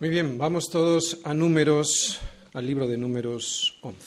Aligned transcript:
Muy 0.00 0.10
bien, 0.10 0.38
vamos 0.38 0.70
todos 0.70 1.18
a 1.24 1.34
números, 1.34 2.20
al 2.52 2.64
libro 2.64 2.86
de 2.86 2.96
números 2.96 3.78
11. 3.80 3.98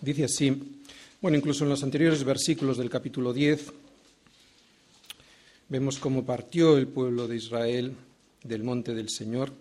Dice 0.00 0.24
así, 0.24 0.80
bueno, 1.20 1.36
incluso 1.36 1.64
en 1.64 1.70
los 1.70 1.82
anteriores 1.82 2.24
versículos 2.24 2.78
del 2.78 2.88
capítulo 2.88 3.34
10, 3.34 3.70
vemos 5.68 5.98
cómo 5.98 6.24
partió 6.24 6.78
el 6.78 6.86
pueblo 6.86 7.28
de 7.28 7.36
Israel 7.36 7.92
del 8.42 8.62
monte 8.62 8.94
del 8.94 9.10
Señor, 9.10 9.52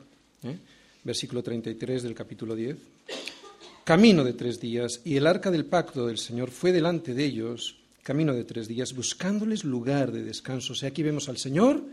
¿eh? 0.43 0.55
versículo 1.03 1.43
33 1.43 2.03
del 2.03 2.15
capítulo 2.15 2.55
10, 2.55 2.77
camino 3.83 4.23
de 4.23 4.31
tres 4.31 4.61
días, 4.61 5.01
y 5.03 5.17
el 5.17 5.27
arca 5.27 5.51
del 5.51 5.65
pacto 5.65 6.07
del 6.07 6.17
Señor 6.17 6.51
fue 6.51 6.71
delante 6.71 7.13
de 7.13 7.25
ellos, 7.25 7.75
camino 8.03 8.33
de 8.33 8.45
tres 8.45 8.69
días, 8.69 8.93
buscándoles 8.93 9.65
lugar 9.65 10.13
de 10.13 10.23
descanso. 10.23 10.71
O 10.71 10.75
sea, 10.77 10.87
aquí 10.87 11.03
vemos 11.03 11.27
al 11.27 11.37
Señor 11.37 11.83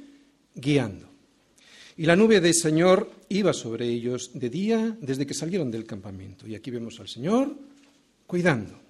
guiando. 0.54 1.13
Y 1.96 2.06
la 2.06 2.16
nube 2.16 2.40
del 2.40 2.54
Señor 2.54 3.10
iba 3.28 3.52
sobre 3.52 3.86
ellos 3.86 4.30
de 4.34 4.50
día 4.50 4.96
desde 5.00 5.26
que 5.26 5.34
salieron 5.34 5.70
del 5.70 5.86
campamento. 5.86 6.46
Y 6.46 6.54
aquí 6.54 6.70
vemos 6.70 6.98
al 6.98 7.08
Señor 7.08 7.56
cuidando. 8.26 8.80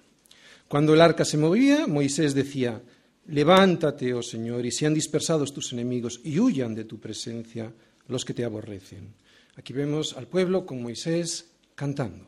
Cuando 0.67 0.93
el 0.93 1.01
arca 1.01 1.23
se 1.23 1.37
movía, 1.37 1.85
Moisés 1.85 2.33
decía, 2.33 2.81
levántate, 3.27 4.13
oh 4.13 4.23
Señor, 4.23 4.65
y 4.65 4.71
sean 4.71 4.93
dispersados 4.93 5.53
tus 5.53 5.73
enemigos 5.73 6.19
y 6.23 6.39
huyan 6.39 6.73
de 6.73 6.85
tu 6.85 6.99
presencia 6.99 7.71
los 8.07 8.25
que 8.25 8.33
te 8.33 8.43
aborrecen. 8.43 9.13
Aquí 9.55 9.73
vemos 9.73 10.17
al 10.17 10.27
pueblo 10.27 10.65
con 10.65 10.81
Moisés 10.81 11.45
cantando. 11.75 12.27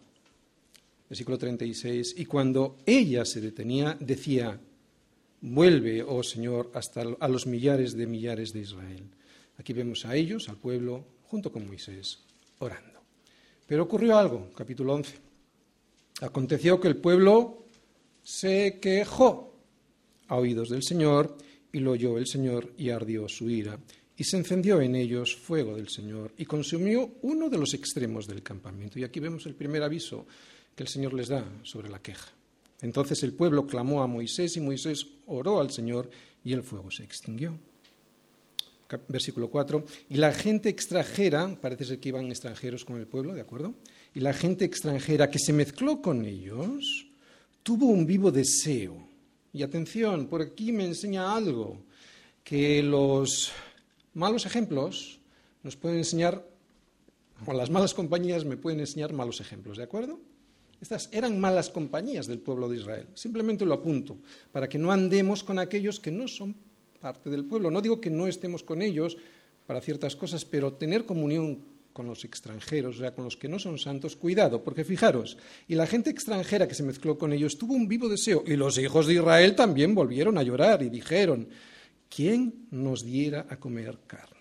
Versículo 1.09 1.37
36. 1.37 2.15
Y 2.17 2.25
cuando 2.25 2.77
ella 2.85 3.25
se 3.25 3.41
detenía, 3.41 3.97
decía, 3.99 4.59
vuelve, 5.41 6.03
oh 6.03 6.21
Señor, 6.21 6.71
hasta 6.73 7.03
a 7.19 7.27
los 7.27 7.47
millares 7.47 7.97
de 7.97 8.05
millares 8.05 8.53
de 8.53 8.59
Israel. 8.61 9.03
Aquí 9.57 9.73
vemos 9.73 10.05
a 10.05 10.15
ellos, 10.15 10.49
al 10.49 10.57
pueblo, 10.57 11.03
junto 11.23 11.51
con 11.51 11.67
Moisés, 11.67 12.19
orando. 12.59 13.01
Pero 13.65 13.83
ocurrió 13.83 14.17
algo, 14.17 14.51
capítulo 14.55 14.93
11. 14.93 15.17
Aconteció 16.21 16.79
que 16.79 16.87
el 16.87 16.97
pueblo 16.97 17.65
se 18.23 18.79
quejó 18.79 19.53
a 20.27 20.35
oídos 20.35 20.69
del 20.69 20.83
Señor 20.83 21.37
y 21.71 21.79
lo 21.79 21.91
oyó 21.91 22.17
el 22.17 22.27
Señor 22.27 22.73
y 22.77 22.89
ardió 22.89 23.27
su 23.27 23.49
ira. 23.49 23.77
Y 24.15 24.23
se 24.23 24.37
encendió 24.37 24.81
en 24.81 24.95
ellos 24.95 25.35
fuego 25.35 25.75
del 25.75 25.89
Señor 25.89 26.33
y 26.37 26.45
consumió 26.45 27.17
uno 27.21 27.49
de 27.49 27.57
los 27.57 27.73
extremos 27.73 28.25
del 28.25 28.41
campamento. 28.41 28.97
Y 28.99 29.03
aquí 29.03 29.19
vemos 29.19 29.45
el 29.45 29.53
primer 29.53 29.83
aviso 29.83 30.25
que 30.75 30.83
el 30.83 30.89
Señor 30.89 31.13
les 31.13 31.27
da 31.27 31.45
sobre 31.63 31.89
la 31.89 32.01
queja. 32.01 32.29
Entonces 32.81 33.21
el 33.23 33.33
pueblo 33.33 33.67
clamó 33.67 34.01
a 34.01 34.07
Moisés 34.07 34.55
y 34.57 34.61
Moisés 34.61 35.05
oró 35.25 35.59
al 35.59 35.71
Señor 35.71 36.09
y 36.43 36.53
el 36.53 36.63
fuego 36.63 36.89
se 36.89 37.03
extinguió 37.03 37.57
versículo 39.07 39.49
4, 39.49 39.83
y 40.09 40.15
la 40.15 40.31
gente 40.31 40.69
extranjera, 40.69 41.57
parece 41.59 41.85
ser 41.85 41.99
que 41.99 42.09
iban 42.09 42.27
extranjeros 42.27 42.85
con 42.85 42.97
el 42.97 43.07
pueblo, 43.07 43.33
¿de 43.33 43.41
acuerdo? 43.41 43.75
Y 44.13 44.21
la 44.21 44.33
gente 44.33 44.65
extranjera 44.65 45.29
que 45.29 45.39
se 45.39 45.53
mezcló 45.53 46.01
con 46.01 46.25
ellos 46.25 47.07
tuvo 47.63 47.87
un 47.87 48.05
vivo 48.05 48.31
deseo. 48.31 49.07
Y 49.51 49.63
atención, 49.63 50.27
por 50.27 50.41
aquí 50.41 50.71
me 50.71 50.85
enseña 50.85 51.35
algo, 51.35 51.83
que 52.43 52.81
los 52.81 53.51
malos 54.13 54.45
ejemplos 54.45 55.19
nos 55.63 55.75
pueden 55.75 55.97
enseñar, 55.97 56.47
o 57.45 57.53
las 57.53 57.69
malas 57.69 57.93
compañías 57.93 58.45
me 58.45 58.55
pueden 58.55 58.79
enseñar 58.79 59.11
malos 59.11 59.41
ejemplos, 59.41 59.77
¿de 59.77 59.83
acuerdo? 59.83 60.19
Estas 60.79 61.09
eran 61.11 61.39
malas 61.39 61.69
compañías 61.69 62.27
del 62.27 62.39
pueblo 62.39 62.69
de 62.69 62.77
Israel. 62.77 63.07
Simplemente 63.15 63.65
lo 63.65 63.73
apunto, 63.73 64.17
para 64.51 64.69
que 64.69 64.77
no 64.77 64.91
andemos 64.91 65.43
con 65.43 65.59
aquellos 65.59 65.99
que 65.99 66.11
no 66.11 66.27
son 66.27 66.55
parte 66.99 67.29
del 67.29 67.45
pueblo. 67.45 67.71
No 67.71 67.81
digo 67.81 68.01
que 68.01 68.09
no 68.09 68.27
estemos 68.27 68.63
con 68.63 68.81
ellos 68.81 69.17
para 69.65 69.81
ciertas 69.81 70.15
cosas, 70.15 70.45
pero 70.45 70.73
tener 70.73 71.05
comunión 71.05 71.59
con 71.97 72.05
los 72.05 72.23
extranjeros, 72.25 72.97
o 72.97 72.99
sea, 72.99 73.15
con 73.15 73.25
los 73.25 73.37
que 73.37 73.49
no 73.49 73.57
son 73.57 73.79
santos, 73.79 74.15
cuidado, 74.15 74.63
porque 74.63 74.83
fijaros, 74.83 75.35
y 75.67 75.73
la 75.73 75.87
gente 75.87 76.11
extranjera 76.11 76.67
que 76.67 76.75
se 76.75 76.83
mezcló 76.83 77.17
con 77.17 77.33
ellos 77.33 77.57
tuvo 77.57 77.73
un 77.73 77.87
vivo 77.87 78.07
deseo, 78.07 78.43
y 78.45 78.55
los 78.55 78.77
hijos 78.77 79.07
de 79.07 79.15
Israel 79.15 79.55
también 79.55 79.95
volvieron 79.95 80.37
a 80.37 80.43
llorar 80.43 80.83
y 80.83 80.89
dijeron, 80.89 81.49
¿quién 82.07 82.67
nos 82.69 83.03
diera 83.03 83.47
a 83.49 83.57
comer 83.57 83.97
carne? 84.05 84.36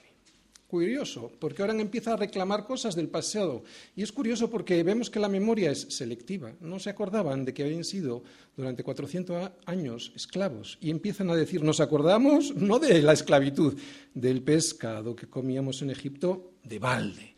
Curioso, 0.67 1.31
porque 1.39 1.63
ahora 1.63 1.81
empieza 1.81 2.13
a 2.13 2.17
reclamar 2.17 2.65
cosas 2.65 2.97
del 2.97 3.09
pasado. 3.09 3.63
Y 3.95 4.03
es 4.03 4.11
curioso 4.11 4.51
porque 4.51 4.83
vemos 4.83 5.11
que 5.11 5.21
la 5.21 5.29
memoria 5.29 5.71
es 5.71 5.83
selectiva. 5.91 6.55
No 6.61 6.81
se 6.81 6.91
acordaban 6.91 7.45
de 7.45 7.55
que 7.55 7.63
habían 7.63 7.85
sido 7.85 8.25
durante 8.57 8.83
400 8.83 9.53
años 9.65 10.13
esclavos. 10.17 10.77
Y 10.81 10.91
empiezan 10.91 11.31
a 11.31 11.37
decir, 11.37 11.63
nos 11.63 11.79
acordamos 11.79 12.57
no 12.57 12.81
de 12.81 13.01
la 13.01 13.13
esclavitud, 13.13 13.79
del 14.13 14.43
pescado 14.43 15.15
que 15.15 15.29
comíamos 15.29 15.83
en 15.83 15.91
Egipto 15.91 16.55
de 16.65 16.81
balde. 16.81 17.35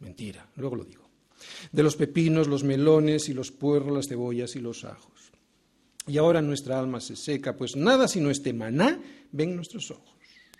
Mentira, 0.00 0.48
luego 0.56 0.74
lo 0.74 0.84
digo. 0.84 1.08
De 1.70 1.84
los 1.84 1.94
pepinos, 1.94 2.48
los 2.48 2.64
melones 2.64 3.28
y 3.28 3.34
los 3.34 3.52
puerros, 3.52 3.94
las 3.94 4.08
cebollas 4.08 4.56
y 4.56 4.60
los 4.60 4.84
ajos. 4.84 5.30
Y 6.08 6.18
ahora 6.18 6.42
nuestra 6.42 6.80
alma 6.80 7.00
se 7.00 7.14
seca, 7.14 7.56
pues 7.56 7.76
nada 7.76 8.08
sino 8.08 8.30
este 8.30 8.52
maná 8.52 9.00
ven 9.30 9.54
nuestros 9.54 9.92
ojos. 9.92 10.16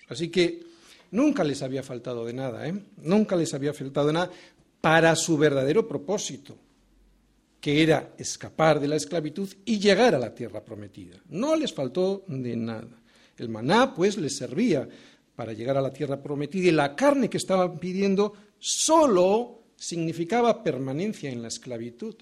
Así 0.09 0.29
que 0.29 0.72
Nunca 1.13 1.45
les 1.45 1.63
había 1.63 1.83
faltado 1.83 2.25
de 2.25 2.33
nada, 2.33 2.67
¿eh? 2.67 2.75
Nunca 2.97 3.37
les 3.37 3.53
había 3.55 3.73
faltado 3.73 4.09
de 4.09 4.13
nada 4.15 4.31
para 4.81 5.15
su 5.15 5.39
verdadero 5.39 5.87
propósito, 5.87 6.57
que 7.61 7.83
era 7.83 8.15
escapar 8.19 8.81
de 8.81 8.89
la 8.89 8.97
esclavitud 8.97 9.49
y 9.65 9.79
llegar 9.79 10.15
a 10.15 10.19
la 10.19 10.35
tierra 10.35 10.65
prometida. 10.65 11.19
No 11.29 11.55
les 11.55 11.73
faltó 11.73 12.25
de 12.27 12.57
nada. 12.57 13.01
El 13.37 13.49
maná, 13.49 13.95
pues, 13.95 14.17
les 14.17 14.37
servía 14.37 14.89
para 15.37 15.53
llegar 15.53 15.77
a 15.77 15.83
la 15.83 15.93
tierra 15.93 16.23
prometida 16.23 16.69
y 16.69 16.73
la 16.73 16.97
carne 16.97 17.31
que 17.31 17.37
estaban 17.37 17.79
pidiendo 17.79 18.33
solo 18.59 19.65
significaba 19.77 20.63
permanencia 20.63 21.31
en 21.31 21.43
la 21.43 21.49
esclavitud. 21.49 22.15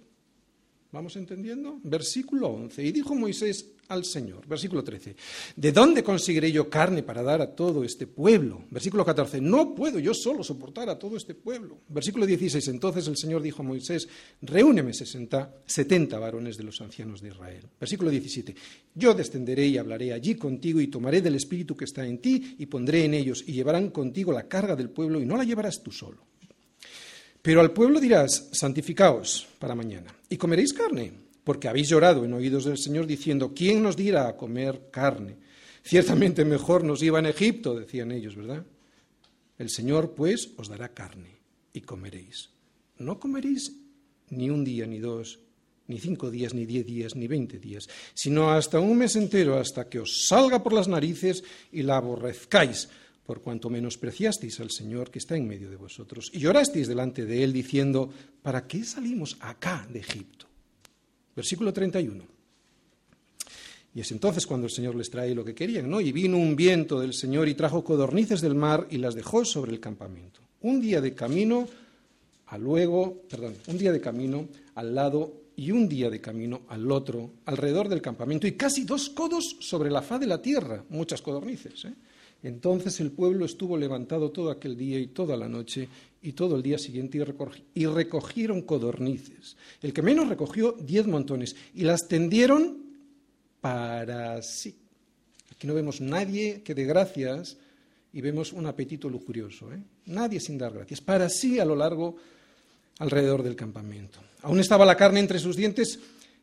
¿Vamos 0.92 1.14
entendiendo? 1.14 1.78
Versículo 1.84 2.48
11. 2.48 2.84
Y 2.84 2.90
dijo 2.90 3.14
Moisés 3.14 3.74
al 3.86 4.04
Señor. 4.04 4.46
Versículo 4.48 4.82
13. 4.82 5.14
¿De 5.54 5.70
dónde 5.70 6.02
conseguiré 6.02 6.50
yo 6.50 6.68
carne 6.68 7.04
para 7.04 7.22
dar 7.22 7.40
a 7.40 7.54
todo 7.54 7.84
este 7.84 8.08
pueblo? 8.08 8.64
Versículo 8.70 9.04
14. 9.04 9.40
No 9.40 9.72
puedo 9.72 10.00
yo 10.00 10.12
solo 10.14 10.42
soportar 10.42 10.88
a 10.88 10.98
todo 10.98 11.16
este 11.16 11.34
pueblo. 11.34 11.78
Versículo 11.88 12.26
16. 12.26 12.66
Entonces 12.68 13.06
el 13.06 13.16
Señor 13.16 13.40
dijo 13.40 13.62
a 13.62 13.66
Moisés, 13.66 14.08
reúneme 14.42 14.92
60, 14.92 15.62
70 15.64 16.18
varones 16.18 16.56
de 16.56 16.64
los 16.64 16.80
ancianos 16.80 17.20
de 17.20 17.28
Israel. 17.28 17.68
Versículo 17.78 18.10
17. 18.10 18.54
Yo 18.94 19.14
descenderé 19.14 19.66
y 19.66 19.78
hablaré 19.78 20.12
allí 20.12 20.34
contigo 20.34 20.80
y 20.80 20.88
tomaré 20.88 21.22
del 21.22 21.36
espíritu 21.36 21.76
que 21.76 21.84
está 21.84 22.04
en 22.04 22.18
ti 22.18 22.56
y 22.58 22.66
pondré 22.66 23.04
en 23.04 23.14
ellos 23.14 23.44
y 23.46 23.52
llevarán 23.52 23.90
contigo 23.90 24.32
la 24.32 24.48
carga 24.48 24.74
del 24.74 24.90
pueblo 24.90 25.20
y 25.20 25.26
no 25.26 25.36
la 25.36 25.44
llevarás 25.44 25.84
tú 25.84 25.92
solo. 25.92 26.29
Pero 27.42 27.60
al 27.60 27.72
pueblo 27.72 28.00
dirás, 28.00 28.50
santificaos 28.52 29.48
para 29.58 29.74
mañana 29.74 30.14
y 30.28 30.36
comeréis 30.36 30.72
carne 30.72 31.12
porque 31.44 31.68
habéis 31.68 31.88
llorado 31.88 32.24
en 32.24 32.32
oídos 32.34 32.64
del 32.64 32.78
Señor 32.78 33.06
diciendo, 33.06 33.52
¿quién 33.54 33.82
nos 33.82 33.96
dirá 33.96 34.28
a 34.28 34.36
comer 34.36 34.88
carne? 34.90 35.36
Ciertamente 35.82 36.44
mejor 36.44 36.84
nos 36.84 37.02
iba 37.02 37.18
en 37.18 37.26
Egipto, 37.26 37.74
decían 37.74 38.12
ellos, 38.12 38.36
¿verdad? 38.36 38.64
El 39.58 39.70
Señor, 39.70 40.14
pues, 40.14 40.50
os 40.56 40.68
dará 40.68 40.90
carne 40.90 41.38
y 41.72 41.80
comeréis. 41.80 42.50
No 42.98 43.18
comeréis 43.18 43.72
ni 44.28 44.50
un 44.50 44.64
día, 44.64 44.86
ni 44.86 44.98
dos, 44.98 45.40
ni 45.88 45.98
cinco 45.98 46.30
días, 46.30 46.54
ni 46.54 46.66
diez 46.66 46.86
días, 46.86 47.16
ni 47.16 47.26
veinte 47.26 47.58
días, 47.58 47.88
sino 48.14 48.50
hasta 48.50 48.78
un 48.78 48.96
mes 48.96 49.16
entero, 49.16 49.58
hasta 49.58 49.88
que 49.88 49.98
os 49.98 50.26
salga 50.28 50.62
por 50.62 50.72
las 50.72 50.86
narices 50.86 51.42
y 51.72 51.82
la 51.82 51.96
aborrezcáis, 51.96 52.88
por 53.30 53.42
cuanto 53.42 53.70
menospreciasteis 53.70 54.58
al 54.58 54.72
Señor 54.72 55.08
que 55.08 55.20
está 55.20 55.36
en 55.36 55.46
medio 55.46 55.70
de 55.70 55.76
vosotros, 55.76 56.32
y 56.34 56.40
llorasteis 56.40 56.88
delante 56.88 57.24
de 57.24 57.44
Él, 57.44 57.52
diciendo, 57.52 58.10
¿para 58.42 58.66
qué 58.66 58.82
salimos 58.82 59.36
acá 59.38 59.86
de 59.88 60.00
Egipto? 60.00 60.46
Versículo 61.36 61.72
31. 61.72 62.24
Y 63.94 64.00
es 64.00 64.10
entonces 64.10 64.44
cuando 64.48 64.66
el 64.66 64.72
Señor 64.72 64.96
les 64.96 65.10
trae 65.10 65.32
lo 65.32 65.44
que 65.44 65.54
querían, 65.54 65.88
¿no? 65.88 66.00
Y 66.00 66.10
vino 66.10 66.38
un 66.38 66.56
viento 66.56 66.98
del 66.98 67.14
Señor 67.14 67.48
y 67.48 67.54
trajo 67.54 67.84
codornices 67.84 68.40
del 68.40 68.56
mar 68.56 68.88
y 68.90 68.98
las 68.98 69.14
dejó 69.14 69.44
sobre 69.44 69.70
el 69.70 69.78
campamento. 69.78 70.40
Un 70.62 70.80
día 70.80 71.00
de 71.00 71.14
camino 71.14 71.68
a 72.46 72.58
luego, 72.58 73.22
perdón, 73.30 73.54
un 73.68 73.78
día 73.78 73.92
de 73.92 74.00
camino 74.00 74.48
al 74.74 74.92
lado 74.92 75.34
y 75.54 75.70
un 75.70 75.88
día 75.88 76.10
de 76.10 76.20
camino 76.20 76.62
al 76.66 76.90
otro, 76.90 77.30
alrededor 77.44 77.88
del 77.88 78.02
campamento, 78.02 78.48
y 78.48 78.56
casi 78.56 78.82
dos 78.82 79.08
codos 79.08 79.56
sobre 79.60 79.88
la 79.88 80.02
faz 80.02 80.18
de 80.18 80.26
la 80.26 80.42
tierra, 80.42 80.84
muchas 80.88 81.22
codornices. 81.22 81.84
¿eh? 81.84 81.94
Entonces 82.42 83.00
el 83.00 83.10
pueblo 83.10 83.44
estuvo 83.44 83.76
levantado 83.76 84.30
todo 84.30 84.50
aquel 84.50 84.76
día 84.76 84.98
y 84.98 85.08
toda 85.08 85.36
la 85.36 85.48
noche 85.48 85.88
y 86.22 86.32
todo 86.32 86.56
el 86.56 86.62
día 86.62 86.78
siguiente 86.78 87.24
y, 87.74 87.86
recogieron 87.86 88.62
codornices. 88.62 89.56
El 89.82 89.92
que 89.92 90.02
menos 90.02 90.28
recogió 90.28 90.72
diez 90.72 91.06
montones 91.06 91.56
y 91.74 91.82
las 91.82 92.08
tendieron 92.08 92.78
para 93.60 94.40
sí. 94.42 94.74
Aquí 95.52 95.66
no 95.66 95.74
vemos 95.74 96.00
nadie 96.00 96.62
que 96.62 96.74
dé 96.74 96.84
gracias 96.84 97.56
y 98.12 98.20
vemos 98.20 98.52
un 98.52 98.66
apetito 98.66 99.08
lujurioso. 99.08 99.72
¿eh? 99.72 99.78
Nadie 100.06 100.40
sin 100.40 100.58
dar 100.58 100.72
gracias. 100.72 101.00
Para 101.00 101.28
sí 101.28 101.58
a 101.58 101.64
lo 101.64 101.76
largo, 101.76 102.16
alrededor 102.98 103.42
del 103.42 103.56
campamento. 103.56 104.20
Aún 104.42 104.60
estaba 104.60 104.86
la 104.86 104.96
carne 104.96 105.20
entre 105.20 105.38
sus 105.38 105.56
dientes 105.56 105.98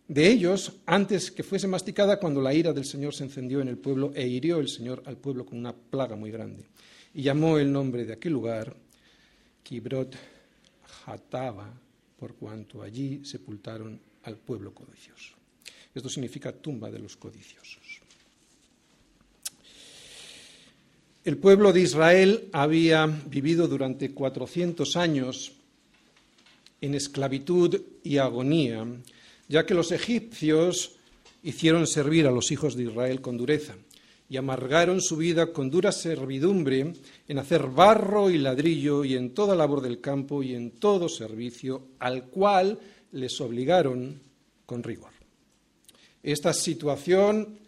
de 0.07 0.31
ellos 0.31 0.73
antes 0.85 1.31
que 1.31 1.43
fuese 1.43 1.67
masticada 1.67 2.19
cuando 2.19 2.41
la 2.41 2.53
ira 2.53 2.71
del 2.73 2.85
Señor 2.85 3.13
se 3.13 3.25
encendió 3.25 3.59
en 3.61 3.67
el 3.67 3.77
pueblo 3.77 4.11
e 4.15 4.25
hirió 4.27 4.59
el 4.59 4.69
Señor 4.69 5.03
al 5.05 5.17
pueblo 5.17 5.45
con 5.45 5.59
una 5.59 5.73
plaga 5.73 6.15
muy 6.15 6.31
grande. 6.31 6.65
Y 7.13 7.23
llamó 7.23 7.57
el 7.57 7.71
nombre 7.71 8.05
de 8.05 8.13
aquel 8.13 8.33
lugar 8.33 8.75
Kibrot 9.63 10.15
Hataba, 11.05 11.73
por 12.17 12.35
cuanto 12.35 12.81
allí 12.81 13.23
sepultaron 13.25 13.99
al 14.23 14.37
pueblo 14.37 14.73
codicioso. 14.73 15.33
Esto 15.93 16.09
significa 16.09 16.51
tumba 16.51 16.91
de 16.91 16.99
los 16.99 17.17
codiciosos. 17.17 18.01
El 21.23 21.37
pueblo 21.37 21.73
de 21.73 21.81
Israel 21.81 22.47
había 22.53 23.05
vivido 23.05 23.67
durante 23.67 24.13
400 24.13 24.95
años 24.95 25.51
en 26.79 26.95
esclavitud 26.95 27.81
y 28.03 28.17
agonía, 28.17 28.85
ya 29.47 29.65
que 29.65 29.73
los 29.73 29.91
egipcios 29.91 30.95
hicieron 31.43 31.87
servir 31.87 32.27
a 32.27 32.31
los 32.31 32.51
hijos 32.51 32.75
de 32.75 32.83
Israel 32.83 33.21
con 33.21 33.37
dureza 33.37 33.75
y 34.29 34.37
amargaron 34.37 35.01
su 35.01 35.15
vida 35.15 35.53
con 35.53 35.69
dura 35.69 35.91
servidumbre 35.91 36.93
en 37.27 37.39
hacer 37.39 37.67
barro 37.67 38.29
y 38.29 38.37
ladrillo 38.37 39.05
y 39.05 39.15
en 39.15 39.33
toda 39.33 39.55
labor 39.55 39.81
del 39.81 40.01
campo 40.01 40.43
y 40.43 40.53
en 40.53 40.71
todo 40.71 41.07
servicio 41.07 41.89
al 41.99 42.25
cual 42.25 42.79
les 43.13 43.39
obligaron 43.39 44.19
con 44.65 44.83
rigor. 44.83 45.11
Esta 46.21 46.53
situación 46.53 47.59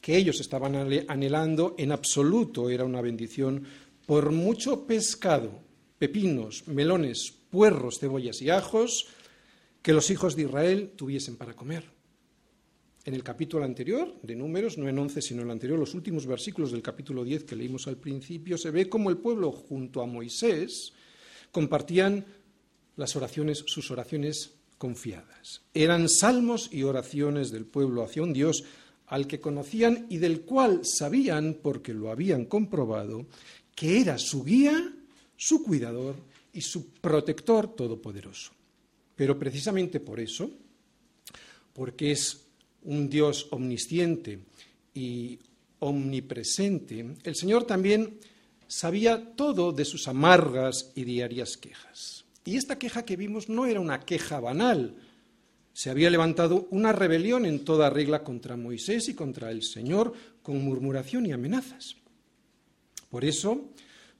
que 0.00 0.16
ellos 0.16 0.40
estaban 0.40 0.74
anhelando 1.08 1.74
en 1.78 1.92
absoluto 1.92 2.70
era 2.70 2.84
una 2.84 3.02
bendición 3.02 3.64
por 4.06 4.32
mucho 4.32 4.86
pescado, 4.86 5.60
pepinos, 5.98 6.66
melones, 6.66 7.34
puerros, 7.50 7.98
cebollas 8.00 8.40
y 8.40 8.50
ajos 8.50 9.06
que 9.82 9.92
los 9.92 10.10
hijos 10.10 10.36
de 10.36 10.42
Israel 10.42 10.92
tuviesen 10.96 11.36
para 11.36 11.54
comer. 11.54 11.84
En 13.04 13.14
el 13.14 13.24
capítulo 13.24 13.64
anterior, 13.64 14.14
de 14.22 14.36
Números, 14.36 14.78
no 14.78 14.88
en 14.88 14.96
11, 14.96 15.20
sino 15.20 15.42
en 15.42 15.48
el 15.48 15.52
anterior, 15.52 15.76
los 15.76 15.94
últimos 15.94 16.24
versículos 16.24 16.70
del 16.70 16.82
capítulo 16.82 17.24
10 17.24 17.42
que 17.44 17.56
leímos 17.56 17.88
al 17.88 17.96
principio, 17.96 18.56
se 18.56 18.70
ve 18.70 18.88
cómo 18.88 19.10
el 19.10 19.16
pueblo 19.16 19.50
junto 19.50 20.00
a 20.02 20.06
Moisés 20.06 20.92
compartían 21.50 22.24
las 22.96 23.16
oraciones, 23.16 23.64
sus 23.66 23.90
oraciones 23.90 24.52
confiadas. 24.78 25.62
Eran 25.74 26.08
salmos 26.08 26.68
y 26.72 26.84
oraciones 26.84 27.50
del 27.50 27.66
pueblo 27.66 28.04
hacia 28.04 28.22
un 28.22 28.32
Dios 28.32 28.64
al 29.08 29.26
que 29.26 29.40
conocían 29.40 30.06
y 30.08 30.18
del 30.18 30.42
cual 30.42 30.82
sabían, 30.84 31.58
porque 31.60 31.92
lo 31.92 32.10
habían 32.10 32.44
comprobado, 32.44 33.26
que 33.74 34.00
era 34.00 34.16
su 34.16 34.44
guía, 34.44 34.94
su 35.36 35.64
cuidador 35.64 36.14
y 36.52 36.60
su 36.60 36.92
protector 36.92 37.74
todopoderoso. 37.74 38.52
Pero 39.16 39.38
precisamente 39.38 40.00
por 40.00 40.20
eso, 40.20 40.50
porque 41.72 42.12
es 42.12 42.46
un 42.84 43.08
Dios 43.08 43.48
omnisciente 43.50 44.40
y 44.94 45.38
omnipresente, 45.80 47.16
el 47.24 47.36
Señor 47.36 47.64
también 47.64 48.18
sabía 48.66 49.34
todo 49.36 49.72
de 49.72 49.84
sus 49.84 50.08
amargas 50.08 50.92
y 50.94 51.04
diarias 51.04 51.56
quejas. 51.56 52.24
Y 52.44 52.56
esta 52.56 52.78
queja 52.78 53.04
que 53.04 53.16
vimos 53.16 53.48
no 53.48 53.66
era 53.66 53.80
una 53.80 54.00
queja 54.00 54.40
banal. 54.40 54.96
Se 55.72 55.90
había 55.90 56.10
levantado 56.10 56.66
una 56.70 56.92
rebelión 56.92 57.46
en 57.46 57.64
toda 57.64 57.90
regla 57.90 58.24
contra 58.24 58.56
Moisés 58.56 59.08
y 59.08 59.14
contra 59.14 59.50
el 59.50 59.62
Señor 59.62 60.12
con 60.42 60.62
murmuración 60.62 61.26
y 61.26 61.32
amenazas. 61.32 61.96
Por 63.10 63.24
eso, 63.24 63.70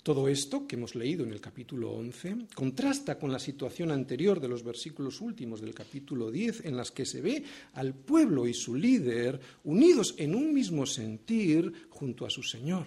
todo 0.03 0.27
esto 0.29 0.67
que 0.67 0.75
hemos 0.75 0.95
leído 0.97 1.25
en 1.25 1.33
el 1.33 1.41
capítulo 1.41 1.93
11 1.93 2.49
contrasta 2.55 3.19
con 3.19 3.31
la 3.31 3.39
situación 3.39 3.93
anterior 3.93 4.41
de 4.41 4.49
los 4.49 4.65
versículos 4.65 5.21
últimos 5.21 5.61
del 5.61 5.75
capítulo 5.75 6.31
10, 6.31 6.65
en 6.65 6.77
las 6.77 6.91
que 6.91 7.07
se 7.07 7.21
ve 7.21 7.45
al 7.75 7.95
pueblo 7.95 8.49
y 8.49 8.55
su 8.55 8.75
líder 8.75 9.39
unidos 9.65 10.15
en 10.19 10.35
un 10.35 10.53
mismo 10.53 10.87
sentir 10.87 11.89
junto 11.91 12.27
a 12.27 12.31
su 12.31 12.43
Señor, 12.43 12.87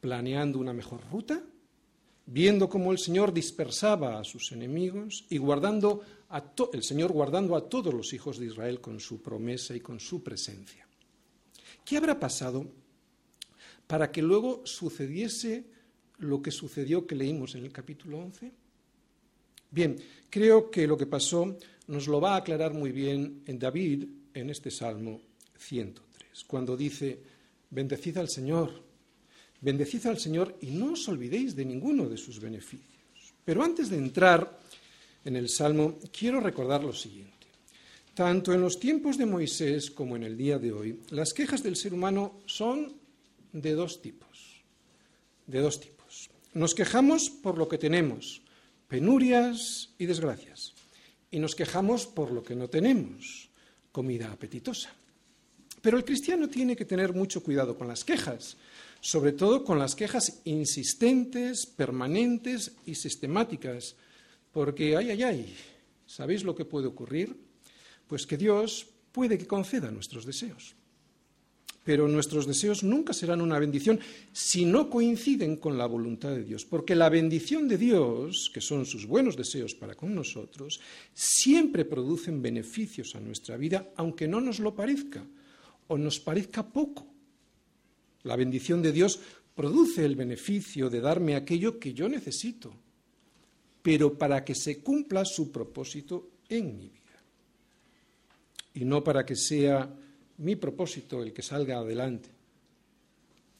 planeando 0.00 0.60
una 0.60 0.72
mejor 0.72 1.00
ruta, 1.10 1.42
viendo 2.26 2.68
cómo 2.68 2.92
el 2.92 2.98
Señor 2.98 3.32
dispersaba 3.34 4.20
a 4.20 4.24
sus 4.24 4.52
enemigos 4.52 5.26
y 5.28 5.38
guardando 5.38 6.02
a 6.28 6.54
el 6.72 6.84
Señor 6.84 7.10
guardando 7.10 7.56
a 7.56 7.68
todos 7.68 7.92
los 7.92 8.12
hijos 8.12 8.38
de 8.38 8.46
Israel 8.46 8.80
con 8.80 9.00
su 9.00 9.20
promesa 9.20 9.74
y 9.74 9.80
con 9.80 9.98
su 9.98 10.22
presencia. 10.22 10.86
¿Qué 11.84 11.96
habrá 11.96 12.20
pasado 12.20 12.70
para 13.88 14.12
que 14.12 14.22
luego 14.22 14.62
sucediese 14.64 15.64
lo 16.20 16.40
que 16.40 16.50
sucedió 16.50 17.06
que 17.06 17.14
leímos 17.14 17.54
en 17.54 17.64
el 17.64 17.72
capítulo 17.72 18.18
11? 18.18 18.52
Bien, 19.70 19.96
creo 20.28 20.70
que 20.70 20.86
lo 20.86 20.96
que 20.96 21.06
pasó 21.06 21.56
nos 21.88 22.08
lo 22.08 22.20
va 22.20 22.34
a 22.34 22.38
aclarar 22.38 22.74
muy 22.74 22.92
bien 22.92 23.42
en 23.46 23.58
David 23.58 24.04
en 24.34 24.50
este 24.50 24.70
Salmo 24.70 25.20
103, 25.58 26.44
cuando 26.44 26.76
dice, 26.76 27.18
bendecid 27.70 28.16
al 28.18 28.28
Señor, 28.28 28.82
bendecid 29.60 30.06
al 30.06 30.18
Señor 30.18 30.56
y 30.60 30.70
no 30.70 30.92
os 30.92 31.08
olvidéis 31.08 31.54
de 31.54 31.64
ninguno 31.64 32.08
de 32.08 32.16
sus 32.16 32.40
beneficios. 32.40 33.34
Pero 33.44 33.62
antes 33.62 33.90
de 33.90 33.98
entrar 33.98 34.58
en 35.24 35.36
el 35.36 35.48
Salmo, 35.48 35.98
quiero 36.12 36.40
recordar 36.40 36.82
lo 36.82 36.92
siguiente. 36.92 37.30
Tanto 38.14 38.52
en 38.52 38.60
los 38.60 38.78
tiempos 38.78 39.16
de 39.16 39.26
Moisés 39.26 39.90
como 39.90 40.16
en 40.16 40.24
el 40.24 40.36
día 40.36 40.58
de 40.58 40.72
hoy, 40.72 41.00
las 41.10 41.32
quejas 41.32 41.62
del 41.62 41.76
ser 41.76 41.94
humano 41.94 42.40
son 42.46 42.92
de 43.52 43.72
dos 43.72 44.02
tipos. 44.02 44.62
De 45.46 45.60
dos 45.60 45.80
tipos. 45.80 45.99
Nos 46.52 46.74
quejamos 46.74 47.30
por 47.30 47.58
lo 47.58 47.68
que 47.68 47.78
tenemos, 47.78 48.42
penurias 48.88 49.90
y 49.98 50.06
desgracias. 50.06 50.74
Y 51.30 51.38
nos 51.38 51.54
quejamos 51.54 52.06
por 52.06 52.32
lo 52.32 52.42
que 52.42 52.56
no 52.56 52.68
tenemos, 52.68 53.48
comida 53.92 54.32
apetitosa. 54.32 54.90
Pero 55.80 55.96
el 55.96 56.04
cristiano 56.04 56.48
tiene 56.48 56.74
que 56.74 56.84
tener 56.84 57.14
mucho 57.14 57.42
cuidado 57.42 57.78
con 57.78 57.86
las 57.86 58.04
quejas, 58.04 58.56
sobre 59.00 59.32
todo 59.32 59.64
con 59.64 59.78
las 59.78 59.94
quejas 59.94 60.40
insistentes, 60.44 61.66
permanentes 61.66 62.72
y 62.84 62.96
sistemáticas, 62.96 63.94
porque, 64.50 64.96
ay, 64.96 65.10
ay, 65.10 65.22
ay, 65.22 65.56
¿sabéis 66.04 66.42
lo 66.42 66.56
que 66.56 66.64
puede 66.64 66.88
ocurrir? 66.88 67.36
Pues 68.08 68.26
que 68.26 68.36
Dios 68.36 68.88
puede 69.12 69.38
que 69.38 69.46
conceda 69.46 69.92
nuestros 69.92 70.26
deseos 70.26 70.74
pero 71.84 72.08
nuestros 72.08 72.46
deseos 72.46 72.82
nunca 72.84 73.12
serán 73.12 73.40
una 73.40 73.58
bendición 73.58 74.00
si 74.32 74.64
no 74.64 74.90
coinciden 74.90 75.56
con 75.56 75.78
la 75.78 75.86
voluntad 75.86 76.30
de 76.30 76.44
Dios, 76.44 76.64
porque 76.64 76.94
la 76.94 77.08
bendición 77.08 77.68
de 77.68 77.78
Dios, 77.78 78.50
que 78.52 78.60
son 78.60 78.84
sus 78.84 79.06
buenos 79.06 79.36
deseos 79.36 79.74
para 79.74 79.94
con 79.94 80.14
nosotros, 80.14 80.80
siempre 81.14 81.84
producen 81.84 82.42
beneficios 82.42 83.14
a 83.14 83.20
nuestra 83.20 83.56
vida, 83.56 83.92
aunque 83.96 84.28
no 84.28 84.40
nos 84.40 84.60
lo 84.60 84.74
parezca 84.74 85.24
o 85.88 85.96
nos 85.96 86.20
parezca 86.20 86.68
poco. 86.68 87.06
La 88.22 88.36
bendición 88.36 88.82
de 88.82 88.92
Dios 88.92 89.18
produce 89.54 90.04
el 90.04 90.16
beneficio 90.16 90.90
de 90.90 91.00
darme 91.00 91.34
aquello 91.34 91.78
que 91.78 91.94
yo 91.94 92.08
necesito, 92.08 92.74
pero 93.82 94.18
para 94.18 94.44
que 94.44 94.54
se 94.54 94.82
cumpla 94.82 95.24
su 95.24 95.50
propósito 95.50 96.28
en 96.48 96.76
mi 96.76 96.88
vida, 96.88 97.00
y 98.74 98.84
no 98.84 99.02
para 99.02 99.24
que 99.24 99.36
sea 99.36 99.90
mi 100.40 100.56
propósito 100.56 101.22
el 101.22 101.32
que 101.32 101.42
salga 101.42 101.78
adelante. 101.78 102.28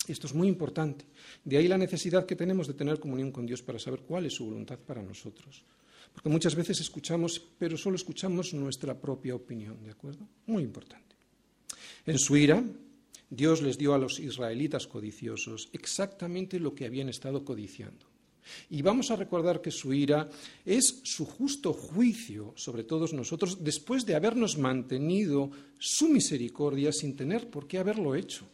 Esto 0.08 0.26
es 0.26 0.34
muy 0.34 0.49
importante. 0.49 1.04
De 1.44 1.56
ahí 1.56 1.68
la 1.68 1.78
necesidad 1.78 2.26
que 2.26 2.37
tenemos 2.37 2.66
de 2.66 2.75
tener 2.75 2.99
comunión 2.99 3.30
con 3.30 3.46
Dios 3.46 3.62
para 3.62 3.78
saber 3.78 4.00
cuál 4.00 4.26
es 4.26 4.34
su 4.34 4.46
voluntad 4.46 4.78
para 4.78 5.02
nosotros. 5.02 5.62
Porque 6.12 6.28
muchas 6.28 6.54
veces 6.54 6.80
escuchamos, 6.80 7.40
pero 7.58 7.76
solo 7.76 7.96
escuchamos 7.96 8.52
nuestra 8.54 8.99
propia 8.99 9.34
opinión, 9.34 9.82
¿de 9.84 9.90
acuerdo? 9.90 10.26
Muy 10.46 10.62
importante. 10.62 11.14
En 12.06 12.18
su 12.18 12.37
ira, 12.37 12.64
Dios 13.28 13.62
les 13.62 13.78
dio 13.78 13.94
a 13.94 13.99
los 13.99 14.18
israelitas 14.18 14.87
codiciosos 14.87 15.68
exactamente 15.72 16.58
lo 16.58 16.75
que 16.75 16.87
habían 16.87 17.08
estado 17.08 17.44
codiciando. 17.44 18.06
Y 18.71 18.83
vamos 18.83 19.11
a 19.11 19.16
recordar 19.16 19.61
que 19.61 19.71
su 19.71 19.92
ira 19.92 20.28
es 20.64 21.00
su 21.04 21.25
justo 21.25 21.73
juicio 21.73 22.52
sobre 22.57 22.85
todos 22.85 23.12
nosotros 23.12 23.62
después 23.62 24.07
de 24.07 24.14
habernos 24.14 24.59
mantenido 24.59 25.50
su 25.78 26.09
misericordia 26.09 26.92
sin 26.92 27.16
tener 27.16 27.49
por 27.49 27.66
qué 27.66 27.78
haberlo 27.78 28.14
hecho. 28.14 28.47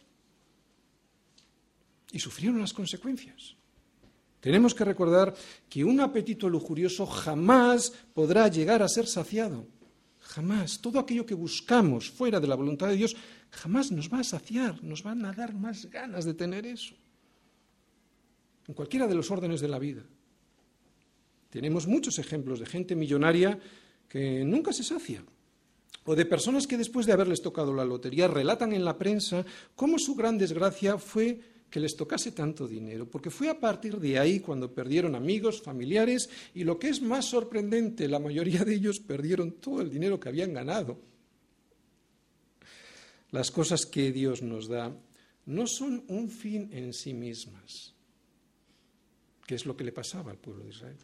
Y 2.11 2.19
sufrieron 2.19 2.59
las 2.59 2.73
consecuencias. 2.73 3.55
Tenemos 4.39 4.73
que 4.73 4.85
recordar 4.85 5.33
que 5.69 5.83
un 5.83 5.99
apetito 5.99 6.47
lujurioso 6.47 7.05
jamás 7.05 7.91
podrá 8.13 8.47
llegar 8.47 8.81
a 8.81 8.87
ser 8.87 9.07
saciado. 9.07 9.67
Jamás. 10.19 10.79
Todo 10.79 10.99
aquello 10.99 11.25
que 11.25 11.33
buscamos 11.33 12.09
fuera 12.09 12.39
de 12.39 12.47
la 12.47 12.55
voluntad 12.55 12.87
de 12.87 12.95
Dios 12.95 13.15
jamás 13.49 13.91
nos 13.91 14.11
va 14.11 14.19
a 14.19 14.23
saciar, 14.23 14.83
nos 14.83 15.03
van 15.03 15.25
a 15.25 15.33
dar 15.33 15.53
más 15.53 15.87
ganas 15.87 16.25
de 16.25 16.33
tener 16.33 16.65
eso 16.65 16.95
en 18.67 18.73
cualquiera 18.73 19.07
de 19.07 19.15
los 19.15 19.31
órdenes 19.31 19.61
de 19.61 19.67
la 19.67 19.79
vida. 19.79 20.03
Tenemos 21.49 21.87
muchos 21.87 22.19
ejemplos 22.19 22.59
de 22.59 22.65
gente 22.65 22.95
millonaria 22.95 23.59
que 24.09 24.43
nunca 24.43 24.73
se 24.73 24.83
sacia, 24.83 25.23
o 26.05 26.15
de 26.15 26.25
personas 26.25 26.67
que 26.67 26.77
después 26.77 27.05
de 27.05 27.13
haberles 27.13 27.41
tocado 27.41 27.73
la 27.73 27.83
lotería 27.83 28.27
relatan 28.27 28.73
en 28.73 28.85
la 28.85 28.97
prensa 28.97 29.45
cómo 29.75 29.99
su 29.99 30.15
gran 30.15 30.37
desgracia 30.37 30.97
fue 30.97 31.39
que 31.69 31.81
les 31.81 31.97
tocase 31.97 32.31
tanto 32.31 32.67
dinero, 32.67 33.09
porque 33.09 33.29
fue 33.29 33.49
a 33.49 33.59
partir 33.59 33.99
de 33.99 34.17
ahí 34.17 34.39
cuando 34.39 34.73
perdieron 34.73 35.15
amigos, 35.15 35.61
familiares 35.61 36.29
y 36.53 36.63
lo 36.63 36.79
que 36.79 36.87
es 36.87 37.01
más 37.01 37.25
sorprendente, 37.25 38.07
la 38.07 38.19
mayoría 38.19 38.63
de 38.63 38.75
ellos 38.75 38.99
perdieron 38.99 39.59
todo 39.59 39.81
el 39.81 39.89
dinero 39.89 40.19
que 40.19 40.29
habían 40.29 40.53
ganado. 40.53 40.97
Las 43.31 43.51
cosas 43.51 43.85
que 43.85 44.13
Dios 44.13 44.41
nos 44.41 44.69
da 44.69 44.95
no 45.45 45.67
son 45.67 46.05
un 46.07 46.29
fin 46.29 46.69
en 46.71 46.93
sí 46.93 47.13
mismas, 47.13 47.93
que 49.47 49.55
es 49.55 49.65
lo 49.65 49.75
que 49.75 49.85
le 49.85 49.93
pasaba 49.93 50.29
al 50.29 50.37
pueblo 50.37 50.65
de 50.65 50.69
Israel. 50.69 50.97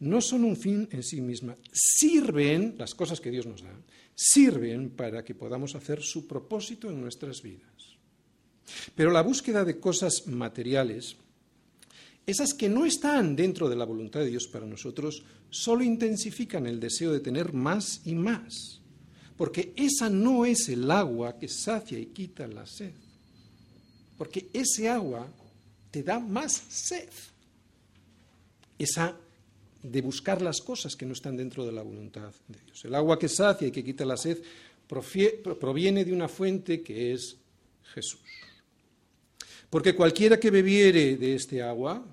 No 0.00 0.20
son 0.20 0.44
un 0.44 0.56
fin 0.56 0.88
en 0.90 1.04
sí 1.04 1.20
misma, 1.20 1.56
sirven, 1.72 2.74
las 2.76 2.94
cosas 2.94 3.20
que 3.20 3.30
Dios 3.30 3.46
nos 3.46 3.62
da, 3.62 3.72
sirven 4.14 4.90
para 4.90 5.24
que 5.24 5.36
podamos 5.36 5.76
hacer 5.76 6.02
su 6.02 6.26
propósito 6.26 6.90
en 6.90 7.00
nuestras 7.00 7.40
vidas. 7.40 7.70
Pero 8.96 9.12
la 9.12 9.22
búsqueda 9.22 9.64
de 9.64 9.78
cosas 9.78 10.26
materiales, 10.26 11.16
esas 12.26 12.54
que 12.54 12.68
no 12.68 12.84
están 12.84 13.36
dentro 13.36 13.68
de 13.68 13.76
la 13.76 13.84
voluntad 13.84 14.20
de 14.20 14.30
Dios 14.30 14.48
para 14.48 14.66
nosotros, 14.66 15.22
solo 15.48 15.84
intensifican 15.84 16.66
el 16.66 16.80
deseo 16.80 17.12
de 17.12 17.20
tener 17.20 17.52
más 17.52 18.02
y 18.04 18.16
más, 18.16 18.80
porque 19.36 19.72
esa 19.76 20.10
no 20.10 20.44
es 20.44 20.68
el 20.68 20.90
agua 20.90 21.38
que 21.38 21.48
sacia 21.48 21.98
y 21.98 22.06
quita 22.06 22.48
la 22.48 22.66
sed, 22.66 22.94
porque 24.18 24.48
ese 24.52 24.88
agua 24.88 25.28
te 25.92 26.02
da 26.02 26.18
más 26.18 26.52
sed, 26.52 27.08
esa 28.78 29.14
de 29.82 30.00
buscar 30.00 30.40
las 30.40 30.60
cosas 30.60 30.96
que 30.96 31.04
no 31.06 31.12
están 31.12 31.36
dentro 31.36 31.66
de 31.66 31.72
la 31.72 31.82
voluntad 31.82 32.32
de 32.48 32.58
Dios. 32.64 32.84
El 32.84 32.94
agua 32.94 33.18
que 33.18 33.28
sacia 33.28 33.68
y 33.68 33.70
que 33.70 33.84
quita 33.84 34.04
la 34.04 34.16
sed 34.16 34.42
proviene 34.88 36.04
de 36.04 36.12
una 36.12 36.28
fuente 36.28 36.82
que 36.82 37.12
es 37.12 37.36
Jesús. 37.94 38.20
Porque 39.68 39.94
cualquiera 39.94 40.40
que 40.40 40.50
bebiere 40.50 41.16
de 41.16 41.34
este 41.34 41.62
agua, 41.62 42.04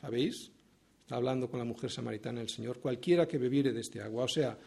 ¿sabéis? 0.00 0.50
Está 1.02 1.16
hablando 1.16 1.50
con 1.50 1.58
la 1.58 1.64
mujer 1.64 1.90
samaritana 1.90 2.42
el 2.42 2.48
Señor, 2.48 2.78
cualquiera 2.78 3.26
que 3.26 3.38
bebiere 3.38 3.72
de 3.72 3.80
este 3.80 4.02
agua, 4.02 4.24
o 4.24 4.28
sea, 4.28 4.58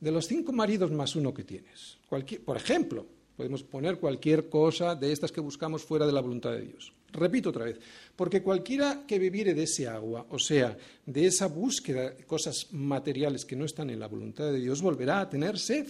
de 0.00 0.10
los 0.10 0.26
cinco 0.26 0.52
maridos 0.52 0.90
más 0.90 1.16
uno 1.16 1.34
que 1.34 1.44
tienes. 1.44 1.98
por 2.44 2.56
ejemplo, 2.56 3.06
podemos 3.36 3.62
poner 3.62 3.98
cualquier 3.98 4.48
cosa 4.48 4.94
de 4.94 5.12
estas 5.12 5.32
que 5.32 5.40
buscamos 5.40 5.82
fuera 5.82 6.06
de 6.06 6.12
la 6.12 6.20
voluntad 6.20 6.52
de 6.52 6.62
Dios. 6.62 6.92
Repito 7.12 7.50
otra 7.50 7.66
vez, 7.66 7.78
porque 8.16 8.42
cualquiera 8.42 9.04
que 9.06 9.18
bebiere 9.18 9.52
de 9.54 9.64
ese 9.64 9.86
agua, 9.86 10.26
o 10.30 10.38
sea, 10.38 10.76
de 11.04 11.26
esa 11.26 11.46
búsqueda 11.46 12.10
de 12.10 12.24
cosas 12.24 12.68
materiales 12.72 13.44
que 13.44 13.56
no 13.56 13.66
están 13.66 13.90
en 13.90 14.00
la 14.00 14.08
voluntad 14.08 14.50
de 14.50 14.60
Dios, 14.60 14.80
volverá 14.80 15.20
a 15.20 15.28
tener 15.28 15.58
sed 15.58 15.86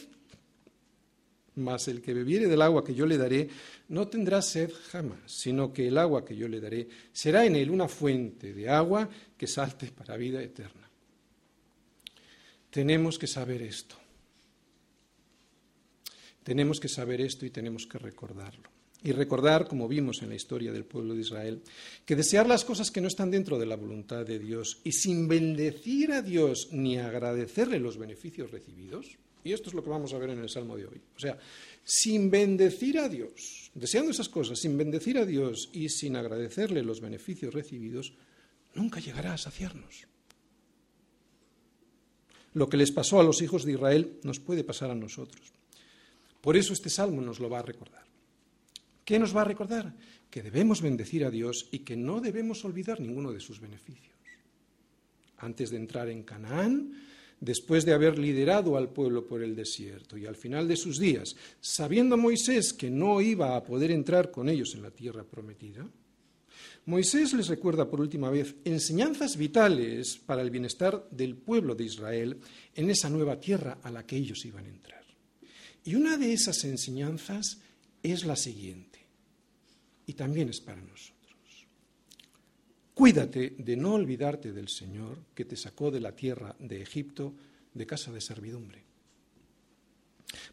mas 1.54 1.88
el 1.88 2.00
que 2.00 2.14
bebiere 2.14 2.46
del 2.46 2.62
agua 2.62 2.84
que 2.84 2.94
yo 2.94 3.06
le 3.06 3.18
daré 3.18 3.48
no 3.88 4.08
tendrá 4.08 4.40
sed 4.40 4.72
jamás, 4.90 5.20
sino 5.26 5.72
que 5.72 5.88
el 5.88 5.98
agua 5.98 6.24
que 6.24 6.36
yo 6.36 6.48
le 6.48 6.60
daré 6.60 6.88
será 7.12 7.44
en 7.44 7.56
él 7.56 7.70
una 7.70 7.88
fuente 7.88 8.54
de 8.54 8.68
agua 8.68 9.08
que 9.36 9.46
salte 9.46 9.88
para 9.88 10.16
vida 10.16 10.42
eterna. 10.42 10.88
Tenemos 12.70 13.18
que 13.18 13.26
saber 13.26 13.60
esto. 13.60 14.01
Tenemos 16.44 16.80
que 16.80 16.88
saber 16.88 17.20
esto 17.20 17.46
y 17.46 17.50
tenemos 17.50 17.86
que 17.86 17.98
recordarlo. 17.98 18.68
Y 19.04 19.12
recordar, 19.12 19.66
como 19.66 19.88
vimos 19.88 20.22
en 20.22 20.28
la 20.28 20.36
historia 20.36 20.72
del 20.72 20.84
pueblo 20.84 21.14
de 21.14 21.22
Israel, 21.22 21.62
que 22.06 22.14
desear 22.14 22.46
las 22.46 22.64
cosas 22.64 22.90
que 22.90 23.00
no 23.00 23.08
están 23.08 23.32
dentro 23.32 23.58
de 23.58 23.66
la 23.66 23.76
voluntad 23.76 24.24
de 24.24 24.38
Dios 24.38 24.80
y 24.84 24.92
sin 24.92 25.26
bendecir 25.26 26.12
a 26.12 26.22
Dios 26.22 26.68
ni 26.70 26.98
agradecerle 26.98 27.80
los 27.80 27.98
beneficios 27.98 28.52
recibidos, 28.52 29.18
y 29.44 29.52
esto 29.52 29.70
es 29.70 29.74
lo 29.74 29.82
que 29.82 29.90
vamos 29.90 30.14
a 30.14 30.18
ver 30.18 30.30
en 30.30 30.38
el 30.38 30.48
Salmo 30.48 30.76
de 30.76 30.86
hoy. 30.86 31.00
O 31.16 31.18
sea, 31.18 31.36
sin 31.84 32.30
bendecir 32.30 32.98
a 32.98 33.08
Dios, 33.08 33.72
deseando 33.74 34.12
esas 34.12 34.28
cosas, 34.28 34.60
sin 34.60 34.78
bendecir 34.78 35.18
a 35.18 35.26
Dios 35.26 35.68
y 35.72 35.88
sin 35.88 36.14
agradecerle 36.14 36.82
los 36.82 37.00
beneficios 37.00 37.52
recibidos, 37.52 38.14
nunca 38.74 39.00
llegará 39.00 39.34
a 39.34 39.38
saciarnos. 39.38 40.06
Lo 42.54 42.68
que 42.68 42.76
les 42.76 42.92
pasó 42.92 43.18
a 43.18 43.24
los 43.24 43.42
hijos 43.42 43.64
de 43.64 43.72
Israel 43.72 44.20
nos 44.22 44.38
puede 44.38 44.62
pasar 44.62 44.90
a 44.90 44.94
nosotros. 44.94 45.52
Por 46.42 46.56
eso 46.56 46.74
este 46.74 46.90
salmo 46.90 47.22
nos 47.22 47.40
lo 47.40 47.48
va 47.48 47.60
a 47.60 47.62
recordar. 47.62 48.04
¿Qué 49.04 49.18
nos 49.18 49.34
va 49.34 49.42
a 49.42 49.44
recordar? 49.44 49.94
Que 50.28 50.42
debemos 50.42 50.82
bendecir 50.82 51.24
a 51.24 51.30
Dios 51.30 51.68
y 51.70 51.78
que 51.80 51.96
no 51.96 52.20
debemos 52.20 52.64
olvidar 52.64 53.00
ninguno 53.00 53.32
de 53.32 53.40
sus 53.40 53.60
beneficios. 53.60 54.12
Antes 55.38 55.70
de 55.70 55.76
entrar 55.76 56.08
en 56.08 56.24
Canaán, 56.24 56.92
después 57.40 57.84
de 57.84 57.92
haber 57.92 58.18
liderado 58.18 58.76
al 58.76 58.90
pueblo 58.90 59.26
por 59.26 59.42
el 59.42 59.54
desierto 59.54 60.18
y 60.18 60.26
al 60.26 60.36
final 60.36 60.66
de 60.66 60.76
sus 60.76 60.98
días, 60.98 61.36
sabiendo 61.60 62.16
Moisés 62.16 62.72
que 62.72 62.90
no 62.90 63.20
iba 63.20 63.56
a 63.56 63.62
poder 63.62 63.92
entrar 63.92 64.30
con 64.30 64.48
ellos 64.48 64.74
en 64.74 64.82
la 64.82 64.90
tierra 64.90 65.24
prometida, 65.24 65.88
Moisés 66.86 67.32
les 67.34 67.46
recuerda 67.46 67.88
por 67.88 68.00
última 68.00 68.30
vez 68.30 68.56
enseñanzas 68.64 69.36
vitales 69.36 70.18
para 70.18 70.42
el 70.42 70.50
bienestar 70.50 71.06
del 71.12 71.36
pueblo 71.36 71.76
de 71.76 71.84
Israel 71.84 72.38
en 72.74 72.90
esa 72.90 73.08
nueva 73.08 73.38
tierra 73.38 73.78
a 73.82 73.90
la 73.90 74.04
que 74.04 74.16
ellos 74.16 74.44
iban 74.44 74.66
a 74.66 74.70
entrar. 74.70 75.01
Y 75.84 75.94
una 75.94 76.16
de 76.16 76.32
esas 76.32 76.64
enseñanzas 76.64 77.58
es 78.02 78.24
la 78.24 78.36
siguiente, 78.36 79.00
y 80.06 80.12
también 80.14 80.48
es 80.48 80.60
para 80.60 80.80
nosotros. 80.80 81.12
Cuídate 82.94 83.54
de 83.58 83.76
no 83.76 83.94
olvidarte 83.94 84.52
del 84.52 84.68
Señor 84.68 85.18
que 85.34 85.44
te 85.44 85.56
sacó 85.56 85.90
de 85.90 86.00
la 86.00 86.14
tierra 86.14 86.54
de 86.58 86.82
Egipto, 86.82 87.34
de 87.72 87.86
casa 87.86 88.12
de 88.12 88.20
servidumbre. 88.20 88.91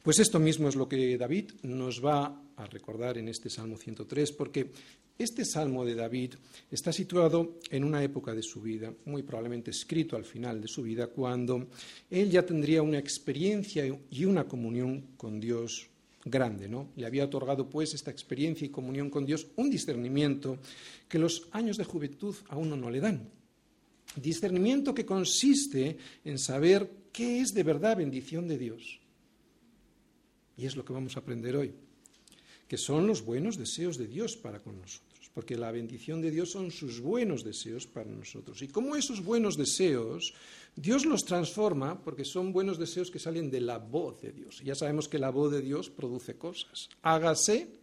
Pues 0.04 0.20
esto 0.20 0.40
mismo 0.40 0.70
es 0.70 0.76
lo 0.76 0.88
que 0.88 1.18
David 1.18 1.52
nos 1.64 2.04
va 2.04 2.42
a 2.56 2.66
recordar 2.66 3.18
en 3.18 3.28
este 3.28 3.50
Salmo 3.50 3.78
103, 3.78 4.32
porque 4.34 4.72
este 5.18 5.44
Salmo 5.44 5.84
de 5.84 5.96
David 5.96 6.36
está 6.72 6.94
situado 6.94 7.60
en 7.70 7.84
una 7.84 8.02
época 8.04 8.34
de 8.34 8.42
su 8.42 8.62
vida, 8.62 8.94
muy 9.06 9.24
probablemente 9.24 9.72
escrito 9.72 10.16
al 10.16 10.24
final 10.24 10.62
de 10.62 10.68
su 10.68 10.84
vida, 10.84 11.08
cuando 11.08 11.68
él 12.10 12.30
ya 12.30 12.46
tendría 12.46 12.82
una 12.82 13.00
experiencia 13.00 13.86
y 14.10 14.26
una 14.26 14.46
comunión 14.46 15.16
con 15.18 15.40
Dios 15.40 15.90
grande, 16.24 16.68
¿no? 16.68 16.90
Le 16.96 17.06
había 17.06 17.26
otorgado 17.26 17.70
pues 17.70 17.94
esta 17.94 18.12
experiencia 18.12 18.66
y 18.66 18.70
comunión 18.70 19.10
con 19.10 19.26
Dios 19.26 19.48
un 19.56 19.70
discernimiento 19.70 20.58
que 21.08 21.20
los 21.20 21.48
años 21.52 21.78
de 21.78 21.86
juventud 21.86 22.36
a 22.48 22.58
uno 22.58 22.76
no 22.76 22.90
le 22.90 23.00
dan. 23.00 23.30
Discernimiento 24.16 24.94
que 24.94 25.06
consiste 25.06 25.98
en 26.26 26.40
saber 26.40 26.90
qué 27.12 27.42
es 27.42 27.50
de 27.54 27.64
verdad 27.64 27.98
bendición 27.98 28.48
de 28.48 28.58
Dios. 28.58 29.00
Y 30.60 30.66
es 30.66 30.76
lo 30.76 30.84
que 30.84 30.94
vamos 30.94 31.16
a 31.16 31.22
aprender 31.22 31.56
hoy, 31.56 31.74
que 32.68 32.78
son 32.78 33.08
los 33.08 33.24
buenos 33.24 33.58
deseos 33.58 33.98
de 33.98 34.08
Dios 34.08 34.36
para 34.36 34.60
con 34.60 34.80
nosotros 34.80 35.10
porque 35.34 35.56
la 35.56 35.72
bendición 35.72 36.22
de 36.22 36.32
Dios 36.32 36.52
son 36.52 36.70
sus 36.70 37.00
buenos 37.00 37.46
deseos 37.46 37.88
para 37.88 38.10
nosotros. 38.10 38.62
Y 38.62 38.68
como 38.68 38.98
esos 38.98 39.24
buenos 39.24 39.56
deseos, 39.56 40.34
Dios 40.76 41.06
los 41.06 41.24
transforma 41.24 42.04
porque 42.04 42.26
son 42.26 42.52
buenos 42.52 42.78
deseos 42.78 43.10
que 43.10 43.20
salen 43.20 43.50
de 43.50 43.62
la 43.62 43.78
voz 43.78 44.22
de 44.22 44.34
Dios. 44.34 44.62
Ya 44.66 44.76
sabemos 44.76 45.08
que 45.08 45.20
la 45.20 45.30
voz 45.30 45.52
de 45.52 45.62
Dios 45.62 45.90
produce 45.90 46.36
cosas. 46.36 46.90
Hágase, 47.04 47.80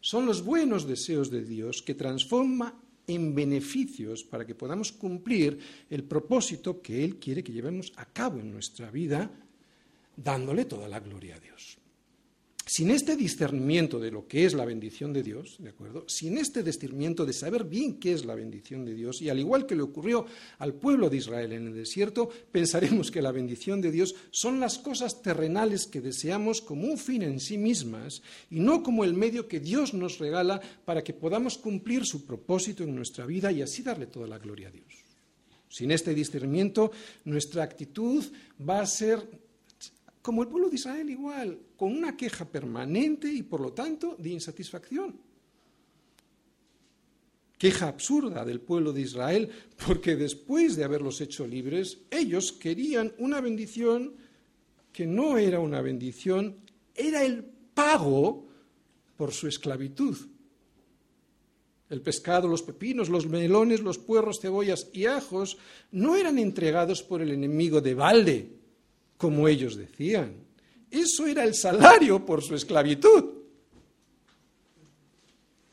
son 0.00 0.26
los 0.26 0.44
buenos 0.44 0.86
deseos 0.86 1.30
de 1.30 1.44
Dios 1.44 1.82
que 1.82 1.94
transforma 1.94 2.78
en 3.06 3.34
beneficios 3.34 4.22
para 4.22 4.46
que 4.46 4.54
podamos 4.54 4.92
cumplir 4.92 5.58
el 5.88 6.04
propósito 6.04 6.82
que 6.82 7.04
Él 7.04 7.16
quiere 7.16 7.42
que 7.42 7.52
llevemos 7.52 7.92
a 7.96 8.04
cabo 8.04 8.38
en 8.38 8.52
nuestra 8.52 8.90
vida, 8.90 9.30
dándole 10.16 10.66
toda 10.66 10.88
la 10.88 11.00
gloria 11.00 11.36
a 11.36 11.40
Dios. 11.40 11.78
Sin 12.72 12.90
este 12.90 13.16
discernimiento 13.16 14.00
de 14.00 14.10
lo 14.10 14.26
que 14.26 14.46
es 14.46 14.54
la 14.54 14.64
bendición 14.64 15.12
de 15.12 15.22
Dios, 15.22 15.56
¿de 15.58 15.68
acuerdo? 15.68 16.08
Sin 16.08 16.38
este 16.38 16.62
discernimiento 16.62 17.26
de 17.26 17.34
saber 17.34 17.64
bien 17.64 18.00
qué 18.00 18.14
es 18.14 18.24
la 18.24 18.34
bendición 18.34 18.86
de 18.86 18.94
Dios, 18.94 19.20
y 19.20 19.28
al 19.28 19.38
igual 19.38 19.66
que 19.66 19.76
le 19.76 19.82
ocurrió 19.82 20.24
al 20.56 20.72
pueblo 20.72 21.10
de 21.10 21.18
Israel 21.18 21.52
en 21.52 21.66
el 21.66 21.74
desierto, 21.74 22.30
pensaremos 22.50 23.10
que 23.10 23.20
la 23.20 23.30
bendición 23.30 23.82
de 23.82 23.90
Dios 23.90 24.14
son 24.30 24.58
las 24.58 24.78
cosas 24.78 25.20
terrenales 25.20 25.86
que 25.86 26.00
deseamos 26.00 26.62
como 26.62 26.86
un 26.86 26.96
fin 26.96 27.20
en 27.20 27.40
sí 27.40 27.58
mismas 27.58 28.22
y 28.50 28.60
no 28.60 28.82
como 28.82 29.04
el 29.04 29.12
medio 29.12 29.48
que 29.48 29.60
Dios 29.60 29.92
nos 29.92 30.18
regala 30.18 30.62
para 30.86 31.04
que 31.04 31.12
podamos 31.12 31.58
cumplir 31.58 32.06
su 32.06 32.24
propósito 32.24 32.84
en 32.84 32.96
nuestra 32.96 33.26
vida 33.26 33.52
y 33.52 33.60
así 33.60 33.82
darle 33.82 34.06
toda 34.06 34.26
la 34.26 34.38
gloria 34.38 34.68
a 34.68 34.72
Dios. 34.72 34.94
Sin 35.68 35.90
este 35.90 36.14
discernimiento, 36.14 36.90
nuestra 37.26 37.64
actitud 37.64 38.24
va 38.66 38.80
a 38.80 38.86
ser 38.86 39.20
como 40.22 40.42
el 40.42 40.48
pueblo 40.48 40.70
de 40.70 40.76
Israel 40.76 41.10
igual, 41.10 41.58
con 41.76 41.92
una 41.94 42.16
queja 42.16 42.44
permanente 42.44 43.30
y 43.30 43.42
por 43.42 43.60
lo 43.60 43.72
tanto 43.72 44.16
de 44.16 44.30
insatisfacción. 44.30 45.20
Queja 47.58 47.88
absurda 47.88 48.44
del 48.44 48.60
pueblo 48.60 48.92
de 48.92 49.02
Israel, 49.02 49.50
porque 49.86 50.16
después 50.16 50.76
de 50.76 50.84
haberlos 50.84 51.20
hecho 51.20 51.46
libres, 51.46 51.98
ellos 52.10 52.52
querían 52.52 53.12
una 53.18 53.40
bendición 53.40 54.14
que 54.92 55.06
no 55.06 55.38
era 55.38 55.60
una 55.60 55.80
bendición, 55.80 56.56
era 56.94 57.24
el 57.24 57.44
pago 57.44 58.48
por 59.16 59.32
su 59.32 59.48
esclavitud. 59.48 60.16
El 61.88 62.00
pescado, 62.00 62.48
los 62.48 62.62
pepinos, 62.62 63.08
los 63.08 63.26
melones, 63.26 63.80
los 63.80 63.98
puerros, 63.98 64.40
cebollas 64.40 64.88
y 64.92 65.06
ajos 65.06 65.58
no 65.90 66.16
eran 66.16 66.38
entregados 66.38 67.02
por 67.02 67.22
el 67.22 67.30
enemigo 67.30 67.80
de 67.80 67.94
balde, 67.94 68.61
como 69.22 69.46
ellos 69.46 69.76
decían. 69.76 70.34
Eso 70.90 71.28
era 71.28 71.44
el 71.44 71.54
salario 71.54 72.26
por 72.26 72.42
su 72.42 72.56
esclavitud. 72.56 73.22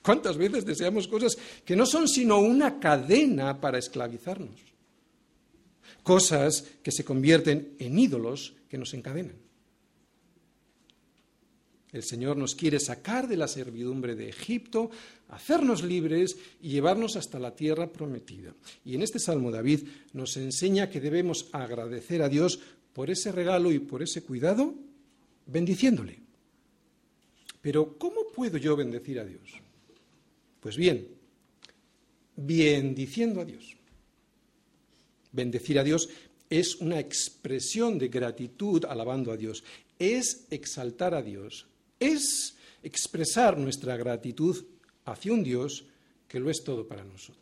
¿Cuántas 0.04 0.38
veces 0.38 0.64
deseamos 0.66 1.08
cosas 1.08 1.36
que 1.66 1.76
no 1.76 1.88
son 1.88 2.08
sino 2.08 2.38
una 2.38 2.80
cadena 2.80 3.60
para 3.60 3.80
esclavizarnos? 3.80 4.54
Cosas 6.04 6.64
que 6.84 6.92
se 6.92 7.04
convierten 7.04 7.74
en 7.80 7.98
ídolos 7.98 8.54
que 8.70 8.78
nos 8.78 8.94
encadenan. 8.94 9.50
El 11.92 12.04
Señor 12.04 12.38
nos 12.38 12.54
quiere 12.54 12.80
sacar 12.80 13.28
de 13.28 13.36
la 13.36 13.48
servidumbre 13.48 14.14
de 14.14 14.30
Egipto, 14.30 14.92
hacernos 15.30 15.84
libres 15.84 16.38
y 16.62 16.70
llevarnos 16.70 17.16
hasta 17.16 17.40
la 17.40 17.56
tierra 17.56 17.92
prometida. 17.92 18.54
Y 18.86 18.94
en 18.94 19.02
este 19.02 19.18
Salmo 19.18 19.50
David 19.50 19.88
nos 20.14 20.38
enseña 20.38 20.92
que 20.92 21.02
debemos 21.02 21.48
agradecer 21.52 22.22
a 22.22 22.30
Dios 22.30 22.60
por 22.94 23.10
ese 23.10 23.32
regalo 23.32 23.72
y 23.72 23.80
por 23.80 24.04
ese 24.04 24.24
cuidado, 24.24 24.74
bendiciéndole. 25.46 26.20
Pero 27.62 27.98
¿cómo 27.98 28.22
puedo 28.34 28.58
yo 28.58 28.76
bendecir 28.76 29.20
a 29.20 29.26
Dios? 29.26 29.50
Pues 30.60 30.76
bien, 30.78 31.08
bendiciendo 32.36 33.42
a 33.42 33.46
Dios. 33.46 33.76
Bendecir 35.32 35.80
a 35.80 35.84
Dios 35.84 36.10
es 36.50 36.76
una 36.78 37.00
expresión 37.00 38.00
de 38.00 38.08
gratitud 38.08 38.86
alabando 38.86 39.32
a 39.32 39.38
Dios, 39.38 39.64
es 40.00 40.48
exaltar 40.50 41.14
a 41.14 41.22
Dios, 41.22 41.68
es 42.00 42.56
expresar 42.82 43.58
nuestra 43.58 43.98
gratitud 43.98 44.66
hacia 45.06 45.34
un 45.34 45.44
Dios 45.44 45.86
que 46.28 46.40
lo 46.40 46.50
es 46.50 46.64
todo 46.64 46.88
para 46.88 47.04
nosotros. 47.04 47.39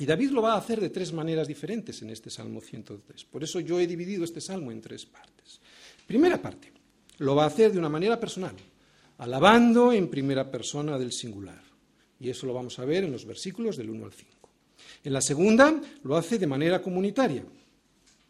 Y 0.00 0.06
David 0.06 0.30
lo 0.30 0.40
va 0.40 0.54
a 0.54 0.56
hacer 0.56 0.80
de 0.80 0.88
tres 0.88 1.12
maneras 1.12 1.46
diferentes 1.46 2.00
en 2.00 2.08
este 2.08 2.30
Salmo 2.30 2.62
103. 2.62 3.22
Por 3.26 3.44
eso 3.44 3.60
yo 3.60 3.78
he 3.78 3.86
dividido 3.86 4.24
este 4.24 4.40
Salmo 4.40 4.72
en 4.72 4.80
tres 4.80 5.04
partes. 5.04 5.60
Primera 6.06 6.40
parte, 6.40 6.72
lo 7.18 7.34
va 7.34 7.44
a 7.44 7.48
hacer 7.48 7.70
de 7.70 7.78
una 7.78 7.90
manera 7.90 8.18
personal, 8.18 8.56
alabando 9.18 9.92
en 9.92 10.08
primera 10.08 10.50
persona 10.50 10.98
del 10.98 11.12
singular. 11.12 11.62
Y 12.18 12.30
eso 12.30 12.46
lo 12.46 12.54
vamos 12.54 12.78
a 12.78 12.86
ver 12.86 13.04
en 13.04 13.12
los 13.12 13.26
versículos 13.26 13.76
del 13.76 13.90
1 13.90 14.06
al 14.06 14.12
5. 14.14 14.48
En 15.04 15.12
la 15.12 15.20
segunda, 15.20 15.78
lo 16.02 16.16
hace 16.16 16.38
de 16.38 16.46
manera 16.46 16.80
comunitaria. 16.80 17.44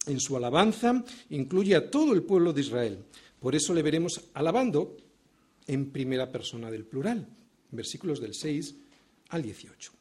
En 0.06 0.18
su 0.18 0.36
alabanza 0.36 1.04
incluye 1.28 1.76
a 1.76 1.88
todo 1.88 2.14
el 2.14 2.24
pueblo 2.24 2.52
de 2.52 2.62
Israel, 2.62 2.98
por 3.38 3.54
eso 3.54 3.72
le 3.74 3.82
veremos 3.82 4.20
alabando 4.34 4.96
en 5.68 5.92
primera 5.92 6.32
persona 6.32 6.68
del 6.68 6.84
plural, 6.84 7.28
versículos 7.70 8.20
del 8.20 8.34
6 8.34 8.74
al 9.28 9.42
18. 9.42 9.99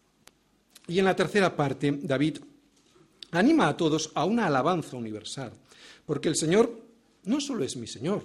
Y 0.88 1.00
en 1.00 1.06
la 1.06 1.16
tercera 1.16 1.56
parte, 1.56 2.00
David 2.02 2.38
anima 3.32 3.68
a 3.68 3.78
todos 3.78 4.12
a 4.16 4.26
una 4.26 4.48
alabanza 4.48 4.98
universal, 4.98 5.52
porque 6.06 6.30
el 6.30 6.36
Señor 6.36 6.72
no 7.26 7.40
solo 7.40 7.64
es 7.64 7.78
mi 7.78 7.88
Señor, 7.88 8.24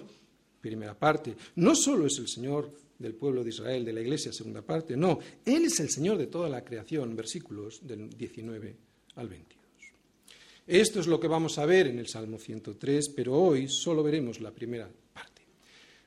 primera 0.61 0.97
parte, 0.97 1.35
no 1.55 1.75
solo 1.75 2.07
es 2.07 2.17
el 2.17 2.27
Señor 2.27 2.71
del 2.97 3.13
pueblo 3.13 3.43
de 3.43 3.49
Israel, 3.49 3.85
de 3.85 3.93
la 3.93 4.01
Iglesia, 4.01 4.33
segunda 4.33 4.61
parte, 4.61 4.97
no, 4.97 5.19
Él 5.45 5.65
es 5.65 5.79
el 5.79 5.89
Señor 5.89 6.17
de 6.17 6.27
toda 6.27 6.49
la 6.49 6.63
creación, 6.63 7.15
versículos 7.15 7.85
del 7.85 8.09
19 8.09 8.75
al 9.15 9.27
22. 9.27 9.63
Esto 10.65 10.99
es 10.99 11.05
lo 11.05 11.19
que 11.19 11.27
vamos 11.27 11.59
a 11.59 11.65
ver 11.65 11.87
en 11.87 11.99
el 11.99 12.07
Salmo 12.07 12.39
103, 12.39 13.09
pero 13.09 13.33
hoy 13.33 13.67
solo 13.69 14.01
veremos 14.01 14.39
la 14.39 14.51
primera 14.51 14.89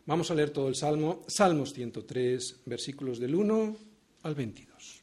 Vamos 0.09 0.31
a 0.31 0.35
leer 0.35 0.49
todo 0.49 0.69
el 0.69 0.75
Salmo, 0.75 1.23
Salmos 1.29 1.75
103, 1.75 2.61
versículos 2.65 3.19
del 3.19 3.35
1 3.35 3.77
al 4.23 4.35
22. 4.35 5.03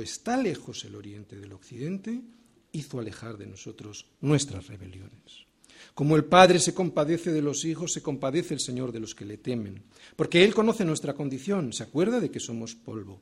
está 0.00 0.36
lejos 0.36 0.84
el 0.84 0.94
oriente 0.94 1.36
del 1.38 1.52
occidente, 1.52 2.20
hizo 2.72 2.98
alejar 2.98 3.36
de 3.36 3.46
nosotros 3.46 4.06
nuestras 4.20 4.66
rebeliones. 4.66 5.46
Como 5.94 6.16
el 6.16 6.24
Padre 6.24 6.58
se 6.58 6.74
compadece 6.74 7.32
de 7.32 7.42
los 7.42 7.64
hijos, 7.64 7.92
se 7.92 8.02
compadece 8.02 8.54
el 8.54 8.60
Señor 8.60 8.92
de 8.92 9.00
los 9.00 9.14
que 9.14 9.24
le 9.24 9.36
temen, 9.36 9.82
porque 10.16 10.44
Él 10.44 10.54
conoce 10.54 10.84
nuestra 10.84 11.14
condición, 11.14 11.72
se 11.72 11.82
acuerda 11.82 12.20
de 12.20 12.30
que 12.30 12.40
somos 12.40 12.74
polvo. 12.74 13.20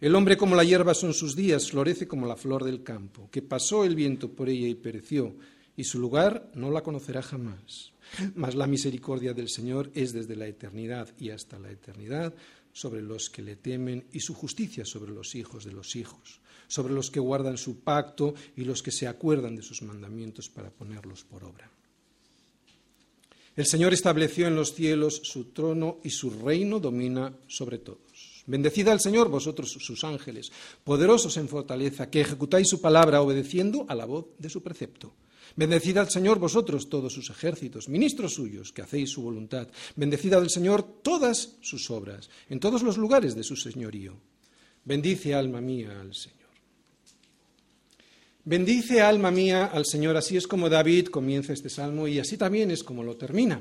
El 0.00 0.14
hombre 0.14 0.36
como 0.36 0.56
la 0.56 0.64
hierba 0.64 0.94
son 0.94 1.14
sus 1.14 1.36
días, 1.36 1.70
florece 1.70 2.08
como 2.08 2.26
la 2.26 2.36
flor 2.36 2.64
del 2.64 2.82
campo, 2.82 3.28
que 3.30 3.40
pasó 3.40 3.84
el 3.84 3.94
viento 3.94 4.32
por 4.32 4.48
ella 4.48 4.66
y 4.66 4.74
pereció, 4.74 5.36
y 5.76 5.84
su 5.84 5.98
lugar 6.00 6.50
no 6.54 6.70
la 6.70 6.82
conocerá 6.82 7.22
jamás. 7.22 7.92
Mas 8.34 8.54
la 8.54 8.66
misericordia 8.66 9.32
del 9.32 9.48
Señor 9.48 9.90
es 9.94 10.12
desde 10.12 10.36
la 10.36 10.46
eternidad 10.46 11.08
y 11.18 11.30
hasta 11.30 11.58
la 11.58 11.70
eternidad 11.70 12.34
sobre 12.72 13.02
los 13.02 13.30
que 13.30 13.42
le 13.42 13.56
temen 13.56 14.04
y 14.12 14.20
su 14.20 14.34
justicia 14.34 14.84
sobre 14.84 15.12
los 15.12 15.34
hijos 15.34 15.64
de 15.64 15.72
los 15.72 15.96
hijos, 15.96 16.40
sobre 16.68 16.94
los 16.94 17.10
que 17.10 17.20
guardan 17.20 17.58
su 17.58 17.80
pacto 17.80 18.34
y 18.56 18.64
los 18.64 18.82
que 18.82 18.92
se 18.92 19.06
acuerdan 19.06 19.56
de 19.56 19.62
sus 19.62 19.82
mandamientos 19.82 20.48
para 20.48 20.70
ponerlos 20.70 21.24
por 21.24 21.44
obra. 21.44 21.70
El 23.54 23.66
Señor 23.66 23.92
estableció 23.92 24.46
en 24.46 24.56
los 24.56 24.74
cielos 24.74 25.20
su 25.24 25.52
trono 25.52 25.98
y 26.02 26.10
su 26.10 26.30
reino 26.30 26.80
domina 26.80 27.34
sobre 27.46 27.78
todos. 27.78 28.44
Bendecid 28.46 28.88
al 28.88 29.00
Señor 29.00 29.28
vosotros 29.28 29.70
sus 29.70 30.04
ángeles, 30.04 30.50
poderosos 30.84 31.36
en 31.36 31.48
fortaleza, 31.48 32.08
que 32.10 32.22
ejecutáis 32.22 32.68
su 32.68 32.80
palabra 32.80 33.20
obedeciendo 33.20 33.84
a 33.88 33.94
la 33.94 34.06
voz 34.06 34.26
de 34.38 34.48
su 34.48 34.62
precepto. 34.62 35.12
Bendecid 35.56 35.96
al 35.98 36.10
Señor 36.10 36.38
vosotros 36.38 36.88
todos 36.88 37.12
sus 37.12 37.30
ejércitos, 37.30 37.88
ministros 37.88 38.34
suyos, 38.34 38.72
que 38.72 38.82
hacéis 38.82 39.10
su 39.10 39.22
voluntad. 39.22 39.68
Bendecid 39.96 40.32
al 40.34 40.50
Señor 40.50 40.82
todas 40.82 41.56
sus 41.60 41.90
obras, 41.90 42.30
en 42.48 42.60
todos 42.60 42.82
los 42.82 42.96
lugares 42.96 43.34
de 43.34 43.44
su 43.44 43.56
señorío. 43.56 44.14
Bendice, 44.84 45.34
alma 45.34 45.60
mía, 45.60 46.00
al 46.00 46.14
Señor. 46.14 46.38
Bendice, 48.44 49.00
alma 49.00 49.30
mía, 49.30 49.66
al 49.66 49.86
Señor. 49.86 50.16
Así 50.16 50.36
es 50.36 50.46
como 50.46 50.68
David 50.68 51.06
comienza 51.06 51.52
este 51.52 51.68
salmo 51.68 52.08
y 52.08 52.18
así 52.18 52.36
también 52.36 52.70
es 52.70 52.82
como 52.82 53.04
lo 53.04 53.16
termina. 53.16 53.60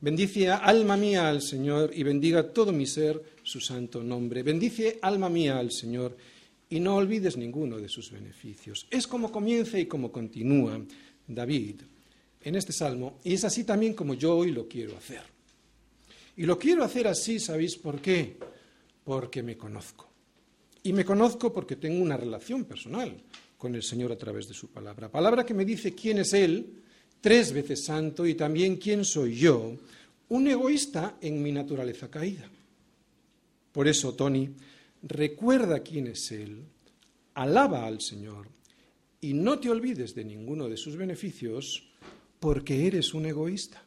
Bendice, 0.00 0.48
alma 0.48 0.96
mía, 0.96 1.28
al 1.28 1.42
Señor 1.42 1.90
y 1.94 2.02
bendiga 2.02 2.52
todo 2.52 2.72
mi 2.72 2.86
ser 2.86 3.22
su 3.42 3.60
santo 3.60 4.02
nombre. 4.02 4.42
Bendice, 4.42 4.98
alma 5.02 5.28
mía, 5.28 5.58
al 5.58 5.70
Señor 5.70 6.16
y 6.70 6.80
no 6.80 6.96
olvides 6.96 7.36
ninguno 7.36 7.78
de 7.78 7.88
sus 7.88 8.10
beneficios. 8.10 8.86
Es 8.90 9.06
como 9.06 9.32
comienza 9.32 9.78
y 9.78 9.86
como 9.86 10.12
continúa 10.12 10.80
David 11.28 11.82
en 12.40 12.54
este 12.54 12.72
salmo, 12.72 13.18
y 13.24 13.34
es 13.34 13.44
así 13.44 13.64
también 13.64 13.94
como 13.94 14.14
yo 14.14 14.36
hoy 14.36 14.50
lo 14.52 14.66
quiero 14.66 14.96
hacer. 14.96 15.22
Y 16.36 16.44
lo 16.44 16.58
quiero 16.58 16.84
hacer 16.84 17.06
así, 17.08 17.38
¿sabéis 17.38 17.76
por 17.76 18.00
qué? 18.00 18.36
Porque 19.04 19.42
me 19.42 19.56
conozco. 19.56 20.08
Y 20.82 20.92
me 20.92 21.04
conozco 21.04 21.52
porque 21.52 21.76
tengo 21.76 22.02
una 22.02 22.16
relación 22.16 22.64
personal 22.64 23.22
con 23.56 23.74
el 23.74 23.82
Señor 23.82 24.12
a 24.12 24.16
través 24.18 24.46
de 24.48 24.54
su 24.54 24.68
palabra. 24.68 25.10
Palabra 25.10 25.44
que 25.44 25.52
me 25.52 25.64
dice 25.64 25.94
quién 25.94 26.18
es 26.18 26.32
Él, 26.32 26.80
tres 27.20 27.52
veces 27.52 27.84
santo, 27.84 28.24
y 28.24 28.34
también 28.34 28.76
quién 28.76 29.04
soy 29.04 29.36
yo, 29.36 29.76
un 30.28 30.46
egoísta 30.46 31.16
en 31.20 31.42
mi 31.42 31.50
naturaleza 31.50 32.08
caída. 32.08 32.48
Por 33.72 33.88
eso, 33.88 34.14
Tony, 34.14 34.48
recuerda 35.02 35.80
quién 35.80 36.06
es 36.06 36.30
Él, 36.30 36.62
alaba 37.34 37.84
al 37.84 38.00
Señor 38.00 38.48
y 39.20 39.34
no 39.34 39.58
te 39.58 39.70
olvides 39.70 40.14
de 40.14 40.24
ninguno 40.24 40.68
de 40.68 40.76
sus 40.76 40.96
beneficios 40.96 41.88
porque 42.38 42.86
eres 42.86 43.14
un 43.14 43.26
egoísta. 43.26 43.82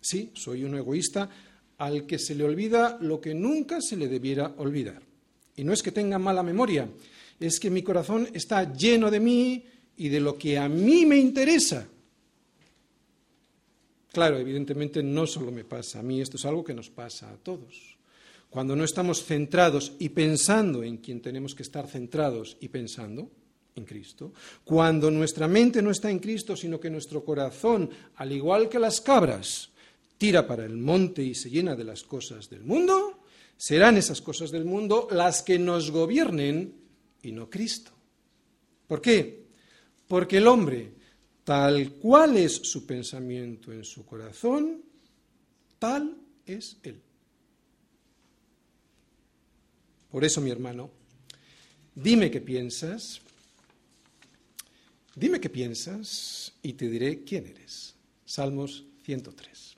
Sí, 0.00 0.30
soy 0.34 0.64
un 0.64 0.76
egoísta 0.76 1.28
al 1.78 2.06
que 2.06 2.18
se 2.18 2.34
le 2.34 2.44
olvida 2.44 2.98
lo 3.00 3.20
que 3.20 3.34
nunca 3.34 3.80
se 3.80 3.96
le 3.96 4.08
debiera 4.08 4.54
olvidar. 4.58 5.02
Y 5.56 5.64
no 5.64 5.72
es 5.72 5.82
que 5.82 5.92
tenga 5.92 6.18
mala 6.18 6.42
memoria, 6.42 6.88
es 7.40 7.58
que 7.58 7.70
mi 7.70 7.82
corazón 7.82 8.28
está 8.32 8.72
lleno 8.72 9.10
de 9.10 9.20
mí 9.20 9.64
y 9.96 10.08
de 10.08 10.20
lo 10.20 10.36
que 10.36 10.58
a 10.58 10.68
mí 10.68 11.06
me 11.06 11.16
interesa. 11.16 11.88
Claro, 14.12 14.38
evidentemente 14.38 15.02
no 15.02 15.26
solo 15.26 15.50
me 15.50 15.64
pasa 15.64 16.00
a 16.00 16.02
mí, 16.02 16.20
esto 16.20 16.36
es 16.36 16.44
algo 16.44 16.64
que 16.64 16.74
nos 16.74 16.88
pasa 16.88 17.30
a 17.30 17.36
todos. 17.36 17.96
Cuando 18.48 18.76
no 18.76 18.84
estamos 18.84 19.24
centrados 19.24 19.92
y 19.98 20.10
pensando 20.10 20.82
en 20.82 20.98
quien 20.98 21.20
tenemos 21.20 21.54
que 21.54 21.62
estar 21.62 21.86
centrados 21.88 22.56
y 22.60 22.68
pensando, 22.68 23.30
en 23.76 23.84
Cristo, 23.84 24.32
cuando 24.64 25.10
nuestra 25.10 25.46
mente 25.46 25.82
no 25.82 25.90
está 25.90 26.10
en 26.10 26.18
Cristo, 26.18 26.56
sino 26.56 26.80
que 26.80 26.90
nuestro 26.90 27.24
corazón, 27.24 27.88
al 28.16 28.32
igual 28.32 28.68
que 28.68 28.78
las 28.78 29.00
cabras, 29.00 29.70
tira 30.18 30.46
para 30.46 30.64
el 30.64 30.76
monte 30.76 31.22
y 31.22 31.34
se 31.34 31.50
llena 31.50 31.76
de 31.76 31.84
las 31.84 32.02
cosas 32.02 32.48
del 32.48 32.64
mundo, 32.64 33.20
serán 33.56 33.96
esas 33.96 34.20
cosas 34.20 34.50
del 34.50 34.64
mundo 34.64 35.08
las 35.10 35.42
que 35.42 35.58
nos 35.58 35.90
gobiernen 35.90 36.74
y 37.22 37.32
no 37.32 37.48
Cristo. 37.50 37.92
¿Por 38.86 39.00
qué? 39.00 39.46
Porque 40.08 40.38
el 40.38 40.46
hombre, 40.46 40.92
tal 41.44 41.92
cual 41.94 42.36
es 42.36 42.54
su 42.54 42.86
pensamiento 42.86 43.72
en 43.72 43.84
su 43.84 44.06
corazón, 44.06 44.82
tal 45.78 46.16
es 46.46 46.78
él. 46.82 47.00
Por 50.10 50.24
eso, 50.24 50.40
mi 50.40 50.50
hermano, 50.50 50.90
dime 51.94 52.30
qué 52.30 52.40
piensas, 52.40 53.20
dime 55.16 55.40
qué 55.40 55.50
piensas 55.50 56.52
y 56.62 56.74
te 56.74 56.88
diré 56.88 57.24
quién 57.24 57.46
eres. 57.46 57.96
Salmos 58.24 58.84
103. 59.04 59.76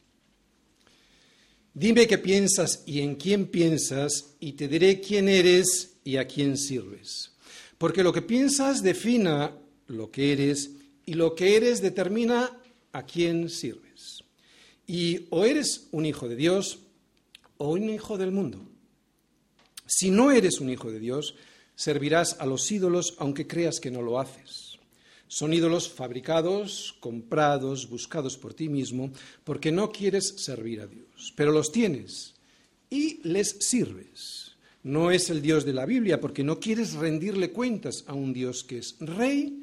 Dime 1.73 2.07
qué 2.07 2.19
piensas 2.19 2.83
y 2.87 3.01
en 3.01 3.15
quién 3.15 3.47
piensas 3.47 4.35
y 4.41 4.53
te 4.53 4.69
diré 4.69 5.01
quién 5.01 5.29
eres 5.29 5.95
y 6.05 6.17
a 6.17 6.27
quién 6.27 6.57
sirves. 6.57 7.33
Porque 7.79 8.03
lo 8.03 8.13
que 8.13 8.23
piensas 8.23 8.83
defina 8.83 9.57
lo 9.87 10.11
que 10.11 10.33
eres 10.33 10.73
y 11.07 11.15
lo 11.15 11.35
que 11.35 11.57
eres 11.57 11.81
determina 11.81 12.51
a 12.93 13.07
quién 13.07 13.49
sirves. 13.49 14.25
Y 14.87 15.27
o 15.31 15.45
eres 15.45 15.87
un 15.93 16.05
hijo 16.05 16.29
de 16.29 16.37
Dios 16.37 16.81
o 17.59 17.71
un 17.71 17.89
hijo 17.89 18.19
del 18.19 18.33
mundo. 18.33 18.67
Si 19.87 20.11
no 20.11 20.31
eres 20.31 20.61
un 20.61 20.71
hijo 20.71 20.91
de 20.91 20.99
Dios, 20.99 21.35
servirás 21.77 22.37
a 22.41 22.47
los 22.47 22.71
ídolos 22.71 23.15
aunque 23.19 23.47
creas 23.47 23.81
que 23.81 23.91
no 23.91 24.03
lo 24.03 24.19
haces. 24.19 24.68
Son 25.29 25.53
ídolos 25.53 25.89
fabricados, 25.89 26.97
comprados, 27.01 27.89
buscados 27.89 28.37
por 28.37 28.55
ti 28.55 28.69
mismo, 28.69 29.13
porque 29.45 29.71
no 29.71 29.93
quieres 29.93 30.35
servir 30.39 30.81
a 30.81 30.87
Dios. 30.87 31.33
Pero 31.37 31.53
los 31.53 31.71
tienes 31.71 32.35
y 32.91 33.21
les 33.29 33.57
sirves. 33.61 34.57
No 34.83 35.11
es 35.11 35.29
el 35.29 35.43
Dios 35.43 35.65
de 35.65 35.75
la 35.75 35.87
Biblia, 35.87 36.21
porque 36.21 36.43
no 36.43 36.59
quieres 36.59 36.95
rendirle 36.95 37.51
cuentas 37.51 38.05
a 38.07 38.15
un 38.15 38.33
Dios 38.33 38.65
que 38.65 38.79
es 38.79 38.97
rey 39.01 39.55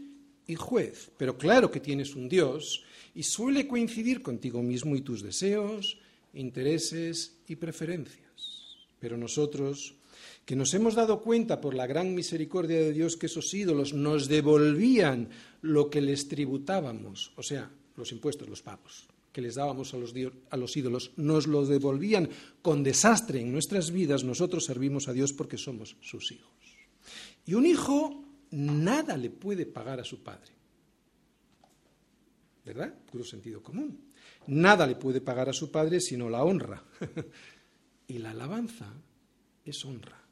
y 0.45 0.55
juez. 0.55 1.09
Pero 1.17 1.37
claro 1.37 1.71
que 1.71 1.79
tienes 1.79 2.15
un 2.15 2.29
Dios 2.29 2.83
y 3.15 3.23
suele 3.23 3.67
coincidir 3.67 4.21
contigo 4.21 4.61
mismo 4.61 4.95
y 4.95 5.01
tus 5.01 5.23
deseos, 5.23 5.97
intereses 6.33 7.37
y 7.47 7.55
preferencias. 7.55 8.77
Pero 8.99 9.17
nosotros, 9.17 9.95
que 10.45 10.55
nos 10.55 10.73
hemos 10.73 10.95
dado 10.95 11.21
cuenta 11.21 11.61
por 11.61 11.73
la 11.73 11.87
gran 11.87 12.13
misericordia 12.13 12.77
de 12.77 12.93
Dios 12.93 13.17
que 13.17 13.25
esos 13.25 13.53
ídolos 13.53 13.93
nos 13.93 14.27
devolvían 14.27 15.29
lo 15.65 15.89
que 15.89 16.01
les 16.01 16.27
tributábamos, 16.27 17.33
o 17.35 17.43
sea, 17.43 17.69
los 17.97 18.11
impuestos, 18.11 18.47
los 18.47 18.61
pagos 18.61 19.07
que 19.35 19.41
les 19.41 19.55
dábamos 19.55 19.93
a 19.93 19.97
los, 19.97 20.13
a 20.49 20.55
los 20.55 20.77
ídolos, 20.77 21.11
nos 21.17 21.45
los 21.45 21.67
devolvían 21.67 22.29
con 22.61 22.83
desastre 22.83 23.41
en 23.41 23.51
nuestras 23.51 23.91
vidas, 23.91 24.23
nosotros 24.23 24.63
servimos 24.63 25.09
a 25.09 25.13
Dios 25.13 25.33
porque 25.33 25.57
somos 25.57 25.97
sus 25.99 26.31
hijos. 26.31 26.55
Y 27.45 27.53
un 27.53 27.65
hijo 27.65 28.23
nada 28.51 29.17
le 29.17 29.29
puede 29.29 29.65
pagar 29.65 29.99
a 29.99 30.05
su 30.05 30.23
padre. 30.23 30.53
¿Verdad? 32.63 32.93
Puro 33.11 33.25
sentido 33.25 33.61
común. 33.61 33.99
Nada 34.47 34.87
le 34.87 34.95
puede 34.95 35.19
pagar 35.19 35.49
a 35.49 35.53
su 35.53 35.69
padre 35.69 35.99
sino 35.99 36.29
la 36.29 36.45
honra. 36.45 36.81
y 38.07 38.19
la 38.19 38.31
alabanza 38.31 38.89
es 39.65 39.83
honra. 39.83 40.23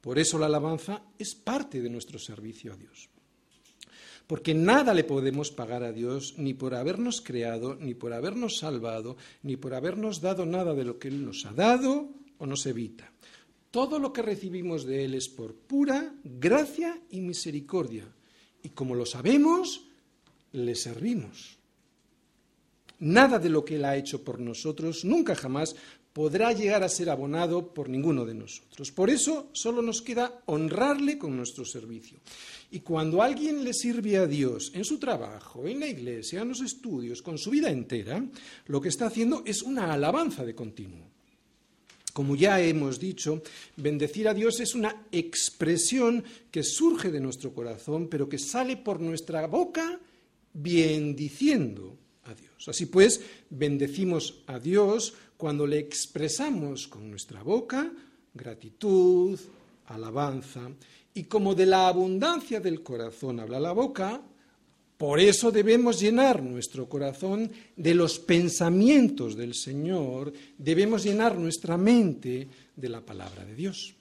Por 0.00 0.18
eso 0.18 0.38
la 0.38 0.46
alabanza 0.46 1.04
es 1.18 1.34
parte 1.34 1.82
de 1.82 1.90
nuestro 1.90 2.18
servicio 2.18 2.72
a 2.72 2.76
Dios. 2.78 3.11
Porque 4.32 4.54
nada 4.54 4.94
le 4.94 5.04
podemos 5.04 5.50
pagar 5.50 5.84
a 5.84 5.92
Dios 5.92 6.36
ni 6.38 6.54
por 6.54 6.74
habernos 6.74 7.20
creado, 7.20 7.76
ni 7.76 7.92
por 7.92 8.14
habernos 8.14 8.56
salvado, 8.56 9.18
ni 9.42 9.58
por 9.58 9.74
habernos 9.74 10.22
dado 10.22 10.46
nada 10.46 10.72
de 10.72 10.86
lo 10.86 10.98
que 10.98 11.08
Él 11.08 11.22
nos 11.22 11.44
ha 11.44 11.52
dado 11.52 12.08
o 12.38 12.46
nos 12.46 12.64
evita. 12.64 13.12
Todo 13.70 13.98
lo 13.98 14.10
que 14.10 14.22
recibimos 14.22 14.86
de 14.86 15.04
Él 15.04 15.12
es 15.12 15.28
por 15.28 15.54
pura 15.54 16.14
gracia 16.24 16.98
y 17.10 17.20
misericordia. 17.20 18.08
Y 18.62 18.70
como 18.70 18.94
lo 18.94 19.04
sabemos, 19.04 19.84
le 20.52 20.76
servimos. 20.76 21.58
Nada 23.00 23.38
de 23.38 23.50
lo 23.50 23.66
que 23.66 23.76
Él 23.76 23.84
ha 23.84 23.98
hecho 23.98 24.24
por 24.24 24.40
nosotros 24.40 25.04
nunca 25.04 25.34
jamás 25.34 25.76
podrá 26.12 26.52
llegar 26.52 26.82
a 26.82 26.88
ser 26.88 27.08
abonado 27.10 27.72
por 27.72 27.88
ninguno 27.88 28.24
de 28.24 28.34
nosotros. 28.34 28.92
Por 28.92 29.10
eso 29.10 29.48
solo 29.52 29.80
nos 29.82 30.02
queda 30.02 30.42
honrarle 30.46 31.16
con 31.18 31.36
nuestro 31.36 31.64
servicio. 31.64 32.18
Y 32.70 32.80
cuando 32.80 33.22
alguien 33.22 33.64
le 33.64 33.72
sirve 33.72 34.16
a 34.16 34.26
Dios 34.26 34.72
en 34.74 34.84
su 34.84 34.98
trabajo, 34.98 35.66
en 35.66 35.80
la 35.80 35.86
iglesia, 35.86 36.42
en 36.42 36.48
los 36.48 36.60
estudios, 36.60 37.22
con 37.22 37.38
su 37.38 37.50
vida 37.50 37.70
entera, 37.70 38.24
lo 38.66 38.80
que 38.80 38.88
está 38.88 39.06
haciendo 39.06 39.42
es 39.46 39.62
una 39.62 39.92
alabanza 39.92 40.44
de 40.44 40.54
continuo. 40.54 41.12
Como 42.12 42.36
ya 42.36 42.60
hemos 42.60 43.00
dicho, 43.00 43.42
bendecir 43.76 44.28
a 44.28 44.34
Dios 44.34 44.60
es 44.60 44.74
una 44.74 45.06
expresión 45.12 46.22
que 46.50 46.62
surge 46.62 47.10
de 47.10 47.20
nuestro 47.20 47.54
corazón, 47.54 48.08
pero 48.08 48.28
que 48.28 48.38
sale 48.38 48.76
por 48.76 49.00
nuestra 49.00 49.46
boca 49.46 49.98
bendiciendo 50.52 51.96
a 52.24 52.34
Dios. 52.34 52.68
Así 52.68 52.86
pues, 52.86 53.20
bendecimos 53.48 54.42
a 54.46 54.58
Dios 54.58 55.14
cuando 55.42 55.66
le 55.66 55.80
expresamos 55.80 56.86
con 56.86 57.10
nuestra 57.10 57.42
boca 57.42 57.90
gratitud, 58.32 59.36
alabanza, 59.86 60.70
y 61.14 61.24
como 61.24 61.56
de 61.56 61.66
la 61.66 61.88
abundancia 61.88 62.60
del 62.60 62.80
corazón 62.84 63.40
habla 63.40 63.58
la 63.58 63.72
boca, 63.72 64.22
por 64.96 65.18
eso 65.18 65.50
debemos 65.50 65.98
llenar 66.00 66.44
nuestro 66.44 66.88
corazón 66.88 67.50
de 67.74 67.92
los 67.92 68.20
pensamientos 68.20 69.34
del 69.34 69.56
Señor, 69.56 70.32
debemos 70.56 71.02
llenar 71.02 71.36
nuestra 71.36 71.76
mente 71.76 72.46
de 72.76 72.88
la 72.88 73.00
palabra 73.00 73.44
de 73.44 73.56
Dios. 73.56 73.96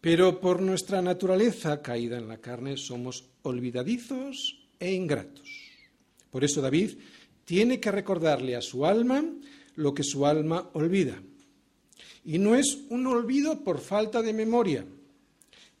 Pero 0.00 0.38
por 0.38 0.62
nuestra 0.62 1.02
naturaleza 1.02 1.82
caída 1.82 2.18
en 2.18 2.28
la 2.28 2.38
carne 2.38 2.76
somos 2.76 3.24
olvidadizos 3.42 4.60
e 4.78 4.92
ingratos. 4.92 5.50
Por 6.30 6.44
eso 6.44 6.62
David 6.62 6.92
tiene 7.44 7.80
que 7.80 7.90
recordarle 7.90 8.54
a 8.54 8.62
su 8.62 8.86
alma 8.86 9.24
lo 9.76 9.94
que 9.94 10.02
su 10.02 10.26
alma 10.26 10.70
olvida. 10.72 11.22
Y 12.24 12.38
no 12.38 12.56
es 12.56 12.78
un 12.88 13.06
olvido 13.06 13.62
por 13.62 13.78
falta 13.78 14.20
de 14.20 14.32
memoria, 14.32 14.84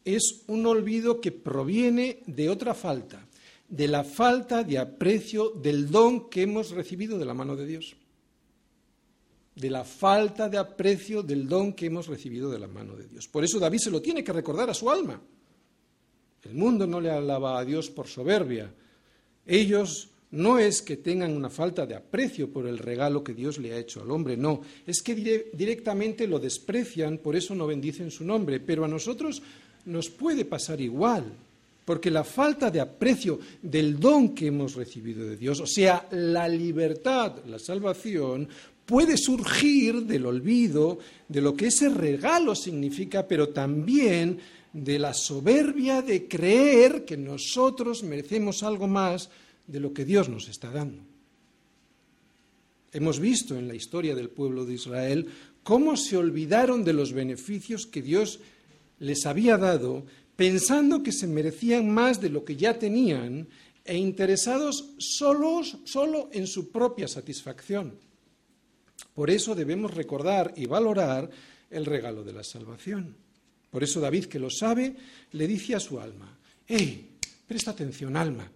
es 0.04 0.44
un 0.46 0.64
olvido 0.66 1.20
que 1.20 1.32
proviene 1.32 2.22
de 2.26 2.48
otra 2.48 2.74
falta, 2.74 3.26
de 3.68 3.88
la 3.88 4.04
falta 4.04 4.62
de 4.62 4.78
aprecio 4.78 5.50
del 5.50 5.90
don 5.90 6.30
que 6.30 6.42
hemos 6.42 6.70
recibido 6.70 7.18
de 7.18 7.24
la 7.24 7.34
mano 7.34 7.56
de 7.56 7.66
Dios. 7.66 7.96
De 9.56 9.70
la 9.70 9.84
falta 9.84 10.48
de 10.48 10.58
aprecio 10.58 11.22
del 11.22 11.48
don 11.48 11.72
que 11.72 11.86
hemos 11.86 12.06
recibido 12.06 12.50
de 12.50 12.58
la 12.58 12.68
mano 12.68 12.94
de 12.94 13.08
Dios. 13.08 13.26
Por 13.26 13.42
eso 13.42 13.58
David 13.58 13.78
se 13.78 13.90
lo 13.90 14.00
tiene 14.00 14.22
que 14.22 14.32
recordar 14.32 14.70
a 14.70 14.74
su 14.74 14.88
alma. 14.88 15.20
El 16.44 16.54
mundo 16.54 16.86
no 16.86 17.00
le 17.00 17.10
alaba 17.10 17.58
a 17.58 17.64
Dios 17.64 17.90
por 17.90 18.06
soberbia. 18.06 18.72
Ellos 19.44 20.10
no 20.32 20.58
es 20.58 20.82
que 20.82 20.96
tengan 20.96 21.36
una 21.36 21.50
falta 21.50 21.86
de 21.86 21.94
aprecio 21.94 22.50
por 22.50 22.66
el 22.66 22.78
regalo 22.78 23.22
que 23.22 23.34
Dios 23.34 23.58
le 23.58 23.72
ha 23.72 23.78
hecho 23.78 24.02
al 24.02 24.10
hombre, 24.10 24.36
no, 24.36 24.60
es 24.86 25.02
que 25.02 25.14
directamente 25.52 26.26
lo 26.26 26.38
desprecian, 26.38 27.18
por 27.18 27.36
eso 27.36 27.54
no 27.54 27.66
bendicen 27.66 28.10
su 28.10 28.24
nombre, 28.24 28.60
pero 28.60 28.84
a 28.84 28.88
nosotros 28.88 29.42
nos 29.86 30.10
puede 30.10 30.44
pasar 30.44 30.80
igual, 30.80 31.32
porque 31.84 32.10
la 32.10 32.24
falta 32.24 32.70
de 32.70 32.80
aprecio 32.80 33.38
del 33.62 33.98
don 34.00 34.34
que 34.34 34.48
hemos 34.48 34.74
recibido 34.74 35.24
de 35.24 35.36
Dios, 35.36 35.60
o 35.60 35.66
sea, 35.66 36.08
la 36.10 36.48
libertad, 36.48 37.44
la 37.46 37.60
salvación, 37.60 38.48
puede 38.84 39.16
surgir 39.16 40.02
del 40.02 40.26
olvido 40.26 40.98
de 41.28 41.40
lo 41.40 41.54
que 41.54 41.66
ese 41.66 41.88
regalo 41.88 42.54
significa, 42.54 43.26
pero 43.26 43.48
también 43.48 44.38
de 44.72 44.98
la 44.98 45.14
soberbia 45.14 46.02
de 46.02 46.28
creer 46.28 47.04
que 47.04 47.16
nosotros 47.16 48.02
merecemos 48.02 48.62
algo 48.62 48.86
más 48.86 49.30
de 49.66 49.80
lo 49.80 49.92
que 49.92 50.04
Dios 50.04 50.28
nos 50.28 50.48
está 50.48 50.70
dando. 50.70 51.02
Hemos 52.92 53.20
visto 53.20 53.56
en 53.56 53.68
la 53.68 53.74
historia 53.74 54.14
del 54.14 54.30
pueblo 54.30 54.64
de 54.64 54.74
Israel 54.74 55.28
cómo 55.62 55.96
se 55.96 56.16
olvidaron 56.16 56.84
de 56.84 56.92
los 56.92 57.12
beneficios 57.12 57.86
que 57.86 58.00
Dios 58.00 58.40
les 58.98 59.26
había 59.26 59.58
dado, 59.58 60.06
pensando 60.36 61.02
que 61.02 61.12
se 61.12 61.26
merecían 61.26 61.90
más 61.90 62.20
de 62.20 62.30
lo 62.30 62.44
que 62.44 62.56
ya 62.56 62.78
tenían 62.78 63.48
e 63.84 63.96
interesados 63.96 64.94
solos, 64.98 65.78
solo 65.84 66.30
en 66.32 66.46
su 66.46 66.70
propia 66.70 67.08
satisfacción. 67.08 67.98
Por 69.14 69.30
eso 69.30 69.54
debemos 69.54 69.94
recordar 69.94 70.54
y 70.56 70.66
valorar 70.66 71.30
el 71.70 71.84
regalo 71.84 72.24
de 72.24 72.32
la 72.32 72.44
salvación. 72.44 73.16
Por 73.70 73.84
eso 73.84 74.00
David, 74.00 74.26
que 74.26 74.38
lo 74.38 74.50
sabe, 74.50 74.96
le 75.32 75.46
dice 75.46 75.74
a 75.74 75.80
su 75.80 76.00
alma, 76.00 76.38
¡Ey! 76.66 77.10
Presta 77.46 77.70
atención, 77.70 78.16
alma. 78.16 78.50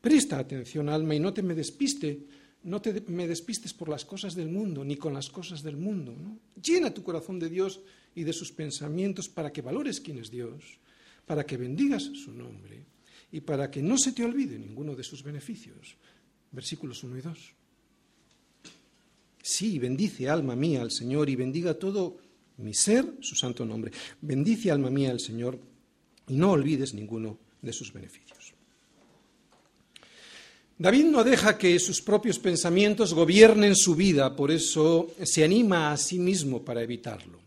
Presta 0.00 0.38
atención, 0.38 0.88
alma, 0.88 1.14
y 1.14 1.20
no 1.20 1.32
te 1.32 1.42
me 1.42 1.54
despiste, 1.54 2.26
no 2.64 2.80
te 2.80 3.02
me 3.08 3.26
despistes 3.26 3.74
por 3.74 3.88
las 3.88 4.04
cosas 4.04 4.34
del 4.34 4.48
mundo, 4.48 4.84
ni 4.84 4.96
con 4.96 5.12
las 5.12 5.28
cosas 5.28 5.62
del 5.62 5.76
mundo. 5.76 6.14
Llena 6.62 6.94
tu 6.94 7.02
corazón 7.02 7.38
de 7.38 7.48
Dios 7.48 7.80
y 8.14 8.24
de 8.24 8.32
sus 8.32 8.52
pensamientos 8.52 9.28
para 9.28 9.52
que 9.52 9.62
valores 9.62 10.00
quién 10.00 10.18
es 10.18 10.30
Dios, 10.30 10.78
para 11.26 11.44
que 11.44 11.56
bendigas 11.56 12.04
su 12.04 12.32
nombre 12.32 12.84
y 13.32 13.40
para 13.40 13.70
que 13.70 13.82
no 13.82 13.98
se 13.98 14.12
te 14.12 14.24
olvide 14.24 14.58
ninguno 14.58 14.94
de 14.94 15.04
sus 15.04 15.22
beneficios. 15.22 15.96
Versículos 16.50 17.02
1 17.02 17.18
y 17.18 17.20
2. 17.20 17.54
Sí, 19.42 19.78
bendice 19.78 20.28
alma 20.28 20.54
mía 20.56 20.82
al 20.82 20.90
Señor 20.90 21.28
y 21.28 21.36
bendiga 21.36 21.74
todo 21.74 22.18
mi 22.58 22.74
ser, 22.74 23.16
su 23.20 23.34
santo 23.34 23.64
nombre. 23.64 23.92
Bendice 24.20 24.70
alma 24.70 24.90
mía 24.90 25.10
al 25.10 25.20
Señor 25.20 25.58
y 26.26 26.36
no 26.36 26.52
olvides 26.52 26.94
ninguno 26.94 27.38
de 27.62 27.72
sus 27.72 27.92
beneficios. 27.92 28.57
David 30.78 31.06
no 31.06 31.24
deja 31.24 31.58
que 31.58 31.76
sus 31.80 32.00
propios 32.00 32.38
pensamientos 32.38 33.12
gobiernen 33.12 33.74
su 33.74 33.96
vida, 33.96 34.36
por 34.36 34.52
eso 34.52 35.10
se 35.24 35.42
anima 35.42 35.90
a 35.90 35.96
sí 35.96 36.20
mismo 36.20 36.64
para 36.64 36.82
evitarlo. 36.82 37.40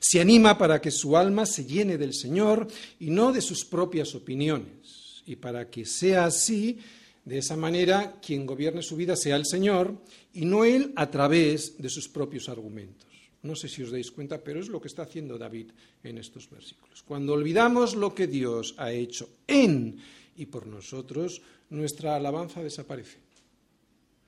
Se 0.00 0.20
anima 0.20 0.58
para 0.58 0.80
que 0.80 0.90
su 0.90 1.16
alma 1.16 1.46
se 1.46 1.64
llene 1.64 1.96
del 1.96 2.12
Señor 2.12 2.66
y 2.98 3.10
no 3.10 3.32
de 3.32 3.40
sus 3.40 3.64
propias 3.64 4.16
opiniones. 4.16 5.22
Y 5.26 5.36
para 5.36 5.70
que 5.70 5.86
sea 5.86 6.24
así, 6.24 6.80
de 7.24 7.38
esa 7.38 7.56
manera, 7.56 8.18
quien 8.20 8.44
gobierne 8.44 8.82
su 8.82 8.96
vida 8.96 9.14
sea 9.14 9.36
el 9.36 9.46
Señor 9.46 9.94
y 10.34 10.44
no 10.44 10.64
él 10.64 10.92
a 10.96 11.08
través 11.08 11.78
de 11.78 11.88
sus 11.88 12.08
propios 12.08 12.48
argumentos. 12.48 13.06
No 13.42 13.54
sé 13.54 13.68
si 13.68 13.82
os 13.82 13.92
dais 13.92 14.10
cuenta, 14.10 14.42
pero 14.42 14.58
es 14.58 14.68
lo 14.68 14.80
que 14.80 14.88
está 14.88 15.02
haciendo 15.02 15.38
David 15.38 15.70
en 16.02 16.18
estos 16.18 16.50
versículos. 16.50 17.02
Cuando 17.02 17.34
olvidamos 17.34 17.94
lo 17.94 18.12
que 18.12 18.26
Dios 18.26 18.74
ha 18.78 18.90
hecho 18.90 19.28
en 19.46 19.98
y 20.36 20.46
por 20.46 20.66
nosotros, 20.66 21.42
nuestra 21.72 22.14
alabanza 22.14 22.62
desaparece. 22.62 23.18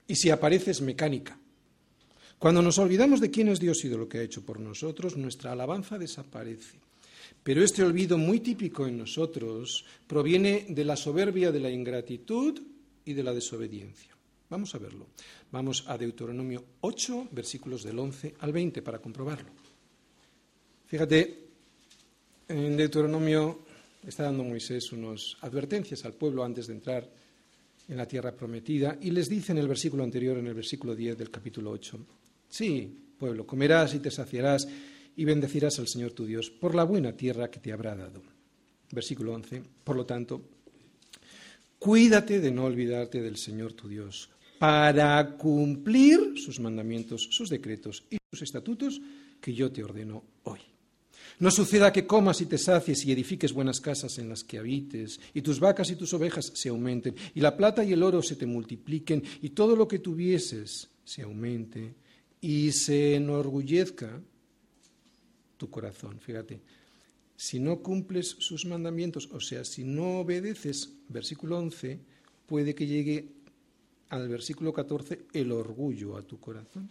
Y 0.09 0.16
si 0.16 0.30
aparece 0.30 0.72
es 0.72 0.80
mecánica. 0.80 1.38
Cuando 2.38 2.61
nos 2.61 2.78
olvidamos 2.78 3.20
de 3.20 3.30
quién 3.30 3.48
es 3.48 3.61
Dios 3.61 3.85
y 3.85 3.88
de 3.88 3.96
lo 3.96 4.09
que 4.09 4.18
ha 4.18 4.22
hecho 4.22 4.44
por 4.44 4.61
nosotros, 4.61 5.16
nuestra 5.16 5.52
alabanza 5.52 5.98
desaparece. 5.98 6.78
Pero 7.42 7.62
este 7.62 7.83
olvido 7.83 8.18
muy 8.18 8.40
típico 8.40 8.87
en 8.87 8.98
nosotros 8.98 9.85
proviene 10.07 10.66
de 10.68 10.85
la 10.85 10.96
soberbia 10.96 11.52
de 11.52 11.61
la 11.61 11.70
ingratitud 11.70 12.61
y 13.04 13.12
de 13.12 13.22
la 13.22 13.33
desobediencia. 13.33 14.14
Vamos 14.50 14.74
a 14.74 14.78
verlo. 14.78 15.07
Vamos 15.52 15.85
a 15.87 15.96
Deuteronomio 15.96 16.64
8, 16.80 17.28
versículos 17.33 17.83
del 17.83 17.98
11 17.98 18.35
al 18.40 18.52
20 18.52 18.83
para 18.83 18.98
comprobarlo. 18.98 19.50
Fíjate, 20.87 21.44
en 22.48 22.76
Deuteronomio 22.76 23.61
está 24.07 24.24
dando 24.24 24.44
Moisés 24.44 24.92
unas 24.92 25.37
advertencias 25.40 26.04
al 26.04 26.12
pueblo 26.12 26.44
antes 26.44 26.66
de 26.66 26.74
entrar 26.74 27.09
en 27.88 27.97
la 27.97 28.07
tierra 28.07 28.33
prometida 28.33 28.99
y 29.01 29.11
les 29.11 29.29
dice 29.29 29.53
en 29.53 29.59
el 29.59 29.68
versículo 29.68 30.05
anterior, 30.05 30.38
en 30.38 30.47
el 30.47 30.55
versículo 30.55 30.94
10 30.94 31.18
del 31.18 31.31
capítulo 31.31 31.70
8, 31.70 31.99
sí, 32.49 32.90
pueblo, 33.18 33.47
comerás 33.47 33.94
y 33.94 33.99
te 33.99 34.11
saciarás 34.11 34.66
y 35.16 35.25
bendecirás 35.25 35.79
al 35.79 35.88
Señor 35.88 36.12
tu 36.12 36.27
Dios 36.27 36.51
por 36.51 36.75
la 36.75 36.85
buena 36.85 37.12
tierra 37.12 37.51
que 37.51 37.61
te 37.61 37.73
habrá 37.73 37.94
dado. 37.94 38.23
Versículo 38.90 39.33
11, 39.35 39.62
por 39.83 39.97
lo 39.97 40.07
tanto, 40.07 40.42
cuídate 41.79 42.40
de 42.40 42.51
no 42.51 42.64
olvidarte 42.64 43.23
del 43.23 43.37
Señor 43.37 43.73
tu 43.73 43.88
Dios 43.88 44.31
para 44.59 45.37
cumplir 45.37 46.35
sus 46.37 46.61
mandamientos, 46.61 47.29
sus 47.31 47.51
decretos 47.51 48.05
y 48.11 48.18
sus 48.31 48.42
estatutos 48.42 49.01
que 49.40 49.53
yo 49.53 49.70
te 49.70 49.85
ordeno 49.85 50.25
hoy. 50.44 50.61
No 51.40 51.51
suceda 51.51 51.92
que 51.92 52.07
comas 52.07 52.40
y 52.40 52.47
te 52.47 52.59
sacies 52.59 53.05
y 53.05 53.12
edifiques 53.12 53.53
buenas 53.53 53.81
casas 53.81 54.18
en 54.18 54.29
las 54.29 54.44
que 54.44 54.59
habites, 54.59 55.20
y 55.33 55.42
tus 55.42 55.59
vacas 55.59 55.90
y 55.90 55.97
tus 55.97 56.14
ovejas 56.14 56.53
se 56.55 56.68
aumenten, 56.68 57.14
y 57.35 57.40
la 57.40 57.57
plata 57.57 57.85
y 57.85 57.92
el 57.92 58.03
oro 58.03 58.23
se 58.23 58.37
te 58.37 58.47
multipliquen, 58.47 59.23
y 59.42 59.51
todo 59.51 59.75
lo 59.75 59.88
que 59.88 59.99
tuvieses 59.99 60.88
se 61.05 61.23
aumente, 61.23 61.94
y 62.40 62.73
se 62.73 63.16
enorgullezca 63.16 64.20
tu 65.57 65.70
corazón. 65.70 66.20
Fíjate, 66.20 66.61
si 67.37 67.59
no 67.59 67.81
cumples 67.81 68.37
sus 68.38 68.64
mandamientos, 68.64 69.29
o 69.33 69.40
sea, 69.40 69.64
si 69.64 69.83
no 69.83 70.20
obedeces, 70.20 70.92
versículo 71.09 71.59
11, 71.59 71.99
puede 72.47 72.75
que 72.75 72.87
llegue 72.87 73.29
al 74.11 74.29
versículo 74.29 74.73
14 74.73 75.27
el 75.33 75.51
orgullo 75.51 76.16
a 76.16 76.23
tu 76.23 76.38
corazón. 76.38 76.90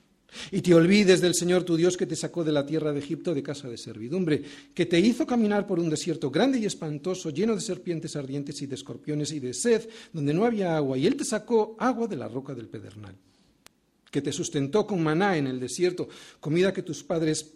Y 0.51 0.62
te 0.62 0.73
olvides 0.73 1.21
del 1.21 1.36
Señor 1.36 1.63
tu 1.63 1.75
Dios 1.75 1.95
que 1.95 2.05
te 2.05 2.15
sacó 2.15 2.43
de 2.43 2.51
la 2.51 2.65
tierra 2.65 2.91
de 2.91 2.99
Egipto 2.99 3.33
de 3.33 3.43
casa 3.43 3.69
de 3.69 3.77
servidumbre, 3.77 4.43
que 4.73 4.86
te 4.86 4.99
hizo 4.99 5.25
caminar 5.25 5.67
por 5.67 5.79
un 5.79 5.89
desierto 5.89 6.31
grande 6.31 6.59
y 6.59 6.65
espantoso, 6.65 7.29
lleno 7.29 7.55
de 7.55 7.62
serpientes 7.62 8.15
ardientes 8.15 8.62
y 8.62 8.67
de 8.67 8.75
escorpiones 8.75 9.31
y 9.31 9.39
de 9.39 9.53
sed, 9.53 9.88
donde 10.12 10.33
no 10.33 10.45
había 10.45 10.75
agua, 10.75 10.97
y 10.97 11.05
Él 11.05 11.15
te 11.15 11.25
sacó 11.25 11.75
agua 11.79 12.07
de 12.07 12.15
la 12.15 12.27
roca 12.27 12.53
del 12.55 12.67
pedernal, 12.67 13.15
que 14.09 14.21
te 14.21 14.31
sustentó 14.31 14.88
con 14.88 15.03
maná 15.03 15.38
en 15.38 15.47
el 15.47 15.59
desierto, 15.59 16.09
comida 16.39 16.73
que 16.73 16.83
tus 16.83 17.03
padres 17.03 17.53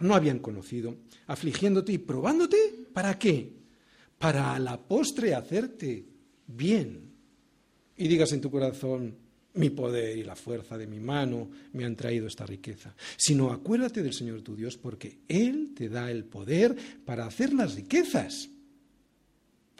no 0.00 0.14
habían 0.14 0.38
conocido, 0.38 0.96
afligiéndote 1.26 1.92
y 1.92 1.98
probándote, 1.98 2.56
¿para 2.92 3.18
qué? 3.18 3.52
Para 4.18 4.54
a 4.54 4.58
la 4.58 4.78
postre 4.78 5.34
hacerte 5.34 6.04
bien. 6.46 7.12
Y 7.96 8.06
digas 8.06 8.32
en 8.32 8.40
tu 8.40 8.50
corazón, 8.50 9.16
mi 9.58 9.70
poder 9.70 10.16
y 10.16 10.22
la 10.22 10.36
fuerza 10.36 10.78
de 10.78 10.86
mi 10.86 11.00
mano 11.00 11.50
me 11.72 11.84
han 11.84 11.96
traído 11.96 12.26
esta 12.26 12.46
riqueza, 12.46 12.94
sino 13.16 13.50
acuérdate 13.50 14.02
del 14.02 14.14
Señor 14.14 14.42
tu 14.42 14.56
Dios, 14.56 14.76
porque 14.76 15.18
Él 15.28 15.72
te 15.76 15.88
da 15.88 16.10
el 16.10 16.24
poder 16.24 16.76
para 17.04 17.26
hacer 17.26 17.52
las 17.52 17.74
riquezas, 17.74 18.48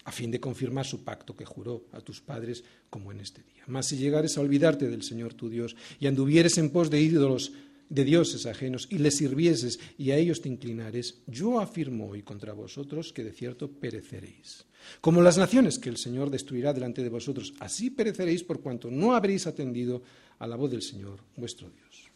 a 0.04 0.12
fin 0.12 0.30
de 0.30 0.40
confirmar 0.40 0.86
su 0.86 1.04
pacto 1.04 1.36
que 1.36 1.44
juró 1.44 1.84
a 1.92 2.00
tus 2.00 2.20
padres 2.20 2.64
como 2.90 3.12
en 3.12 3.20
este 3.20 3.42
día. 3.42 3.62
Mas 3.66 3.88
si 3.88 3.96
llegares 3.96 4.36
a 4.36 4.40
olvidarte 4.40 4.88
del 4.88 5.02
Señor 5.02 5.34
tu 5.34 5.48
Dios 5.50 5.76
y 6.00 6.06
anduvieres 6.06 6.56
en 6.58 6.70
pos 6.70 6.90
de 6.90 7.00
ídolos 7.00 7.52
de 7.88 8.05
dioses 8.05 8.46
ajenos 8.46 8.87
y 8.90 8.98
les 8.98 9.16
sirvieses 9.16 9.81
y 9.96 10.11
a 10.11 10.16
ellos 10.16 10.40
te 10.40 10.48
inclinares, 10.48 11.22
yo 11.27 11.61
afirmo 11.61 12.09
hoy 12.09 12.22
contra 12.22 12.53
vosotros 12.53 13.12
que 13.12 13.24
de 13.24 13.33
cierto 13.33 13.70
pereceréis. 13.70 14.64
Como 15.01 15.22
las 15.22 15.38
naciones 15.38 15.79
que 15.79 15.88
el 15.88 15.96
Señor 15.96 16.31
destruirá 16.31 16.72
delante 16.72 17.03
de 17.03 17.09
vosotros, 17.09 17.55
así 17.61 17.90
pereceréis 17.90 18.44
por 18.44 18.61
cuanto 18.61 18.90
no 18.90 19.14
habréis 19.14 19.46
atendido 19.46 20.03
a 20.38 20.46
la 20.46 20.57
voz 20.57 20.70
del 20.70 20.83
Señor, 20.83 21.20
vuestro 21.37 21.70
Dios. 21.70 22.09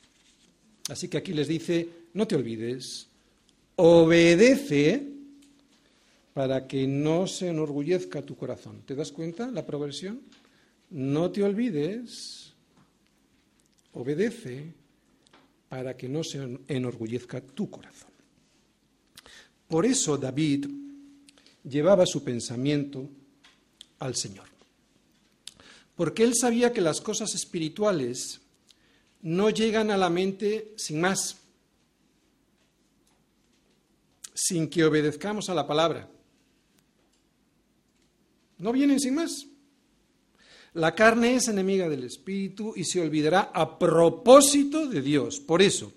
Así 0.89 1.09
que 1.09 1.19
aquí 1.19 1.33
les 1.33 1.49
dice, 1.49 1.89
no 2.15 2.27
te 2.27 2.35
olvides, 2.35 3.09
obedece 3.77 5.09
para 6.35 6.67
que 6.67 6.87
no 6.87 7.27
se 7.27 7.49
enorgullezca 7.49 8.23
tu 8.23 8.37
corazón. 8.37 8.83
¿Te 8.87 8.95
das 8.95 9.13
cuenta 9.13 9.51
la 9.51 9.67
progresión? 9.67 10.21
No 10.91 11.31
te 11.31 11.43
olvides, 11.43 12.53
obedece 13.93 14.82
para 15.73 15.97
que 15.97 16.07
no 16.07 16.23
se 16.23 16.59
enorgullezca 16.69 17.41
tu 17.41 17.71
corazón. 17.71 18.11
Por 19.67 19.87
eso 19.87 20.19
David 20.19 20.67
llevaba 21.65 22.05
su 22.05 22.23
pensamiento 22.23 23.09
al 23.99 24.15
Señor. 24.15 24.45
Porque 25.97 26.25
él 26.25 26.35
sabía 26.39 26.75
que 26.75 26.83
las 26.83 27.01
cosas 27.01 27.35
espirituales 27.35 28.43
no 29.23 29.49
llegan 29.49 29.91
a 29.91 29.97
la 29.97 30.11
mente 30.11 30.75
sin 30.77 31.01
más, 31.01 31.39
sin 34.35 34.69
que 34.69 34.85
obedezcamos 34.85 35.49
a 35.49 35.55
la 35.55 35.67
palabra. 35.67 36.07
No 38.59 38.73
vienen 38.73 39.01
sin 39.01 39.15
más. 39.15 39.47
La 40.75 40.95
carne 40.95 41.35
es 41.35 41.49
enemiga 41.49 41.89
del 41.89 42.05
espíritu 42.05 42.73
y 42.75 42.85
se 42.85 43.01
olvidará 43.01 43.51
a 43.53 43.79
propósito 43.79 44.87
de 44.87 45.03
Dios. 45.03 45.39
Por 45.39 45.61
eso, 45.61 45.93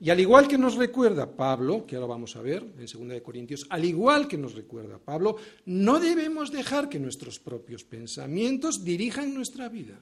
y 0.00 0.10
al 0.10 0.20
igual 0.20 0.46
que 0.46 0.58
nos 0.58 0.76
recuerda 0.76 1.30
Pablo, 1.30 1.84
que 1.84 1.96
ahora 1.96 2.08
vamos 2.08 2.36
a 2.36 2.42
ver 2.42 2.62
en 2.62 2.86
2 2.86 3.08
de 3.08 3.22
Corintios, 3.22 3.66
al 3.70 3.84
igual 3.84 4.28
que 4.28 4.38
nos 4.38 4.54
recuerda 4.54 4.98
Pablo, 4.98 5.36
no 5.66 5.98
debemos 5.98 6.52
dejar 6.52 6.88
que 6.88 7.00
nuestros 7.00 7.40
propios 7.40 7.82
pensamientos 7.82 8.84
dirijan 8.84 9.34
nuestra 9.34 9.68
vida. 9.68 9.98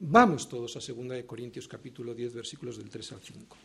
Vamos 0.00 0.48
todos 0.48 0.76
a 0.76 0.80
2 0.80 1.08
de 1.08 1.24
Corintios 1.24 1.66
capítulo 1.66 2.14
10 2.14 2.34
versículos 2.34 2.76
del 2.76 2.90
3 2.90 3.12
al 3.12 3.20
5. 3.20 3.56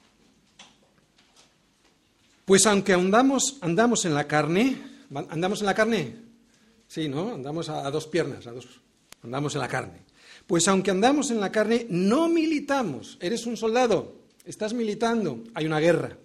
Pues 2.45 2.65
aunque 2.65 2.93
andamos, 2.93 3.57
andamos 3.61 4.05
en 4.05 4.13
la 4.13 4.25
carne, 4.25 4.77
andamos 5.29 5.59
en 5.59 5.65
la 5.65 5.73
carne, 5.73 6.15
sí, 6.87 7.09
¿no? 7.09 7.33
Andamos 7.33 7.67
a, 7.67 7.85
a 7.85 7.91
dos 7.91 8.07
piernas, 8.07 8.47
a 8.47 8.53
dos, 8.53 8.67
andamos 9.23 9.55
en 9.55 9.61
la 9.61 9.67
carne. 9.67 10.03
Pues 10.47 10.67
aunque 10.67 10.91
andamos 10.91 11.31
en 11.31 11.39
la 11.39 11.51
carne, 11.51 11.85
no 11.89 12.27
militamos. 12.27 13.17
Eres 13.21 13.45
un 13.45 13.55
soldado, 13.55 14.15
estás 14.45 14.73
militando, 14.73 15.43
hay 15.53 15.65
una 15.65 15.79
guerra. 15.79 16.17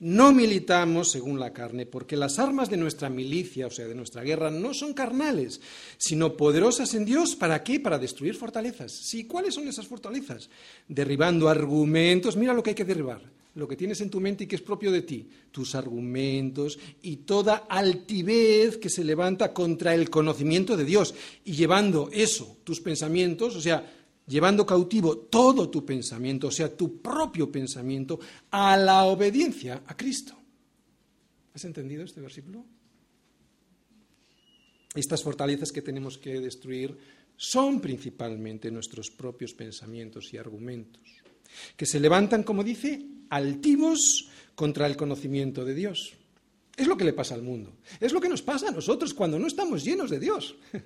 No 0.00 0.32
militamos 0.32 1.10
según 1.10 1.38
la 1.38 1.52
carne, 1.52 1.86
porque 1.86 2.16
las 2.16 2.38
armas 2.38 2.68
de 2.68 2.76
nuestra 2.76 3.08
milicia, 3.08 3.68
o 3.68 3.70
sea, 3.70 3.86
de 3.86 3.94
nuestra 3.94 4.22
guerra, 4.22 4.50
no 4.50 4.74
son 4.74 4.92
carnales, 4.92 5.60
sino 5.96 6.36
poderosas 6.36 6.94
en 6.94 7.04
Dios. 7.04 7.36
¿Para 7.36 7.62
qué? 7.62 7.78
Para 7.78 7.98
destruir 7.98 8.34
fortalezas. 8.34 8.92
Sí, 8.92 9.24
¿cuáles 9.24 9.54
son 9.54 9.68
esas 9.68 9.86
fortalezas? 9.86 10.50
Derribando 10.88 11.48
argumentos. 11.48 12.36
Mira 12.36 12.52
lo 12.52 12.62
que 12.62 12.70
hay 12.70 12.76
que 12.76 12.84
derribar, 12.84 13.22
lo 13.54 13.68
que 13.68 13.76
tienes 13.76 14.00
en 14.00 14.10
tu 14.10 14.20
mente 14.20 14.44
y 14.44 14.46
que 14.46 14.56
es 14.56 14.62
propio 14.62 14.90
de 14.90 15.02
ti, 15.02 15.28
tus 15.50 15.74
argumentos 15.74 16.78
y 17.02 17.18
toda 17.18 17.66
altivez 17.68 18.78
que 18.78 18.90
se 18.90 19.04
levanta 19.04 19.52
contra 19.52 19.94
el 19.94 20.10
conocimiento 20.10 20.76
de 20.76 20.84
Dios. 20.84 21.14
Y 21.44 21.52
llevando 21.52 22.10
eso, 22.12 22.58
tus 22.64 22.80
pensamientos, 22.80 23.54
o 23.54 23.60
sea, 23.60 23.84
llevando 24.26 24.66
cautivo 24.66 25.16
todo 25.16 25.70
tu 25.70 25.84
pensamiento, 25.84 26.48
o 26.48 26.50
sea, 26.50 26.74
tu 26.74 27.00
propio 27.00 27.50
pensamiento, 27.50 28.18
a 28.50 28.76
la 28.76 29.04
obediencia 29.04 29.82
a 29.86 29.96
Cristo. 29.96 30.34
¿Has 31.54 31.64
entendido 31.64 32.02
este 32.02 32.20
versículo? 32.20 32.64
Estas 34.96 35.22
fortalezas 35.22 35.70
que 35.70 35.82
tenemos 35.82 36.18
que 36.18 36.40
destruir 36.40 36.96
son 37.36 37.80
principalmente 37.80 38.70
nuestros 38.70 39.10
propios 39.10 39.54
pensamientos 39.54 40.32
y 40.32 40.38
argumentos, 40.38 41.02
que 41.76 41.86
se 41.86 42.00
levantan, 42.00 42.42
como 42.42 42.62
dice, 42.62 43.04
altivos 43.34 44.28
contra 44.54 44.86
el 44.86 44.96
conocimiento 44.96 45.64
de 45.64 45.74
Dios. 45.74 46.14
Es 46.76 46.86
lo 46.86 46.96
que 46.96 47.04
le 47.04 47.12
pasa 47.12 47.34
al 47.34 47.42
mundo. 47.42 47.72
Es 48.00 48.12
lo 48.12 48.20
que 48.20 48.28
nos 48.28 48.42
pasa 48.42 48.68
a 48.68 48.72
nosotros 48.72 49.14
cuando 49.14 49.38
no 49.38 49.46
estamos 49.46 49.84
llenos 49.84 50.10
de 50.10 50.20
Dios. 50.20 50.56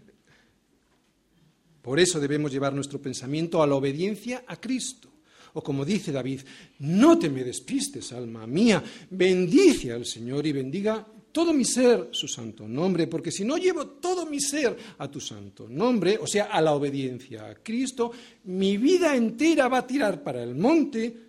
Por 1.82 2.00
eso 2.00 2.20
debemos 2.20 2.52
llevar 2.52 2.74
nuestro 2.74 3.00
pensamiento 3.00 3.62
a 3.62 3.66
la 3.66 3.74
obediencia 3.74 4.44
a 4.46 4.61
Cristo. 4.61 5.08
O 5.54 5.62
como 5.62 5.84
dice 5.84 6.12
David, 6.12 6.42
no 6.80 7.18
te 7.18 7.30
me 7.30 7.42
despistes, 7.42 8.12
alma 8.12 8.46
mía, 8.46 8.82
bendice 9.11 9.92
al 9.92 10.04
Señor 10.04 10.46
y 10.46 10.52
bendiga 10.52 11.06
todo 11.32 11.52
mi 11.52 11.64
ser 11.64 12.08
su 12.12 12.28
santo 12.28 12.66
nombre, 12.68 13.06
porque 13.06 13.30
si 13.30 13.44
no 13.44 13.56
llevo 13.56 13.87
todo 13.87 14.26
mi 14.26 14.40
ser 14.40 14.76
a 14.98 15.11
tu 15.11 15.20
santo 15.20 15.68
nombre, 15.68 16.18
o 16.20 16.26
sea, 16.26 16.46
a 16.46 16.61
la 16.61 16.72
obediencia 16.72 17.46
a 17.46 17.54
Cristo, 17.54 18.12
mi 18.44 18.76
vida 18.76 19.14
entera 19.16 19.68
va 19.68 19.78
a 19.78 19.87
tirar 19.87 20.22
para 20.22 20.42
el 20.42 20.54
monte 20.54 21.28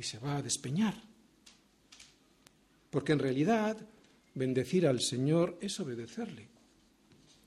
y 0.00 0.02
se 0.02 0.18
va 0.18 0.38
a 0.38 0.42
despeñar. 0.42 0.94
Porque 2.88 3.12
en 3.12 3.18
realidad 3.18 3.76
bendecir 4.34 4.86
al 4.86 5.00
Señor 5.00 5.58
es 5.60 5.78
obedecerle. 5.78 6.48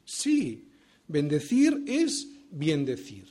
Sí, 0.05 0.69
bendecir 1.07 1.83
es 1.87 2.27
bien 2.51 2.85
decir. 2.85 3.27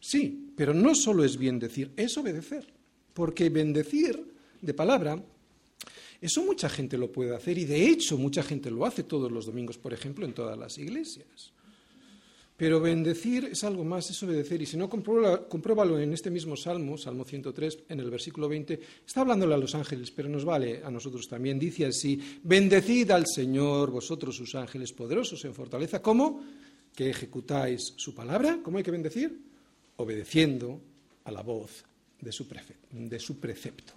Sí, 0.00 0.52
pero 0.56 0.74
no 0.74 0.96
solo 0.96 1.24
es 1.24 1.38
bien 1.38 1.60
decir, 1.60 1.92
es 1.96 2.18
obedecer. 2.18 2.66
Porque 3.14 3.48
bendecir 3.48 4.34
de 4.60 4.74
palabra, 4.74 5.22
eso 6.20 6.44
mucha 6.44 6.68
gente 6.68 6.98
lo 6.98 7.12
puede 7.12 7.36
hacer 7.36 7.58
y 7.58 7.64
de 7.64 7.88
hecho 7.88 8.18
mucha 8.18 8.42
gente 8.42 8.72
lo 8.72 8.84
hace 8.84 9.04
todos 9.04 9.30
los 9.30 9.46
domingos, 9.46 9.78
por 9.78 9.92
ejemplo, 9.92 10.26
en 10.26 10.34
todas 10.34 10.58
las 10.58 10.78
iglesias. 10.78 11.52
Pero 12.58 12.80
bendecir 12.80 13.44
es 13.44 13.62
algo 13.62 13.84
más, 13.84 14.10
es 14.10 14.20
obedecer. 14.24 14.60
Y 14.60 14.66
si 14.66 14.76
no, 14.76 14.90
compruébalo 14.90 16.00
en 16.00 16.12
este 16.12 16.28
mismo 16.28 16.56
Salmo, 16.56 16.98
Salmo 16.98 17.24
103, 17.24 17.84
en 17.88 18.00
el 18.00 18.10
versículo 18.10 18.48
20. 18.48 18.80
Está 19.06 19.20
hablándole 19.20 19.54
a 19.54 19.58
los 19.58 19.76
ángeles, 19.76 20.10
pero 20.10 20.28
nos 20.28 20.44
vale 20.44 20.82
a 20.82 20.90
nosotros 20.90 21.28
también. 21.28 21.56
Dice 21.56 21.86
así, 21.86 22.20
bendecid 22.42 23.12
al 23.12 23.28
Señor, 23.28 23.92
vosotros 23.92 24.34
sus 24.34 24.56
ángeles 24.56 24.92
poderosos 24.92 25.44
en 25.44 25.54
fortaleza. 25.54 26.02
¿Cómo? 26.02 26.42
Que 26.96 27.10
ejecutáis 27.10 27.94
su 27.96 28.12
palabra. 28.12 28.58
¿Cómo 28.60 28.78
hay 28.78 28.82
que 28.82 28.90
bendecir? 28.90 29.40
Obedeciendo 29.94 30.80
a 31.22 31.30
la 31.30 31.42
voz 31.42 31.84
de 32.20 32.32
su, 32.32 32.44
de 32.90 33.20
su 33.20 33.38
precepto. 33.38 33.92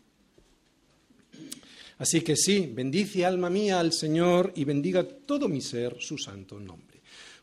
Así 1.98 2.22
que 2.22 2.36
sí, 2.36 2.72
bendice 2.72 3.26
alma 3.26 3.50
mía 3.50 3.80
al 3.80 3.92
Señor 3.92 4.54
y 4.56 4.66
bendiga 4.66 5.04
todo 5.04 5.50
mi 5.50 5.62
ser 5.62 5.98
su 6.00 6.16
santo 6.20 6.60
nombre. 6.60 6.91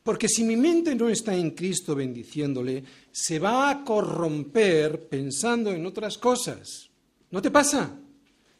Porque 0.09 0.27
si 0.27 0.42
mi 0.42 0.57
mente 0.57 0.94
no 0.94 1.11
está 1.11 1.37
en 1.37 1.51
Cristo 1.51 1.94
bendiciéndole, 1.94 2.83
se 3.12 3.38
va 3.38 3.68
a 3.68 3.85
corromper 3.85 5.07
pensando 5.07 5.71
en 5.71 5.85
otras 5.85 6.16
cosas. 6.16 6.88
¿No 7.31 7.42
te 7.42 7.51
pasa? 7.51 7.94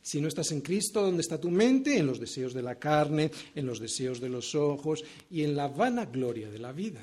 Si 0.03 0.21
no 0.21 0.29
estás 0.29 0.53
en 0.53 0.61
Cristo, 0.61 1.01
¿dónde 1.01 1.23
está 1.23 1.41
tu 1.41 1.51
mente? 1.51 1.97
En 1.97 2.07
los 2.07 2.21
deseos 2.21 2.53
de 2.53 2.61
la 2.61 2.75
carne, 2.75 3.31
en 3.55 3.65
los 3.65 3.81
deseos 3.81 4.21
de 4.21 4.29
los 4.29 4.55
ojos 4.55 5.03
y 5.31 5.43
en 5.43 5.57
la 5.57 5.69
vana 5.69 6.05
gloria 6.05 6.51
de 6.51 6.59
la 6.59 6.71
vida. 6.71 7.03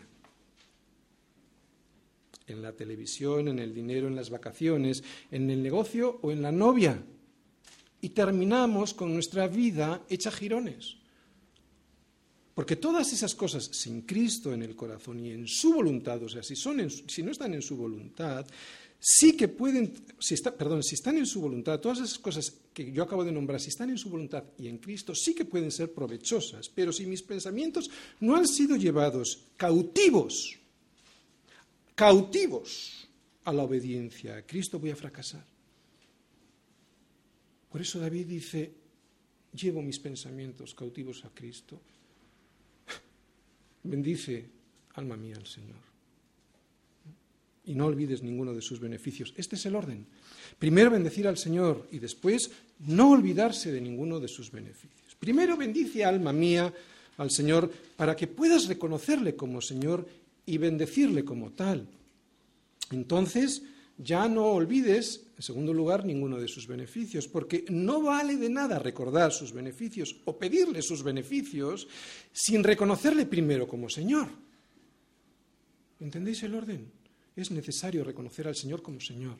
En 2.45 2.61
la 2.61 2.73
televisión, 2.73 3.47
en 3.47 3.57
el 3.57 3.73
dinero, 3.73 4.07
en 4.07 4.15
las 4.15 4.29
vacaciones, 4.29 5.03
en 5.31 5.49
el 5.49 5.63
negocio 5.63 6.19
o 6.21 6.31
en 6.31 6.43
la 6.43 6.51
novia. 6.51 7.01
Y 7.99 8.09
terminamos 8.09 8.93
con 8.93 9.11
nuestra 9.11 9.47
vida 9.47 10.03
hecha 10.07 10.29
girones. 10.29 10.97
Porque 12.55 12.77
todas 12.77 13.11
esas 13.11 13.35
cosas 13.35 13.65
sin 13.65 14.03
Cristo 14.03 14.53
en 14.53 14.63
el 14.63 14.77
corazón 14.77 15.19
y 15.19 15.31
en 15.31 15.45
su 15.45 15.73
voluntad, 15.73 16.23
o 16.23 16.29
sea, 16.29 16.41
si, 16.41 16.55
son 16.55 16.89
si 16.89 17.21
no 17.21 17.31
están 17.31 17.53
en 17.53 17.61
su 17.61 17.75
voluntad, 17.75 18.47
sí 18.97 19.35
que 19.35 19.49
pueden, 19.49 19.93
si 20.17 20.37
perdón, 20.37 20.81
si 20.81 20.95
están 20.95 21.17
en 21.17 21.25
su 21.25 21.41
voluntad, 21.41 21.81
todas 21.81 21.99
esas 21.99 22.17
cosas 22.17 22.53
que 22.73 22.93
yo 22.93 23.03
acabo 23.03 23.25
de 23.25 23.33
nombrar, 23.33 23.59
si 23.59 23.67
están 23.67 23.89
en 23.89 23.97
su 23.97 24.09
voluntad 24.09 24.45
y 24.57 24.69
en 24.69 24.77
Cristo, 24.77 25.13
sí 25.13 25.35
que 25.35 25.43
pueden 25.43 25.69
ser 25.69 25.91
provechosas. 25.91 26.69
Pero 26.69 26.93
si 26.93 27.05
mis 27.05 27.21
pensamientos 27.21 27.91
no 28.21 28.37
han 28.37 28.47
sido 28.47 28.77
llevados 28.77 29.37
cautivos, 29.57 30.57
cautivos 31.93 33.05
a 33.43 33.51
la 33.51 33.63
obediencia 33.63 34.37
a 34.37 34.43
Cristo, 34.43 34.79
voy 34.79 34.91
a 34.91 34.95
fracasar. 34.95 35.45
Por 37.69 37.81
eso 37.81 37.99
David 37.99 38.27
dice, 38.27 38.71
llevo 39.53 39.81
mis 39.81 39.99
pensamientos 39.99 40.73
cautivos 40.73 41.25
a 41.25 41.29
Cristo 41.31 41.81
Bendice, 43.85 44.45
alma 44.95 45.15
mía, 45.15 45.35
al 45.37 45.45
Señor. 45.45 45.77
Y 47.65 47.75
no 47.75 47.85
olvides 47.85 48.21
ninguno 48.21 48.53
de 48.53 48.61
sus 48.61 48.79
beneficios. 48.79 49.33
Este 49.37 49.55
es 49.55 49.65
el 49.65 49.75
orden. 49.75 50.05
Primero 50.59 50.91
bendecir 50.91 51.27
al 51.27 51.37
Señor 51.37 51.87
y 51.91 51.99
después 51.99 52.51
no 52.87 53.11
olvidarse 53.11 53.71
de 53.71 53.81
ninguno 53.81 54.19
de 54.19 54.27
sus 54.27 54.51
beneficios. 54.51 55.15
Primero 55.19 55.57
bendice, 55.57 56.05
alma 56.05 56.33
mía, 56.33 56.73
al 57.17 57.31
Señor 57.31 57.71
para 57.95 58.15
que 58.15 58.27
puedas 58.27 58.67
reconocerle 58.67 59.35
como 59.35 59.61
Señor 59.61 60.07
y 60.45 60.57
bendecirle 60.57 61.23
como 61.23 61.51
tal. 61.51 61.87
Entonces, 62.91 63.63
ya 63.97 64.27
no 64.27 64.45
olvides, 64.47 65.27
en 65.37 65.43
segundo 65.43 65.73
lugar, 65.73 66.05
ninguno 66.05 66.37
de 66.37 66.47
sus 66.47 66.67
beneficios, 66.67 67.27
porque 67.27 67.65
no 67.69 68.01
vale 68.01 68.35
de 68.35 68.49
nada 68.49 68.79
recordar 68.79 69.31
sus 69.31 69.53
beneficios 69.53 70.15
o 70.25 70.37
pedirle 70.37 70.81
sus 70.81 71.03
beneficios 71.03 71.87
sin 72.33 72.63
reconocerle 72.63 73.25
primero 73.25 73.67
como 73.67 73.89
Señor. 73.89 74.27
¿Entendéis 75.99 76.43
el 76.43 76.55
orden? 76.55 76.91
Es 77.35 77.51
necesario 77.51 78.03
reconocer 78.03 78.47
al 78.47 78.55
Señor 78.55 78.81
como 78.81 78.99
Señor. 78.99 79.37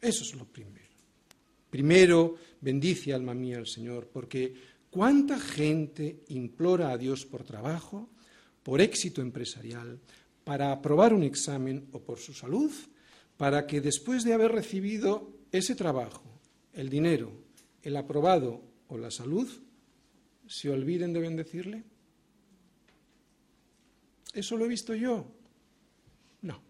Eso 0.00 0.22
es 0.22 0.34
lo 0.34 0.44
primero. 0.44 0.86
Primero, 1.70 2.36
bendice 2.60 3.12
alma 3.12 3.34
mía 3.34 3.58
al 3.58 3.66
Señor, 3.66 4.08
porque 4.12 4.54
cuánta 4.90 5.38
gente 5.38 6.24
implora 6.28 6.90
a 6.90 6.98
Dios 6.98 7.26
por 7.26 7.42
trabajo, 7.42 8.08
por 8.62 8.80
éxito 8.80 9.20
empresarial, 9.20 9.98
para 10.44 10.72
aprobar 10.72 11.12
un 11.12 11.22
examen 11.22 11.88
o 11.92 12.00
por 12.00 12.18
su 12.18 12.32
salud, 12.32 12.70
para 13.36 13.66
que 13.66 13.80
después 13.80 14.24
de 14.24 14.32
haber 14.32 14.52
recibido 14.52 15.32
ese 15.52 15.74
trabajo, 15.74 16.22
el 16.72 16.88
dinero, 16.88 17.32
el 17.82 17.96
aprobado 17.96 18.62
o 18.88 18.96
la 18.96 19.10
salud, 19.10 19.48
se 20.46 20.70
olviden 20.70 21.12
de 21.12 21.20
bendecirle? 21.20 21.84
¿Eso 24.32 24.56
lo 24.56 24.64
he 24.64 24.68
visto 24.68 24.94
yo? 24.94 25.26
No, 26.42 26.60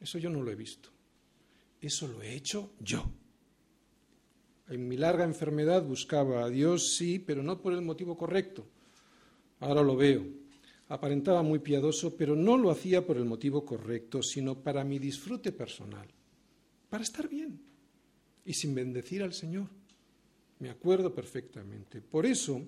eso 0.00 0.18
yo 0.18 0.30
no 0.30 0.42
lo 0.42 0.50
he 0.50 0.56
visto. 0.56 0.90
Eso 1.80 2.08
lo 2.08 2.22
he 2.22 2.34
hecho 2.34 2.72
yo. 2.80 3.04
En 4.68 4.88
mi 4.88 4.96
larga 4.96 5.24
enfermedad 5.24 5.82
buscaba 5.84 6.44
a 6.44 6.48
Dios, 6.48 6.96
sí, 6.96 7.18
pero 7.18 7.42
no 7.42 7.60
por 7.60 7.72
el 7.72 7.82
motivo 7.82 8.16
correcto. 8.16 8.66
Ahora 9.60 9.82
lo 9.82 9.96
veo 9.96 10.45
aparentaba 10.88 11.42
muy 11.42 11.58
piadoso, 11.58 12.16
pero 12.16 12.36
no 12.36 12.56
lo 12.56 12.70
hacía 12.70 13.04
por 13.04 13.16
el 13.16 13.24
motivo 13.24 13.64
correcto, 13.64 14.22
sino 14.22 14.54
para 14.54 14.84
mi 14.84 14.98
disfrute 14.98 15.52
personal, 15.52 16.06
para 16.88 17.02
estar 17.02 17.28
bien 17.28 17.60
y 18.44 18.54
sin 18.54 18.74
bendecir 18.74 19.22
al 19.22 19.32
Señor. 19.32 19.66
Me 20.60 20.70
acuerdo 20.70 21.14
perfectamente. 21.14 22.00
Por 22.00 22.24
eso, 22.24 22.62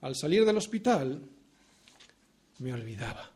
al 0.00 0.16
salir 0.16 0.44
del 0.44 0.56
hospital, 0.56 1.20
me 2.58 2.72
olvidaba. 2.72 3.30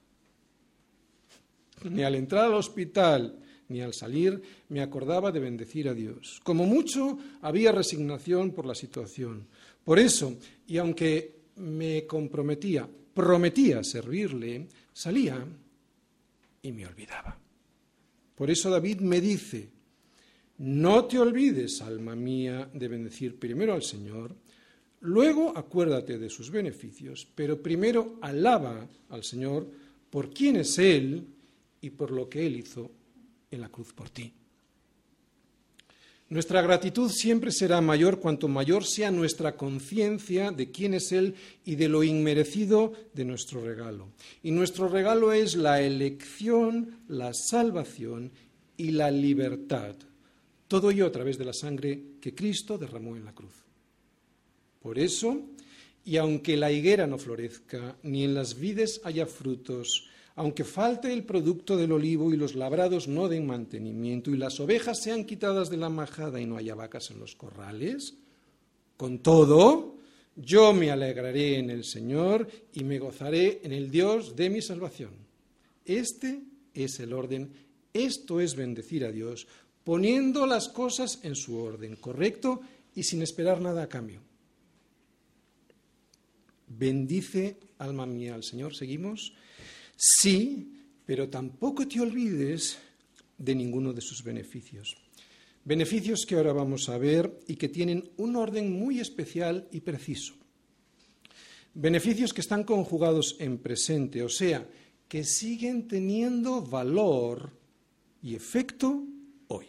Ni 1.84 2.02
al 2.02 2.14
entrar 2.14 2.46
al 2.46 2.54
hospital 2.54 3.40
ni 3.68 3.80
al 3.80 3.94
salir 3.94 4.42
me 4.68 4.80
acordaba 4.80 5.32
de 5.32 5.40
bendecir 5.40 5.88
a 5.88 5.94
Dios. 5.94 6.40
Como 6.42 6.66
mucho 6.66 7.18
había 7.42 7.72
resignación 7.72 8.52
por 8.52 8.66
la 8.66 8.74
situación. 8.74 9.46
Por 9.84 9.98
eso, 9.98 10.36
y 10.66 10.78
aunque 10.78 11.34
me 11.56 12.06
comprometía 12.06 12.88
prometía 13.14 13.84
servirle, 13.84 14.68
salía 14.92 15.44
y 16.62 16.72
me 16.72 16.86
olvidaba. 16.86 17.38
Por 18.34 18.50
eso 18.50 18.68
David 18.68 19.00
me 19.00 19.20
dice, 19.20 19.70
no 20.58 21.04
te 21.04 21.18
olvides, 21.18 21.80
alma 21.82 22.16
mía, 22.16 22.68
de 22.72 22.88
bendecir 22.88 23.38
primero 23.38 23.74
al 23.74 23.82
Señor, 23.82 24.34
luego 25.00 25.56
acuérdate 25.56 26.18
de 26.18 26.30
sus 26.30 26.50
beneficios, 26.50 27.26
pero 27.34 27.62
primero 27.62 28.18
alaba 28.20 28.88
al 29.10 29.24
Señor 29.24 29.68
por 30.10 30.30
quién 30.30 30.56
es 30.56 30.78
Él 30.78 31.26
y 31.80 31.90
por 31.90 32.10
lo 32.10 32.28
que 32.28 32.46
Él 32.46 32.56
hizo 32.56 32.90
en 33.50 33.60
la 33.60 33.68
cruz 33.68 33.92
por 33.92 34.10
ti. 34.10 34.32
Nuestra 36.34 36.62
gratitud 36.62 37.12
siempre 37.12 37.52
será 37.52 37.80
mayor 37.80 38.18
cuanto 38.18 38.48
mayor 38.48 38.84
sea 38.84 39.12
nuestra 39.12 39.56
conciencia 39.56 40.50
de 40.50 40.72
quién 40.72 40.92
es 40.94 41.12
Él 41.12 41.36
y 41.64 41.76
de 41.76 41.88
lo 41.88 42.02
inmerecido 42.02 42.92
de 43.12 43.24
nuestro 43.24 43.64
regalo. 43.64 44.08
Y 44.42 44.50
nuestro 44.50 44.88
regalo 44.88 45.32
es 45.32 45.54
la 45.54 45.80
elección, 45.80 46.98
la 47.06 47.32
salvación 47.34 48.32
y 48.76 48.90
la 48.90 49.12
libertad. 49.12 49.94
Todo 50.66 50.90
ello 50.90 51.06
a 51.06 51.12
través 51.12 51.38
de 51.38 51.44
la 51.44 51.52
sangre 51.52 52.02
que 52.20 52.34
Cristo 52.34 52.78
derramó 52.78 53.14
en 53.14 53.26
la 53.26 53.32
cruz. 53.32 53.54
Por 54.82 54.98
eso, 54.98 55.40
y 56.04 56.16
aunque 56.16 56.56
la 56.56 56.72
higuera 56.72 57.06
no 57.06 57.16
florezca, 57.16 57.96
ni 58.02 58.24
en 58.24 58.34
las 58.34 58.58
vides 58.58 59.00
haya 59.04 59.26
frutos, 59.26 60.08
aunque 60.36 60.64
falte 60.64 61.12
el 61.12 61.24
producto 61.24 61.76
del 61.76 61.92
olivo 61.92 62.32
y 62.32 62.36
los 62.36 62.54
labrados 62.54 63.06
no 63.06 63.28
den 63.28 63.46
mantenimiento 63.46 64.30
y 64.30 64.36
las 64.36 64.58
ovejas 64.58 65.00
sean 65.00 65.24
quitadas 65.24 65.70
de 65.70 65.76
la 65.76 65.88
majada 65.88 66.40
y 66.40 66.46
no 66.46 66.56
haya 66.56 66.74
vacas 66.74 67.10
en 67.10 67.20
los 67.20 67.36
corrales, 67.36 68.14
con 68.96 69.18
todo, 69.20 69.94
Yo 70.36 70.72
me 70.72 70.90
alegraré 70.90 71.58
en 71.58 71.70
el 71.70 71.84
Señor 71.84 72.48
y 72.72 72.82
me 72.82 72.98
gozaré 72.98 73.60
en 73.62 73.72
el 73.72 73.88
Dios 73.88 74.34
de 74.34 74.50
mi 74.50 74.60
salvación. 74.60 75.12
Este 75.84 76.42
es 76.74 76.98
el 76.98 77.12
orden, 77.12 77.52
esto 77.92 78.40
es 78.40 78.56
bendecir 78.56 79.04
a 79.04 79.12
Dios, 79.12 79.46
poniendo 79.84 80.44
las 80.46 80.68
cosas 80.68 81.20
en 81.22 81.36
su 81.36 81.56
orden 81.56 81.94
correcto 81.94 82.62
y 82.96 83.04
sin 83.04 83.22
esperar 83.22 83.60
nada 83.60 83.84
a 83.84 83.88
cambio. 83.88 84.22
Bendice, 86.66 87.56
alma 87.78 88.04
mía, 88.04 88.34
al 88.34 88.42
Señor. 88.42 88.74
¿Seguimos? 88.74 89.34
Sí, 89.96 90.72
pero 91.04 91.28
tampoco 91.28 91.86
te 91.86 92.00
olvides 92.00 92.78
de 93.38 93.54
ninguno 93.54 93.92
de 93.92 94.00
sus 94.00 94.22
beneficios. 94.22 94.96
Beneficios 95.64 96.26
que 96.26 96.34
ahora 96.34 96.52
vamos 96.52 96.88
a 96.88 96.98
ver 96.98 97.40
y 97.46 97.56
que 97.56 97.68
tienen 97.68 98.10
un 98.18 98.36
orden 98.36 98.70
muy 98.72 99.00
especial 99.00 99.66
y 99.72 99.80
preciso. 99.80 100.34
Beneficios 101.72 102.32
que 102.32 102.42
están 102.42 102.64
conjugados 102.64 103.36
en 103.40 103.58
presente, 103.58 104.22
o 104.22 104.28
sea, 104.28 104.68
que 105.08 105.24
siguen 105.24 105.88
teniendo 105.88 106.62
valor 106.62 107.50
y 108.22 108.34
efecto 108.34 109.04
hoy. 109.48 109.66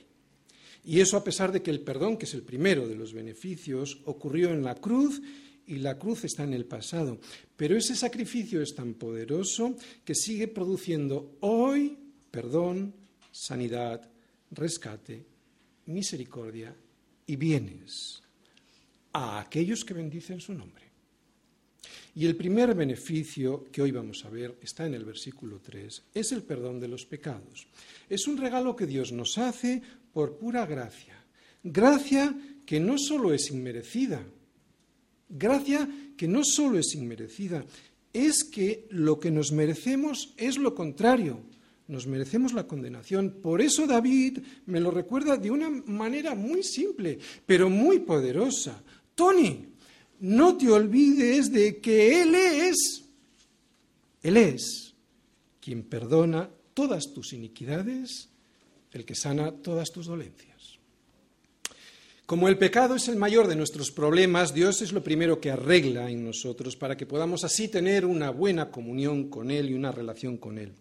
Y 0.84 0.99
eso 0.99 1.17
a 1.17 1.23
pesar 1.23 1.51
de 1.51 1.63
que 1.63 1.71
el 1.71 1.82
perdón, 1.82 2.17
que 2.17 2.26
es 2.26 2.34
el 2.34 2.43
primero 2.43 2.88
de 2.88 2.95
los 2.95 3.13
beneficios, 3.13 4.01
ocurrió 4.05 4.51
en 4.51 4.63
la 4.63 4.76
cruz 4.76 5.21
y 5.68 5.78
la 5.78 5.97
cruz 5.97 6.24
está 6.24 6.43
en 6.43 6.53
el 6.53 6.66
pasado. 6.66 7.20
Pero 7.55 7.78
ese 7.78 7.95
sacrificio 7.95 8.61
es 8.61 8.74
tan 8.76 8.95
poderoso 8.95 9.76
que 10.03 10.16
sigue 10.16 10.47
produciendo 10.47 11.38
hoy 11.41 11.97
perdón, 12.36 12.93
sanidad, 13.32 14.11
rescate, 14.51 15.26
misericordia 15.86 16.76
y 17.26 17.38
bienes 17.38 18.22
a 19.13 19.39
aquellos 19.39 19.86
que 19.86 19.93
bendicen 19.93 20.41
su 20.41 20.53
nombre. 20.53 20.84
Y 22.13 22.26
el 22.26 22.36
primer 22.36 22.76
beneficio 22.76 23.72
que 23.72 23.82
hoy 23.82 23.91
vamos 23.91 24.26
a 24.26 24.30
ver 24.30 24.57
está 24.61 24.86
en 24.86 24.95
el 24.95 25.05
versículo 25.05 25.61
3, 25.61 26.03
es 26.13 26.32
el 26.34 26.43
perdón 26.43 26.82
de 26.82 26.89
los 26.89 27.05
pecados. 27.05 27.68
Es 28.09 28.28
un 28.28 28.36
regalo 28.36 28.76
que 28.76 28.86
Dios 28.86 29.13
nos 29.13 29.38
hace 29.38 29.82
por 30.11 30.38
pura 30.38 30.66
gracia. 30.66 31.16
Gracia 31.63 32.36
que 32.66 32.82
no 32.82 32.97
solo 32.97 33.34
es 33.34 33.49
inmerecida, 33.49 34.26
Gracia 35.30 35.88
que 36.15 36.28
no 36.28 36.43
solo 36.43 36.80
es 36.80 36.93
inmerecida, 36.95 37.65
es 38.13 38.43
que 38.43 38.88
lo 38.91 39.19
que 39.19 39.32
nos 39.32 39.51
merecemos 39.51 40.34
es 40.38 40.57
lo 40.57 40.73
contrario. 40.73 41.39
Nos 41.88 42.07
merecemos 42.07 42.53
la 42.53 42.65
condenación. 42.65 43.38
Por 43.41 43.61
eso 43.61 43.86
David 43.86 44.39
me 44.65 44.80
lo 44.80 44.89
recuerda 44.89 45.38
de 45.38 45.51
una 45.51 45.69
manera 45.69 46.34
muy 46.34 46.63
simple, 46.63 47.19
pero 47.45 47.69
muy 47.69 47.99
poderosa. 47.99 48.82
Tony, 49.13 49.65
no 50.21 50.57
te 50.57 50.69
olvides 50.69 51.51
de 51.51 51.80
que 51.80 52.21
Él 52.21 52.36
es, 52.36 53.03
Él 54.23 54.38
es 54.38 54.95
quien 55.59 55.84
perdona 55.84 56.49
todas 56.73 57.11
tus 57.13 57.34
iniquidades, 57.34 58.30
el 58.91 59.03
que 59.03 59.15
sana 59.15 59.51
todas 59.51 59.91
tus 59.91 60.05
dolencias. 60.05 60.55
Como 62.26 62.47
el 62.47 62.57
pecado 62.57 62.95
es 62.95 63.07
el 63.07 63.17
mayor 63.17 63.47
de 63.47 63.55
nuestros 63.55 63.91
problemas, 63.91 64.51
Dios 64.51 64.82
es 64.82 64.91
lo 64.93 65.03
primero 65.03 65.39
que 65.39 65.51
arregla 65.51 66.09
en 66.09 66.26
nosotros 66.26 66.76
para 66.76 66.97
que 66.97 67.05
podamos 67.05 67.43
así 67.43 67.67
tener 67.67 68.03
una 68.03 68.32
buena 68.32 68.71
comunión 68.71 69.30
con 69.30 69.51
Él 69.51 69.69
y 69.69 69.76
una 69.76 69.91
relación 69.91 70.38
con 70.38 70.57
Él. 70.57 70.73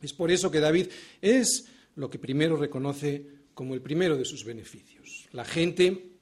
Es 0.00 0.14
por 0.14 0.30
eso 0.30 0.50
que 0.50 0.60
David 0.60 0.86
es 1.20 1.66
lo 1.96 2.08
que 2.08 2.18
primero 2.18 2.56
reconoce 2.56 3.26
como 3.52 3.74
el 3.74 3.82
primero 3.82 4.16
de 4.16 4.24
sus 4.24 4.46
beneficios. 4.46 5.28
La 5.32 5.44
gente 5.44 6.12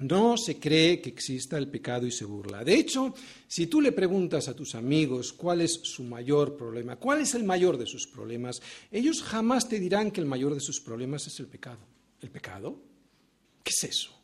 no 0.00 0.36
se 0.36 0.58
cree 0.58 1.00
que 1.00 1.08
exista 1.08 1.56
el 1.56 1.68
pecado 1.68 2.06
y 2.06 2.10
se 2.10 2.26
burla. 2.26 2.62
De 2.62 2.74
hecho, 2.74 3.14
si 3.48 3.68
tú 3.68 3.80
le 3.80 3.92
preguntas 3.92 4.48
a 4.48 4.54
tus 4.54 4.74
amigos 4.74 5.32
cuál 5.32 5.62
es 5.62 5.80
su 5.82 6.02
mayor 6.02 6.58
problema, 6.58 6.96
cuál 6.96 7.22
es 7.22 7.34
el 7.34 7.44
mayor 7.44 7.78
de 7.78 7.86
sus 7.86 8.06
problemas, 8.06 8.60
ellos 8.90 9.22
jamás 9.22 9.66
te 9.66 9.80
dirán 9.80 10.10
que 10.10 10.20
el 10.20 10.26
mayor 10.26 10.52
de 10.52 10.60
sus 10.60 10.78
problemas 10.78 11.26
es 11.26 11.40
el 11.40 11.46
pecado. 11.46 11.80
¿El 12.20 12.30
pecado? 12.30 12.89
¿Qué 13.62 13.70
es 13.70 13.84
eso? 13.84 14.20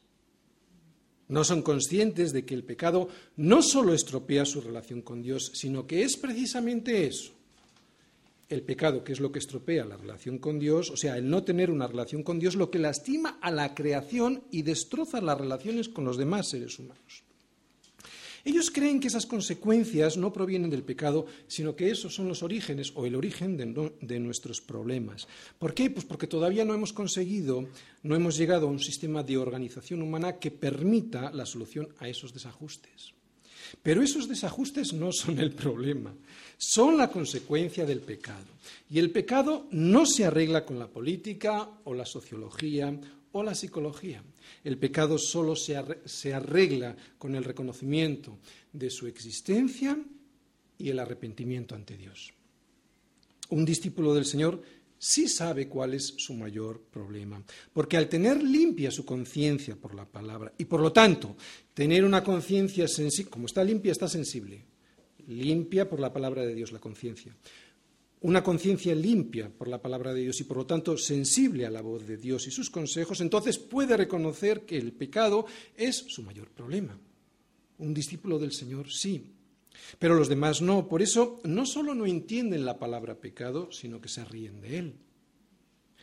No 1.29 1.43
son 1.43 1.63
conscientes 1.63 2.33
de 2.33 2.45
que 2.45 2.55
el 2.55 2.65
pecado 2.65 3.09
no 3.37 3.63
solo 3.63 3.95
estropea 3.95 4.45
su 4.45 4.61
relación 4.61 5.03
con 5.03 5.23
Dios, 5.23 5.51
sino 5.55 5.87
que 5.87 6.03
es 6.03 6.17
precisamente 6.17 7.07
eso. 7.07 7.33
El 8.49 8.63
pecado, 8.63 9.03
que 9.03 9.13
es 9.13 9.19
lo 9.19 9.33
que 9.33 9.41
estropea 9.41 9.85
la 9.85 9.97
relación 9.97 10.39
con 10.39 10.61
Dios, 10.61 10.91
o 10.91 10.97
sea, 10.97 11.17
el 11.17 11.29
no 11.29 11.43
tener 11.43 11.73
una 11.73 11.89
relación 11.89 12.23
con 12.23 12.39
Dios, 12.39 12.55
lo 12.55 12.71
que 12.71 12.79
lastima 12.79 13.39
a 13.43 13.51
la 13.51 13.75
creación 13.75 14.45
y 14.53 14.63
destroza 14.63 15.21
las 15.21 15.37
relaciones 15.37 15.89
con 15.89 16.05
los 16.05 16.17
demás 16.17 16.51
seres 16.51 16.79
humanos. 16.79 17.26
Ellos 18.47 18.71
creen 18.71 19.01
que 19.01 19.09
esas 19.09 19.27
consecuencias 19.27 20.17
no 20.17 20.33
provienen 20.33 20.71
del 20.71 20.85
pecado, 20.85 21.27
sino 21.49 21.75
que 21.75 21.91
esos 21.91 22.15
son 22.15 22.29
los 22.29 22.45
orígenes 22.45 22.93
o 22.95 23.05
el 23.05 23.17
origen 23.17 23.57
de, 23.57 24.21
nuestros 24.21 24.61
problemas. 24.61 25.27
¿Por 25.59 25.75
qué? 25.75 25.91
Pues 25.91 26.05
porque 26.05 26.29
todavía 26.29 26.65
no 26.65 26.73
hemos 26.73 26.93
conseguido, 26.93 27.67
no 28.05 28.15
hemos 28.15 28.37
llegado 28.37 28.69
a 28.69 28.71
un 28.71 28.79
sistema 28.79 29.25
de 29.25 29.37
organización 29.37 30.01
humana 30.01 30.39
que 30.39 30.53
permita 30.53 31.33
la 31.33 31.45
solución 31.45 31.89
a 31.99 32.09
esos 32.09 32.33
desajustes. 32.33 33.15
Pero 33.83 34.01
esos 34.01 34.29
desajustes 34.29 34.93
no 34.93 35.11
son 35.11 35.41
el 35.41 35.51
problema, 35.51 36.15
son 36.57 36.97
la 36.97 37.11
consecuencia 37.11 37.85
del 37.85 37.99
pecado. 37.99 38.47
Y 38.89 39.01
el 39.01 39.11
pecado 39.11 39.67
no 39.73 40.07
se 40.07 40.25
arregla 40.25 40.65
con 40.65 40.79
la 40.79 40.87
política 40.87 41.69
o 41.83 41.93
la 41.95 42.07
sociología 42.07 42.97
o 43.39 43.43
la 43.43 43.55
psicología. 43.55 44.23
El 44.65 44.79
pecado 44.79 45.19
solo 45.19 45.55
se 45.57 46.35
arregla 46.35 46.97
con 47.19 47.35
el 47.35 47.45
reconocimiento 47.45 48.39
de 48.73 48.91
su 48.91 49.07
existencia 49.07 49.99
y 50.79 50.89
el 50.89 50.99
arrepentimiento 50.99 51.75
ante 51.75 51.97
Dios. 51.97 52.33
Un 53.51 53.65
discípulo 53.65 54.15
del 54.15 54.25
Señor 54.25 54.63
sí 54.99 55.29
sabe 55.29 55.69
cuál 55.69 55.95
es 55.95 56.15
su 56.17 56.35
mayor 56.35 56.81
problema, 56.91 57.43
porque 57.73 57.97
al 57.97 58.09
tener 58.09 58.43
limpia 58.43 58.91
su 58.91 59.05
conciencia 59.05 59.77
por 59.77 59.95
la 59.95 60.07
palabra 60.07 60.53
y 60.57 60.65
por 60.65 60.81
lo 60.81 60.93
tanto 60.93 61.37
tener 61.75 62.05
una 62.05 62.25
conciencia 62.25 62.89
sensible, 62.89 63.31
como 63.31 63.47
está 63.47 63.63
limpia, 63.63 63.93
está 63.93 64.09
sensible, 64.09 64.65
limpia 65.29 65.89
por 65.89 66.01
la 66.01 66.13
palabra 66.13 66.43
de 66.43 66.55
Dios 66.55 66.73
la 66.73 66.79
conciencia 66.79 67.37
una 68.21 68.43
conciencia 68.43 68.95
limpia 68.95 69.51
por 69.51 69.69
la 69.69 69.81
palabra 69.81 70.15
de 70.15 70.23
Dios 70.23 70.41
y 70.41 70.45
por 70.45 70.57
lo 70.57 70.67
tanto 70.67 70.97
sensible 70.97 71.67
a 71.67 71.71
la 71.71 71.83
voz 71.83 72.07
de 72.07 72.17
Dios 72.17 72.47
y 72.47 72.51
sus 72.51 72.71
consejos, 72.71 73.21
entonces 73.21 73.59
puede 73.59 73.97
reconocer 73.97 74.63
que 74.63 74.79
el 74.79 74.93
pecado 74.93 75.47
es 75.77 75.97
su 75.97 76.23
mayor 76.23 76.49
problema. 76.51 76.99
Un 77.79 77.93
discípulo 77.93 78.39
del 78.39 78.53
Señor 78.53 78.91
sí, 78.91 79.33
pero 79.99 80.15
los 80.15 80.29
demás 80.29 80.63
no. 80.63 80.89
Por 80.89 81.03
eso 81.03 81.41
no 81.45 81.67
solo 81.67 81.95
no 81.95 82.07
entienden 82.07 82.65
la 82.65 82.79
palabra 82.79 83.17
pecado, 83.17 83.71
sino 83.71 84.01
que 84.01 84.09
se 84.09 84.25
ríen 84.25 84.61
de 84.61 84.79
él. 84.79 84.95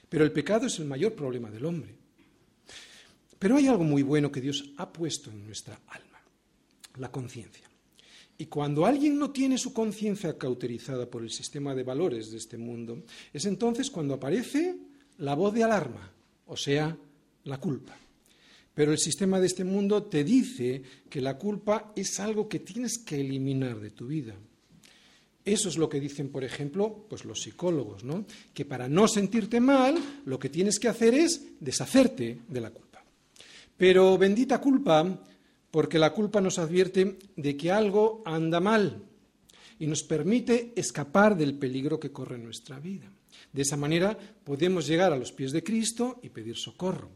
Pero 0.07 0.23
el 0.23 0.31
pecado 0.31 0.67
es 0.67 0.77
el 0.79 0.85
mayor 0.85 1.13
problema 1.13 1.49
del 1.49 1.65
hombre. 1.65 1.95
Pero 3.39 3.57
hay 3.57 3.67
algo 3.67 3.83
muy 3.83 4.03
bueno 4.03 4.31
que 4.31 4.39
Dios 4.39 4.71
ha 4.77 4.93
puesto 4.93 5.31
en 5.31 5.45
nuestra 5.45 5.79
alma, 5.87 6.21
la 6.97 7.11
conciencia. 7.11 7.72
Y 8.43 8.47
cuando 8.47 8.85
alguien 8.85 9.17
no 9.17 9.31
tiene 9.31 9.57
su 9.57 9.71
conciencia 9.71 10.37
cauterizada 10.37 11.09
por 11.09 11.23
el 11.23 11.31
sistema 11.31 11.73
de 11.73 11.83
valores 11.83 12.29
de 12.29 12.35
este 12.35 12.57
mundo, 12.57 13.03
es 13.31 13.45
entonces 13.45 13.89
cuando 13.89 14.15
aparece 14.15 14.75
la 15.19 15.33
voz 15.33 15.53
de 15.53 15.63
alarma, 15.63 16.11
o 16.47 16.57
sea, 16.57 16.97
la 17.45 17.57
culpa. 17.57 17.95
Pero 18.73 18.91
el 18.91 18.97
sistema 18.97 19.39
de 19.39 19.47
este 19.47 19.63
mundo 19.63 20.03
te 20.03 20.25
dice 20.25 20.83
que 21.09 21.21
la 21.21 21.37
culpa 21.37 21.93
es 21.95 22.19
algo 22.19 22.49
que 22.49 22.59
tienes 22.59 22.97
que 22.97 23.21
eliminar 23.21 23.79
de 23.79 23.91
tu 23.91 24.07
vida. 24.07 24.35
Eso 25.45 25.69
es 25.69 25.77
lo 25.77 25.87
que 25.87 26.01
dicen, 26.01 26.27
por 26.27 26.43
ejemplo, 26.43 27.05
pues 27.07 27.23
los 27.23 27.43
psicólogos, 27.43 28.03
¿no? 28.03 28.25
Que 28.53 28.65
para 28.65 28.89
no 28.89 29.07
sentirte 29.07 29.61
mal, 29.61 29.95
lo 30.25 30.37
que 30.37 30.49
tienes 30.49 30.79
que 30.79 30.89
hacer 30.89 31.13
es 31.13 31.45
deshacerte 31.61 32.41
de 32.45 32.59
la 32.59 32.71
culpa. 32.71 33.05
Pero 33.77 34.17
bendita 34.17 34.59
culpa 34.59 35.23
porque 35.73 35.97
la 35.97 36.13
culpa 36.13 36.39
nos 36.39 36.59
advierte 36.59 37.17
de 37.35 37.57
que 37.57 37.71
algo 37.71 38.21
anda 38.27 38.59
mal 38.59 39.01
y 39.79 39.87
nos 39.87 40.03
permite 40.03 40.71
escapar 40.75 41.35
del 41.35 41.57
peligro 41.57 41.99
que 41.99 42.11
corre 42.11 42.37
nuestra 42.37 42.77
vida. 42.77 43.11
De 43.51 43.63
esa 43.63 43.75
manera 43.75 44.15
podemos 44.43 44.85
llegar 44.85 45.11
a 45.11 45.17
los 45.17 45.31
pies 45.31 45.51
de 45.51 45.63
Cristo 45.63 46.19
y 46.21 46.29
pedir 46.29 46.57
socorro. 46.57 47.09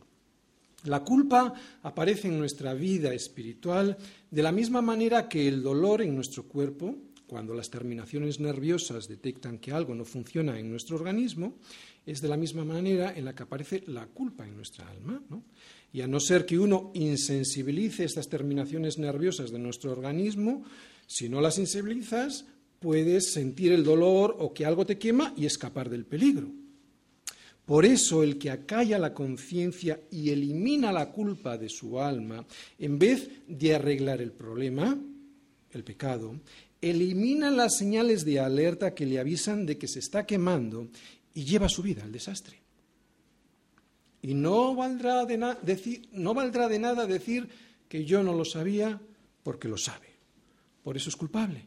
La 0.86 1.04
culpa 1.04 1.54
aparece 1.84 2.30
en 2.30 2.40
nuestra 2.40 2.74
vida 2.74 3.14
espiritual 3.14 3.96
de 4.32 4.42
la 4.42 4.52
misma 4.52 4.82
manera 4.82 5.30
que 5.30 5.48
el 5.48 5.62
dolor 5.62 6.02
en 6.02 6.16
nuestro 6.16 6.48
cuerpo, 6.48 6.96
cuando 7.28 7.54
las 7.54 7.70
terminaciones 7.70 8.40
nerviosas 8.40 9.08
detectan 9.08 9.60
que 9.60 9.72
algo 9.72 9.94
no 9.94 10.06
funciona 10.06 10.58
en 10.58 10.72
nuestro 10.72 10.96
organismo, 10.96 11.58
es 12.06 12.22
de 12.22 12.30
la 12.30 12.38
misma 12.38 12.64
manera 12.64 13.14
en 13.16 13.26
la 13.26 13.36
que 13.36 13.44
aparece 13.44 13.84
la 13.88 14.08
culpa 14.08 14.48
en 14.48 14.56
nuestra 14.56 14.90
alma. 14.90 15.22
Y 15.92 16.02
a 16.02 16.08
no 16.08 16.20
ser 16.20 16.46
que 16.46 16.58
uno 16.58 16.92
insensibilice 16.94 18.06
estas 18.06 18.30
terminaciones 18.30 18.98
nerviosas 18.98 19.52
de 19.52 19.60
nuestro 19.60 19.92
organismo, 19.92 20.64
si 21.06 21.28
no 21.28 21.42
las 21.42 21.56
sensibilizas, 21.56 22.46
puedes 22.80 23.32
sentir 23.34 23.74
el 23.74 23.84
dolor 23.84 24.36
o 24.40 24.54
que 24.54 24.66
algo 24.66 24.86
te 24.86 24.98
quema 24.98 25.34
y 25.36 25.46
escapar 25.46 25.90
del 25.90 26.06
peligro. 26.06 26.50
Por 27.66 27.86
eso 27.86 28.24
el 28.24 28.38
que 28.38 28.50
acalla 28.50 28.98
la 28.98 29.14
conciencia 29.14 30.00
y 30.10 30.30
elimina 30.30 30.94
la 30.94 31.12
culpa 31.12 31.58
de 31.58 31.68
su 31.68 32.00
alma, 32.00 32.46
en 32.80 32.98
vez 32.98 33.30
de 33.46 33.76
arreglar 33.76 34.22
el 34.22 34.32
problema, 34.32 34.98
el 35.72 35.84
pecado, 35.84 36.40
elimina 36.82 37.52
las 37.52 37.78
señales 37.78 38.26
de 38.26 38.40
alerta 38.40 38.94
que 38.94 39.06
le 39.06 39.20
avisan 39.20 39.66
de 39.66 39.78
que 39.78 39.88
se 39.88 40.00
está 40.00 40.26
quemando 40.26 40.90
y 41.34 41.46
lleva 41.46 41.70
su 41.70 41.82
vida 41.82 42.04
al 42.04 42.12
desastre. 42.12 42.62
Y 44.22 44.34
no 44.34 44.76
valdrá 44.76 45.26
de, 45.26 45.56
decir, 45.62 46.10
no 46.12 46.34
valdrá 46.34 46.68
de 46.68 46.80
nada 46.80 47.06
decir 47.06 47.48
que 47.88 48.06
yo 48.06 48.24
no 48.24 48.34
lo 48.34 48.46
sabía 48.46 49.00
porque 49.44 49.68
lo 49.68 49.78
sabe. 49.78 50.08
Por 50.84 50.98
eso 50.98 51.10
es 51.10 51.16
culpable. 51.16 51.66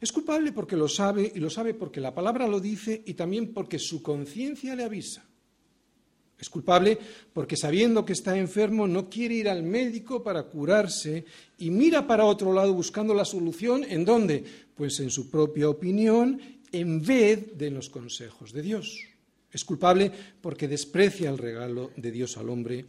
Es 0.00 0.12
culpable 0.12 0.52
porque 0.52 0.76
lo 0.76 0.88
sabe 0.88 1.32
y 1.34 1.38
lo 1.38 1.48
sabe 1.48 1.74
porque 1.74 2.00
la 2.00 2.14
palabra 2.14 2.46
lo 2.46 2.60
dice 2.60 3.02
y 3.06 3.14
también 3.14 3.52
porque 3.52 3.78
su 3.78 4.02
conciencia 4.02 4.74
le 4.74 4.84
avisa. 4.84 5.24
Es 6.42 6.50
culpable 6.50 6.98
porque 7.32 7.56
sabiendo 7.56 8.04
que 8.04 8.14
está 8.14 8.36
enfermo 8.36 8.88
no 8.88 9.08
quiere 9.08 9.36
ir 9.36 9.48
al 9.48 9.62
médico 9.62 10.24
para 10.24 10.42
curarse 10.42 11.24
y 11.58 11.70
mira 11.70 12.04
para 12.04 12.24
otro 12.24 12.52
lado 12.52 12.74
buscando 12.74 13.14
la 13.14 13.24
solución 13.24 13.84
en 13.88 14.04
dónde? 14.04 14.42
Pues 14.74 14.98
en 14.98 15.08
su 15.12 15.30
propia 15.30 15.68
opinión 15.68 16.40
en 16.72 17.00
vez 17.00 17.56
de 17.56 17.68
en 17.68 17.74
los 17.74 17.88
consejos 17.88 18.52
de 18.52 18.60
Dios. 18.60 19.06
Es 19.52 19.64
culpable 19.64 20.10
porque 20.40 20.66
desprecia 20.66 21.30
el 21.30 21.38
regalo 21.38 21.92
de 21.96 22.10
Dios 22.10 22.36
al 22.36 22.48
hombre, 22.48 22.84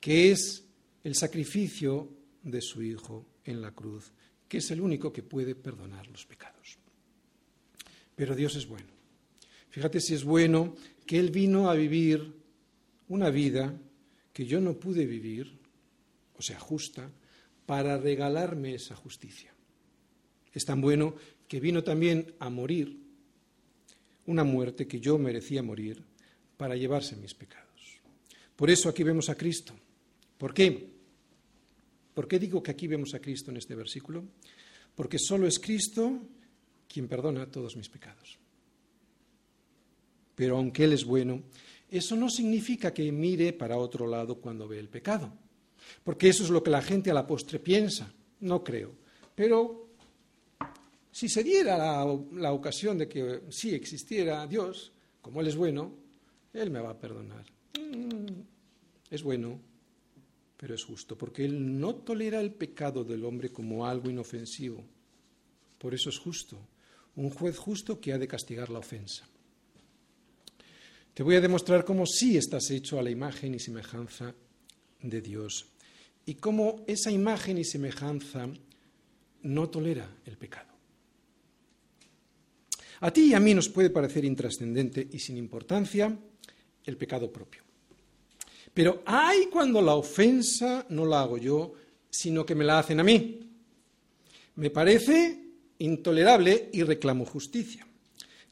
que 0.00 0.32
es 0.32 0.64
el 1.04 1.14
sacrificio 1.14 2.08
de 2.42 2.60
su 2.60 2.82
Hijo 2.82 3.24
en 3.44 3.62
la 3.62 3.70
cruz, 3.70 4.10
que 4.48 4.58
es 4.58 4.72
el 4.72 4.80
único 4.80 5.12
que 5.12 5.22
puede 5.22 5.54
perdonar 5.54 6.08
los 6.08 6.26
pecados. 6.26 6.78
Pero 8.16 8.34
Dios 8.34 8.56
es 8.56 8.66
bueno. 8.66 8.88
Fíjate 9.70 10.00
si 10.00 10.14
es 10.14 10.24
bueno 10.24 10.74
que 11.06 11.20
Él 11.20 11.30
vino 11.30 11.70
a 11.70 11.74
vivir 11.74 12.37
una 13.08 13.30
vida 13.30 13.78
que 14.32 14.46
yo 14.46 14.60
no 14.60 14.78
pude 14.78 15.06
vivir, 15.06 15.58
o 16.36 16.42
sea, 16.42 16.58
justa, 16.58 17.10
para 17.66 17.98
regalarme 17.98 18.74
esa 18.74 18.94
justicia. 18.96 19.52
Es 20.52 20.64
tan 20.64 20.80
bueno 20.80 21.14
que 21.46 21.60
vino 21.60 21.82
también 21.82 22.34
a 22.38 22.50
morir 22.50 22.98
una 24.26 24.44
muerte 24.44 24.86
que 24.86 25.00
yo 25.00 25.18
merecía 25.18 25.62
morir 25.62 26.02
para 26.56 26.76
llevarse 26.76 27.16
mis 27.16 27.34
pecados. 27.34 27.68
Por 28.56 28.70
eso 28.70 28.88
aquí 28.88 29.02
vemos 29.02 29.28
a 29.28 29.34
Cristo. 29.34 29.74
¿Por 30.36 30.52
qué? 30.52 30.90
¿Por 32.14 32.26
qué 32.26 32.38
digo 32.38 32.62
que 32.62 32.70
aquí 32.70 32.86
vemos 32.86 33.14
a 33.14 33.20
Cristo 33.20 33.50
en 33.50 33.56
este 33.56 33.74
versículo? 33.74 34.24
Porque 34.94 35.18
solo 35.18 35.46
es 35.46 35.58
Cristo 35.58 36.20
quien 36.88 37.06
perdona 37.06 37.50
todos 37.50 37.76
mis 37.76 37.88
pecados. 37.88 38.38
Pero 40.34 40.56
aunque 40.56 40.84
Él 40.84 40.92
es 40.92 41.04
bueno, 41.04 41.42
eso 41.90 42.16
no 42.16 42.28
significa 42.28 42.92
que 42.92 43.10
mire 43.10 43.52
para 43.52 43.78
otro 43.78 44.06
lado 44.06 44.36
cuando 44.36 44.68
ve 44.68 44.78
el 44.78 44.88
pecado, 44.88 45.32
porque 46.04 46.28
eso 46.28 46.44
es 46.44 46.50
lo 46.50 46.62
que 46.62 46.70
la 46.70 46.82
gente 46.82 47.10
a 47.10 47.14
la 47.14 47.26
postre 47.26 47.58
piensa, 47.58 48.12
no 48.40 48.62
creo. 48.62 48.92
Pero 49.34 49.88
si 51.10 51.28
se 51.28 51.42
diera 51.42 51.78
la, 51.78 52.52
ocasión 52.52 52.98
de 52.98 53.08
que 53.08 53.42
sí 53.50 53.74
existiera 53.74 54.46
Dios, 54.46 54.92
como 55.22 55.40
Él 55.40 55.48
es 55.48 55.56
bueno, 55.56 55.94
Él 56.52 56.70
me 56.70 56.80
va 56.80 56.90
a 56.90 57.00
perdonar. 57.00 57.44
Mm, 57.78 58.42
es 59.10 59.22
bueno, 59.22 59.58
pero 60.56 60.74
es 60.74 60.84
justo, 60.84 61.16
porque 61.16 61.44
Él 61.44 61.80
no 61.80 61.94
tolera 61.94 62.40
el 62.40 62.52
pecado 62.52 63.04
del 63.04 63.24
hombre 63.24 63.50
como 63.50 63.86
algo 63.86 64.10
inofensivo. 64.10 64.84
Por 65.78 65.94
eso 65.94 66.10
es 66.10 66.18
justo, 66.18 66.58
un 67.16 67.30
juez 67.30 67.56
justo 67.56 68.00
que 68.00 68.12
ha 68.12 68.18
de 68.18 68.28
castigar 68.28 68.68
la 68.68 68.80
ofensa. 68.80 69.26
Te 71.18 71.24
voy 71.24 71.34
a 71.34 71.40
demostrar 71.40 71.84
cómo 71.84 72.06
sí 72.06 72.36
estás 72.36 72.70
hecho 72.70 72.96
a 72.96 73.02
la 73.02 73.10
imagen 73.10 73.52
y 73.52 73.58
semejanza 73.58 74.36
de 75.02 75.20
Dios 75.20 75.66
y 76.24 76.36
cómo 76.36 76.84
esa 76.86 77.10
imagen 77.10 77.58
y 77.58 77.64
semejanza 77.64 78.48
no 79.42 79.68
tolera 79.68 80.08
el 80.24 80.38
pecado. 80.38 80.68
A 83.00 83.10
ti 83.10 83.30
y 83.30 83.34
a 83.34 83.40
mí 83.40 83.52
nos 83.52 83.68
puede 83.68 83.90
parecer 83.90 84.24
intrascendente 84.24 85.08
y 85.10 85.18
sin 85.18 85.36
importancia 85.38 86.16
el 86.84 86.96
pecado 86.96 87.32
propio. 87.32 87.64
Pero 88.72 89.02
hay 89.04 89.46
cuando 89.46 89.82
la 89.82 89.96
ofensa 89.96 90.86
no 90.88 91.04
la 91.04 91.22
hago 91.22 91.36
yo, 91.36 91.72
sino 92.08 92.46
que 92.46 92.54
me 92.54 92.64
la 92.64 92.78
hacen 92.78 93.00
a 93.00 93.02
mí. 93.02 93.40
Me 94.54 94.70
parece 94.70 95.36
intolerable 95.78 96.70
y 96.72 96.84
reclamo 96.84 97.24
justicia. 97.24 97.87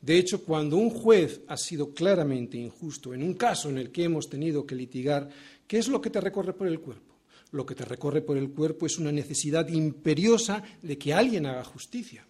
De 0.01 0.19
hecho, 0.19 0.45
cuando 0.45 0.77
un 0.77 0.91
juez 0.91 1.41
ha 1.49 1.57
sido 1.57 1.93
claramente 1.93 2.57
injusto 2.57 3.15
en 3.15 3.23
un 3.23 3.35
caso 3.35 3.69
en 3.71 3.79
el 3.79 3.91
que 3.91 4.05
hemos 4.05 4.29
tenido 4.29 4.67
que 4.67 4.75
litigar, 4.75 5.29
¿qué 5.67 5.79
es 5.79 5.89
lo 5.89 6.01
que 6.01 6.11
te 6.11 6.21
recorre 6.21 6.53
por 6.53 6.69
el 6.69 6.81
cuerpo? 6.81 7.17
Lo 7.53 7.65
que 7.65 7.75
te 7.75 7.85
recorre 7.85 8.23
por 8.23 8.37
el 8.37 8.51
cuerpo 8.51 8.87
es 8.87 8.99
una 8.99 9.13
necesidad 9.13 9.69
imperiosa 9.69 10.63
de 10.83 10.99
que 10.99 11.15
alguien 11.15 11.47
haga 11.47 11.65
justicia. 11.65 12.27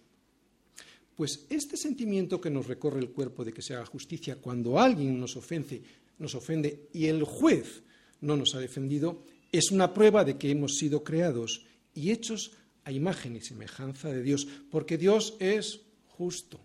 Pues 1.15 1.45
este 1.49 1.77
sentimiento 1.77 2.39
que 2.39 2.49
nos 2.49 2.67
recorre 2.67 2.99
el 2.99 3.09
cuerpo 3.09 3.43
de 3.43 3.51
que 3.51 3.63
se 3.63 3.73
haga 3.73 3.85
justicia 3.85 4.35
cuando 4.35 4.79
alguien 4.79 5.19
nos 5.19 5.35
ofende, 5.35 5.81
ofende 6.19 6.89
y 6.93 7.07
el 7.07 7.23
juez 7.23 7.81
no 8.21 8.37
nos 8.37 8.53
ha 8.55 8.59
defendido, 8.59 9.23
es 9.51 9.71
una 9.71 9.93
prueba 9.93 10.23
de 10.23 10.37
que 10.37 10.51
hemos 10.51 10.77
sido 10.77 11.03
creados 11.03 11.65
y 11.95 12.11
hechos 12.11 12.51
a 12.83 12.91
imagen 12.91 13.35
y 13.35 13.41
semejanza 13.41 14.11
de 14.11 14.21
Dios, 14.21 14.47
porque 14.69 14.97
Dios 14.97 15.35
es 15.39 15.81
justo. 16.05 16.59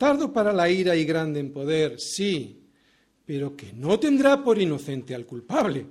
Tardo 0.00 0.32
para 0.32 0.50
la 0.50 0.70
ira 0.70 0.96
y 0.96 1.04
grande 1.04 1.40
en 1.40 1.52
poder, 1.52 2.00
sí, 2.00 2.58
pero 3.26 3.54
que 3.54 3.74
no 3.74 4.00
tendrá 4.00 4.42
por 4.42 4.58
inocente 4.58 5.14
al 5.14 5.26
culpable. 5.26 5.84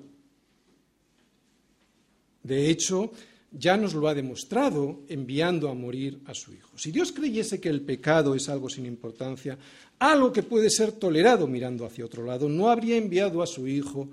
De 2.41 2.71
hecho, 2.71 3.11
ya 3.51 3.77
nos 3.77 3.93
lo 3.93 4.07
ha 4.07 4.15
demostrado 4.15 5.01
enviando 5.09 5.69
a 5.69 5.75
morir 5.75 6.21
a 6.25 6.33
su 6.33 6.51
Hijo. 6.51 6.75
Si 6.75 6.89
Dios 6.89 7.11
creyese 7.11 7.61
que 7.61 7.69
el 7.69 7.81
pecado 7.81 8.33
es 8.33 8.49
algo 8.49 8.67
sin 8.67 8.87
importancia, 8.87 9.59
algo 9.99 10.33
que 10.33 10.41
puede 10.41 10.71
ser 10.71 10.93
tolerado 10.93 11.45
mirando 11.45 11.85
hacia 11.85 12.03
otro 12.03 12.25
lado, 12.25 12.49
no 12.49 12.71
habría 12.71 12.97
enviado 12.97 13.43
a 13.43 13.47
su 13.47 13.67
Hijo 13.67 14.09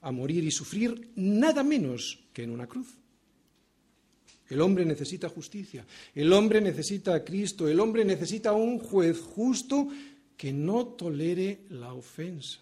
a 0.00 0.10
morir 0.10 0.42
y 0.42 0.52
sufrir 0.52 1.10
nada 1.16 1.62
menos 1.62 2.18
que 2.32 2.44
en 2.44 2.50
una 2.50 2.66
cruz. 2.66 2.96
El 4.48 4.60
hombre 4.60 4.84
necesita 4.84 5.28
justicia, 5.28 5.86
el 6.14 6.32
hombre 6.32 6.60
necesita 6.60 7.14
a 7.14 7.24
Cristo, 7.24 7.66
el 7.66 7.80
hombre 7.80 8.04
necesita 8.04 8.52
un 8.52 8.78
juez 8.78 9.18
justo 9.20 9.88
que 10.36 10.52
no 10.52 10.86
tolere 10.86 11.60
la 11.70 11.94
ofensa. 11.94 12.60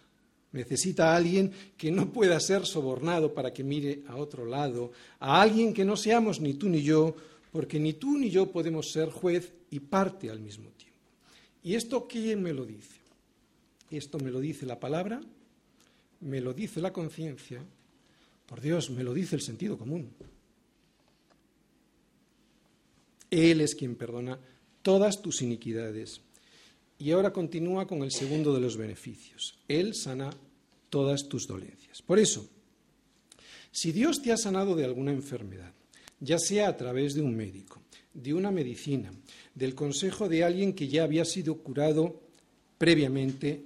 Necesita 0.52 1.12
a 1.12 1.16
alguien 1.16 1.50
que 1.76 1.90
no 1.90 2.12
pueda 2.12 2.38
ser 2.38 2.66
sobornado 2.66 3.32
para 3.32 3.52
que 3.52 3.64
mire 3.64 4.02
a 4.06 4.16
otro 4.16 4.44
lado, 4.44 4.92
a 5.18 5.40
alguien 5.40 5.72
que 5.72 5.84
no 5.84 5.96
seamos 5.96 6.40
ni 6.40 6.54
tú 6.54 6.68
ni 6.68 6.82
yo, 6.82 7.16
porque 7.50 7.80
ni 7.80 7.94
tú 7.94 8.18
ni 8.18 8.30
yo 8.30 8.52
podemos 8.52 8.92
ser 8.92 9.10
juez 9.10 9.52
y 9.70 9.80
parte 9.80 10.30
al 10.30 10.40
mismo 10.40 10.70
tiempo. 10.70 10.98
¿Y 11.64 11.74
esto 11.74 12.06
quién 12.06 12.42
me 12.42 12.52
lo 12.52 12.64
dice? 12.64 13.00
Esto 13.90 14.18
me 14.18 14.30
lo 14.30 14.40
dice 14.40 14.66
la 14.66 14.78
palabra, 14.78 15.20
me 16.20 16.40
lo 16.40 16.52
dice 16.52 16.80
la 16.80 16.92
conciencia, 16.92 17.62
por 18.46 18.60
Dios, 18.60 18.90
me 18.90 19.04
lo 19.04 19.14
dice 19.14 19.36
el 19.36 19.42
sentido 19.42 19.78
común. 19.78 20.10
Él 23.32 23.62
es 23.62 23.74
quien 23.74 23.96
perdona 23.96 24.38
todas 24.82 25.22
tus 25.22 25.40
iniquidades. 25.40 26.20
Y 26.98 27.12
ahora 27.12 27.32
continúa 27.32 27.86
con 27.86 28.02
el 28.02 28.12
segundo 28.12 28.52
de 28.52 28.60
los 28.60 28.76
beneficios. 28.76 29.58
Él 29.66 29.94
sana 29.94 30.30
todas 30.90 31.28
tus 31.28 31.46
dolencias. 31.46 32.02
Por 32.02 32.18
eso, 32.18 32.46
si 33.72 33.90
Dios 33.90 34.20
te 34.20 34.32
ha 34.32 34.36
sanado 34.36 34.76
de 34.76 34.84
alguna 34.84 35.12
enfermedad, 35.12 35.72
ya 36.20 36.38
sea 36.38 36.68
a 36.68 36.76
través 36.76 37.14
de 37.14 37.22
un 37.22 37.34
médico, 37.34 37.80
de 38.12 38.34
una 38.34 38.50
medicina, 38.50 39.10
del 39.54 39.74
consejo 39.74 40.28
de 40.28 40.44
alguien 40.44 40.74
que 40.74 40.86
ya 40.86 41.04
había 41.04 41.24
sido 41.24 41.56
curado 41.56 42.20
previamente 42.76 43.64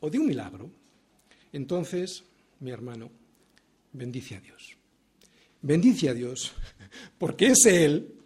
o 0.00 0.10
de 0.10 0.18
un 0.18 0.26
milagro, 0.26 0.68
entonces, 1.52 2.24
mi 2.58 2.72
hermano, 2.72 3.08
bendice 3.92 4.34
a 4.34 4.40
Dios. 4.40 4.76
Bendice 5.62 6.08
a 6.08 6.14
Dios, 6.14 6.52
porque 7.18 7.48
es 7.48 7.66
Él 7.66 8.19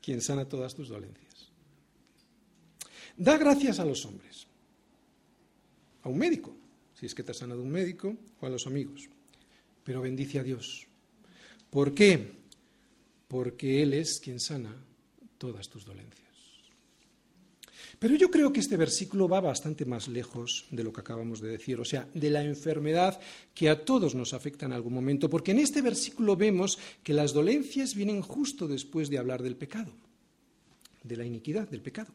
quien 0.00 0.20
sana 0.20 0.48
todas 0.48 0.74
tus 0.74 0.88
dolencias. 0.88 1.50
Da 3.16 3.36
gracias 3.36 3.78
a 3.78 3.84
los 3.84 4.04
hombres, 4.06 4.46
a 6.02 6.08
un 6.08 6.18
médico, 6.18 6.56
si 6.94 7.06
es 7.06 7.14
que 7.14 7.22
te 7.22 7.32
ha 7.32 7.34
sanado 7.34 7.62
un 7.62 7.70
médico, 7.70 8.16
o 8.40 8.46
a 8.46 8.50
los 8.50 8.66
amigos, 8.66 9.08
pero 9.84 10.00
bendice 10.00 10.38
a 10.38 10.42
Dios. 10.42 10.86
¿Por 11.68 11.94
qué? 11.94 12.32
Porque 13.28 13.82
Él 13.82 13.94
es 13.94 14.20
quien 14.20 14.40
sana 14.40 14.74
todas 15.38 15.68
tus 15.68 15.84
dolencias. 15.84 16.29
Pero 17.98 18.14
yo 18.14 18.30
creo 18.30 18.52
que 18.52 18.60
este 18.60 18.76
versículo 18.76 19.28
va 19.28 19.40
bastante 19.40 19.84
más 19.84 20.08
lejos 20.08 20.66
de 20.70 20.84
lo 20.84 20.92
que 20.92 21.00
acabamos 21.00 21.40
de 21.40 21.50
decir, 21.50 21.80
o 21.80 21.84
sea, 21.84 22.08
de 22.14 22.30
la 22.30 22.42
enfermedad 22.42 23.20
que 23.54 23.68
a 23.68 23.84
todos 23.84 24.14
nos 24.14 24.32
afecta 24.34 24.66
en 24.66 24.72
algún 24.72 24.94
momento, 24.94 25.28
porque 25.28 25.50
en 25.50 25.58
este 25.58 25.82
versículo 25.82 26.36
vemos 26.36 26.78
que 27.02 27.14
las 27.14 27.32
dolencias 27.32 27.94
vienen 27.94 28.22
justo 28.22 28.68
después 28.68 29.10
de 29.10 29.18
hablar 29.18 29.42
del 29.42 29.56
pecado, 29.56 29.92
de 31.02 31.16
la 31.16 31.24
iniquidad, 31.24 31.68
del 31.68 31.82
pecado. 31.82 32.12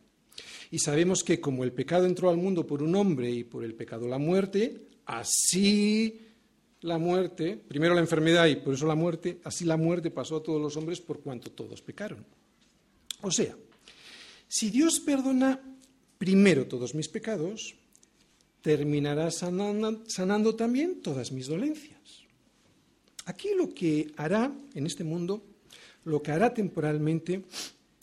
Y 0.71 0.79
sabemos 0.79 1.23
que 1.23 1.39
como 1.39 1.63
el 1.63 1.71
pecado 1.71 2.05
entró 2.05 2.29
al 2.29 2.37
mundo 2.37 2.65
por 2.65 2.81
un 2.81 2.95
hombre 2.95 3.29
y 3.29 3.43
por 3.43 3.63
el 3.63 3.75
pecado 3.75 4.07
la 4.07 4.17
muerte, 4.17 4.87
así 5.05 6.21
la 6.81 6.97
muerte, 6.97 7.57
primero 7.57 7.95
la 7.95 8.01
enfermedad 8.01 8.45
y 8.47 8.57
por 8.57 8.73
eso 8.73 8.85
la 8.85 8.95
muerte, 8.95 9.39
así 9.43 9.65
la 9.65 9.77
muerte 9.77 10.11
pasó 10.11 10.37
a 10.37 10.43
todos 10.43 10.61
los 10.61 10.75
hombres 10.77 11.01
por 11.01 11.21
cuanto 11.21 11.51
todos 11.51 11.81
pecaron. 11.81 12.25
O 13.21 13.31
sea, 13.31 13.55
si 14.55 14.69
Dios 14.69 15.01
perdona 15.01 15.59
primero 16.17 16.65
todos 16.65 16.95
mis 16.95 17.09
pecados, 17.09 17.75
terminará 18.61 19.29
sanando, 19.29 20.55
también 20.55 21.01
todas 21.01 21.33
mis 21.33 21.47
dolencias. 21.47 22.23
Aquí 23.25 23.49
lo 23.53 23.73
que 23.73 24.13
hará 24.15 24.55
en 24.73 24.85
este 24.85 25.03
mundo, 25.03 25.43
lo 26.05 26.23
que 26.23 26.31
hará 26.31 26.53
temporalmente, 26.53 27.43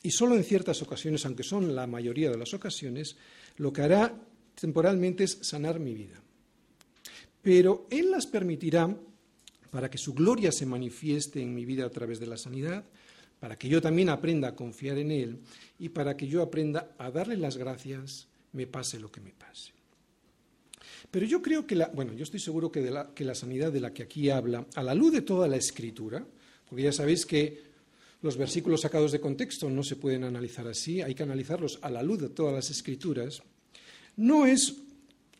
y 0.03 0.11
solo 0.11 0.37
en 0.37 0.45
ciertas 0.45 0.83
ocasiones, 0.83 1.25
aunque 1.25 1.43
son 1.43 1.75
la 1.75 1.87
mayoría 1.87 2.31
de 2.31 2.37
las 2.37 2.53
ocasiones, 2.53 3.17
lo 3.57 3.73
que 3.73 3.81
hará 3.81 4.15
temporalmente 4.55 5.25
es 5.25 5.39
sanar 5.41 5.81
mi 5.81 5.95
vida. 5.95 6.21
Pero 7.41 7.87
Él 7.89 8.11
las 8.11 8.27
permitirá 8.27 8.95
para 9.71 9.89
que 9.89 9.97
su 9.97 10.13
gloria 10.13 10.53
se 10.53 10.67
manifieste 10.67 11.41
en 11.41 11.55
mi 11.55 11.65
vida 11.65 11.87
a 11.87 11.91
través 11.91 12.21
de 12.21 12.27
la 12.27 12.37
sanidad, 12.37 12.85
para 13.43 13.59
que 13.59 13.69
yo 13.69 13.83
también 13.83 14.09
aprenda 14.09 14.47
a 14.47 14.55
confiar 14.55 14.99
en 14.99 15.11
Él 15.11 15.41
y 15.81 15.89
para 15.89 16.17
que 16.17 16.29
yo 16.29 16.43
aprenda 16.43 16.95
a 16.97 17.11
darle 17.11 17.37
las 17.37 17.57
gracias, 17.57 18.29
me 18.53 18.69
pase 18.69 19.01
lo 19.01 19.11
que 19.11 19.21
me 19.21 19.33
pase. 19.33 19.73
Pero 21.11 21.27
yo 21.27 21.43
creo 21.43 21.67
que 21.67 21.75
la, 21.75 21.89
bueno, 21.89 22.13
yo 22.13 22.23
estoy 22.23 22.39
seguro 22.39 22.71
que, 22.71 22.83
la, 22.83 23.13
que 23.13 23.25
la 23.25 23.35
sanidad 23.35 23.73
de 23.73 23.81
la 23.81 23.93
que 23.93 24.05
aquí 24.05 24.31
habla, 24.31 24.65
a 24.77 24.83
la 24.85 24.95
luz 24.95 25.11
de 25.11 25.23
toda 25.23 25.49
la 25.49 25.57
escritura, 25.57 26.25
porque 26.69 26.85
ya 26.85 26.93
sabéis 26.93 27.27
que 27.27 27.61
los 28.21 28.37
versículos 28.37 28.83
sacados 28.83 29.11
de 29.11 29.21
contexto 29.21 29.69
no 29.69 29.83
se 29.83 29.97
pueden 29.97 30.23
analizar 30.23 30.69
así, 30.69 31.03
hay 31.03 31.17
que 31.17 31.25
analizarlos 31.25 31.81
a 31.83 31.91
la 31.91 32.05
luz 32.05 32.21
de 32.21 32.29
todas 32.29 32.55
las 32.55 32.71
escrituras, 32.71 33.43
no 34.19 34.47
es, 34.47 34.77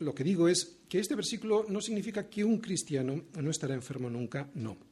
lo 0.01 0.13
que 0.13 0.25
digo 0.25 0.49
es 0.49 0.79
que 0.89 0.99
este 0.99 1.15
versículo 1.15 1.67
no 1.69 1.81
significa 1.81 2.29
que 2.29 2.43
un 2.43 2.59
cristiano 2.59 3.27
no 3.41 3.51
estará 3.53 3.75
enfermo 3.75 4.11
nunca, 4.11 4.51
no. 4.55 4.91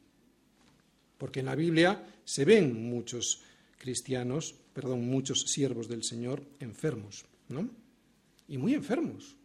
Porque 1.21 1.41
en 1.41 1.45
la 1.45 1.55
Biblia 1.55 2.03
se 2.25 2.45
ven 2.45 2.89
muchos 2.89 3.41
cristianos, 3.77 4.55
perdón, 4.73 5.05
muchos 5.05 5.43
siervos 5.43 5.87
del 5.87 6.03
Señor 6.03 6.41
enfermos, 6.59 7.25
¿no? 7.47 7.69
Y 8.47 8.57
muy 8.57 8.73
enfermos. 8.73 9.35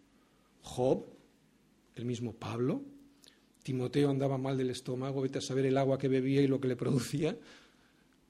Job, 0.62 1.04
el 1.94 2.06
mismo 2.06 2.32
Pablo, 2.32 2.80
Timoteo 3.62 4.08
andaba 4.08 4.38
mal 4.38 4.56
del 4.56 4.70
estómago, 4.70 5.20
vete 5.20 5.36
a 5.36 5.42
saber 5.42 5.66
el 5.66 5.76
agua 5.76 5.98
que 5.98 6.08
bebía 6.08 6.40
y 6.40 6.46
lo 6.46 6.58
que 6.58 6.68
le 6.68 6.76
producía, 6.76 7.36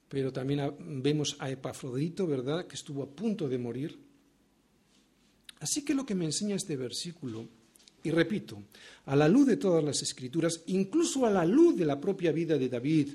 pero 0.08 0.32
también 0.32 0.74
vemos 1.00 1.36
a 1.38 1.48
Epafrodito, 1.48 2.26
¿verdad?, 2.26 2.66
que 2.66 2.74
estuvo 2.74 3.04
a 3.04 3.08
punto 3.08 3.48
de 3.48 3.58
morir. 3.58 3.96
Así 5.60 5.84
que 5.84 5.94
lo 5.94 6.04
que 6.04 6.16
me 6.16 6.24
enseña 6.24 6.56
este 6.56 6.76
versículo 6.76 7.46
y 8.02 8.10
repito, 8.10 8.62
a 9.06 9.14
la 9.14 9.28
luz 9.28 9.46
de 9.46 9.56
todas 9.56 9.82
las 9.82 10.02
escrituras, 10.02 10.62
incluso 10.66 11.26
a 11.26 11.30
la 11.30 11.44
luz 11.44 11.76
de 11.76 11.84
la 11.84 12.00
propia 12.00 12.30
vida 12.30 12.56
de 12.56 12.68
David, 12.68 13.08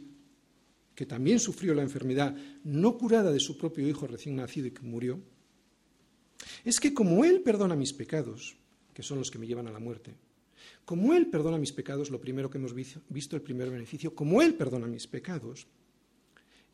que 1.01 1.07
también 1.07 1.39
sufrió 1.39 1.73
la 1.73 1.81
enfermedad 1.81 2.35
no 2.63 2.95
curada 2.95 3.31
de 3.31 3.39
su 3.39 3.57
propio 3.57 3.87
hijo 3.87 4.05
recién 4.05 4.35
nacido 4.35 4.67
y 4.67 4.71
que 4.71 4.83
murió, 4.83 5.19
es 6.63 6.79
que 6.79 6.93
como 6.93 7.25
Él 7.25 7.41
perdona 7.41 7.75
mis 7.75 7.91
pecados, 7.91 8.55
que 8.93 9.01
son 9.01 9.17
los 9.17 9.31
que 9.31 9.39
me 9.39 9.47
llevan 9.47 9.65
a 9.65 9.71
la 9.71 9.79
muerte, 9.79 10.13
como 10.85 11.15
Él 11.15 11.25
perdona 11.25 11.57
mis 11.57 11.71
pecados, 11.71 12.11
lo 12.11 12.21
primero 12.21 12.51
que 12.51 12.59
hemos 12.59 12.75
visto, 12.75 13.35
el 13.35 13.41
primer 13.41 13.71
beneficio, 13.71 14.13
como 14.13 14.43
Él 14.43 14.53
perdona 14.53 14.85
mis 14.85 15.07
pecados, 15.07 15.65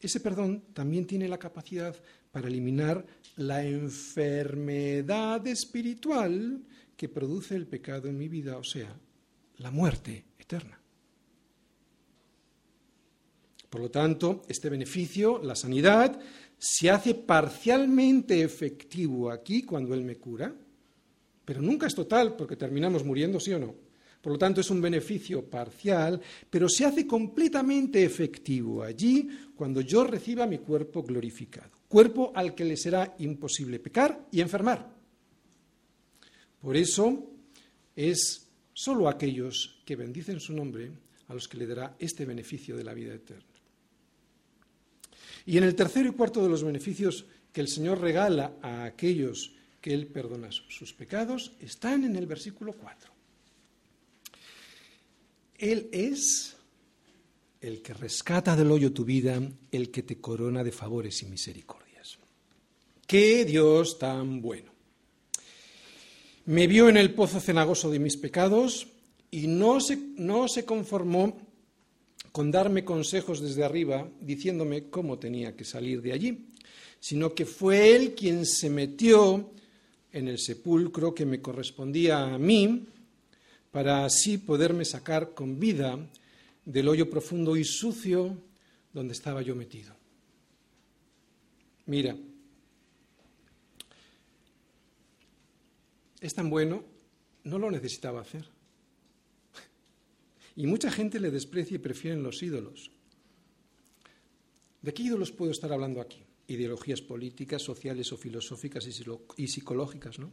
ese 0.01 0.19
perdón 0.19 0.65
también 0.73 1.07
tiene 1.07 1.29
la 1.29 1.39
capacidad 1.39 1.95
para 2.29 2.49
eliminar 2.49 3.05
la 3.37 3.63
enfermedad 3.63 5.47
espiritual 5.47 6.65
que 6.97 7.07
produce 7.07 7.55
el 7.55 7.65
pecado 7.65 8.09
en 8.09 8.17
mi 8.17 8.27
vida, 8.27 8.57
o 8.57 8.63
sea, 8.65 8.93
la 9.59 9.71
muerte 9.71 10.25
eterna. 10.37 10.76
Por 13.69 13.81
lo 13.81 13.91
tanto, 13.91 14.43
este 14.47 14.69
beneficio, 14.69 15.41
la 15.43 15.55
sanidad, 15.55 16.19
se 16.57 16.89
hace 16.89 17.13
parcialmente 17.13 18.41
efectivo 18.41 19.29
aquí 19.29 19.63
cuando 19.63 19.93
Él 19.93 20.03
me 20.03 20.15
cura, 20.15 20.53
pero 21.43 21.61
nunca 21.61 21.87
es 21.87 21.95
total 21.95 22.35
porque 22.35 22.55
terminamos 22.55 23.03
muriendo, 23.03 23.39
sí 23.39 23.53
o 23.53 23.59
no. 23.59 23.75
Por 24.21 24.33
lo 24.33 24.39
tanto, 24.39 24.61
es 24.61 24.69
un 24.69 24.81
beneficio 24.81 25.45
parcial, 25.49 26.19
pero 26.49 26.67
se 26.67 26.85
hace 26.85 27.05
completamente 27.05 28.03
efectivo 28.03 28.83
allí 28.83 29.29
cuando 29.55 29.81
yo 29.81 30.03
reciba 30.03 30.47
mi 30.47 30.57
cuerpo 30.57 31.03
glorificado, 31.03 31.71
cuerpo 31.87 32.31
al 32.35 32.55
que 32.55 32.65
le 32.65 32.75
será 32.75 33.15
imposible 33.19 33.79
pecar 33.79 34.27
y 34.31 34.41
enfermar. 34.41 34.93
Por 36.59 36.75
eso 36.75 37.31
es 37.95 38.47
solo 38.73 39.07
aquellos 39.07 39.81
que 39.85 39.95
bendicen 39.95 40.39
su 40.39 40.53
nombre 40.53 40.91
a 41.27 41.33
los 41.33 41.47
que 41.47 41.57
le 41.57 41.67
dará 41.67 41.95
este 41.99 42.25
beneficio 42.25 42.75
de 42.75 42.83
la 42.83 42.93
vida 42.93 43.13
eterna. 43.13 43.56
Y 45.47 45.57
en 45.57 45.63
el 45.63 45.75
tercero 45.75 46.09
y 46.09 46.11
cuarto 46.11 46.43
de 46.43 46.49
los 46.49 46.61
beneficios 46.61 47.25
que 47.53 47.61
el 47.61 47.69
Señor 47.69 48.01
regala 48.01 48.57
a 48.61 48.83
aquellos 48.83 49.53
que 49.79 49.93
Él 49.93 50.07
perdona 50.07 50.49
sus 50.51 50.93
pecados 50.93 51.53
están 51.61 52.03
en 52.03 52.17
el 52.17 52.27
versículo 52.27 52.73
4. 52.73 53.09
Él 55.57 55.89
es 55.93 56.57
el 57.61 57.81
que 57.81 57.93
rescata 57.93 58.57
del 58.57 58.69
hoyo 58.69 58.91
tu 58.91 59.05
vida, 59.05 59.41
el 59.71 59.89
que 59.89 60.03
te 60.03 60.19
corona 60.19 60.65
de 60.65 60.73
favores 60.73 61.23
y 61.23 61.27
misericordias. 61.27 62.19
¡Qué 63.07 63.45
Dios 63.45 63.97
tan 63.97 64.41
bueno! 64.41 64.73
Me 66.45 66.67
vio 66.67 66.89
en 66.89 66.97
el 66.97 67.13
pozo 67.13 67.39
cenagoso 67.39 67.89
de 67.89 67.99
mis 67.99 68.17
pecados 68.17 68.87
y 69.31 69.47
no 69.47 69.79
se, 69.79 69.95
no 70.17 70.49
se 70.49 70.65
conformó 70.65 71.46
con 72.37 72.51
darme 72.51 72.85
consejos 72.85 73.41
desde 73.41 73.63
arriba 73.63 74.07
diciéndome 74.21 74.91
cómo 74.91 75.17
tenía 75.17 75.55
que 75.55 75.65
salir 75.65 76.03
de 76.03 76.13
allí, 76.13 76.49
sino 76.99 77.33
que 77.33 77.47
fue 77.47 77.95
Él 77.95 78.13
quien 78.13 78.45
se 78.45 78.69
metió 78.69 79.53
en 80.11 80.27
el 80.27 80.37
sepulcro 80.37 81.15
que 81.15 81.25
me 81.25 81.41
correspondía 81.41 82.35
a 82.35 82.37
mí 82.37 82.89
para 83.71 84.05
así 84.05 84.37
poderme 84.37 84.85
sacar 84.85 85.33
con 85.33 85.59
vida 85.59 85.97
del 86.63 86.87
hoyo 86.87 87.09
profundo 87.09 87.57
y 87.57 87.63
sucio 87.63 88.37
donde 88.93 89.13
estaba 89.13 89.41
yo 89.41 89.55
metido. 89.55 89.95
Mira, 91.87 92.15
es 96.21 96.35
tan 96.35 96.51
bueno, 96.51 96.83
no 97.45 97.57
lo 97.57 97.71
necesitaba 97.71 98.21
hacer. 98.21 98.56
Y 100.57 100.65
mucha 100.65 100.91
gente 100.91 101.19
le 101.19 101.29
desprecia 101.29 101.75
y 101.75 101.77
prefieren 101.77 102.23
los 102.23 102.41
ídolos. 102.41 102.89
¿De 104.81 104.91
qué 104.91 105.03
ídolos 105.03 105.31
puedo 105.31 105.51
estar 105.51 105.71
hablando 105.71 106.01
aquí? 106.01 106.23
Ideologías 106.47 107.01
políticas, 107.01 107.61
sociales 107.61 108.11
o 108.11 108.17
filosóficas 108.17 108.87
y 109.37 109.47
psicológicas, 109.47 110.17
¿no? 110.17 110.31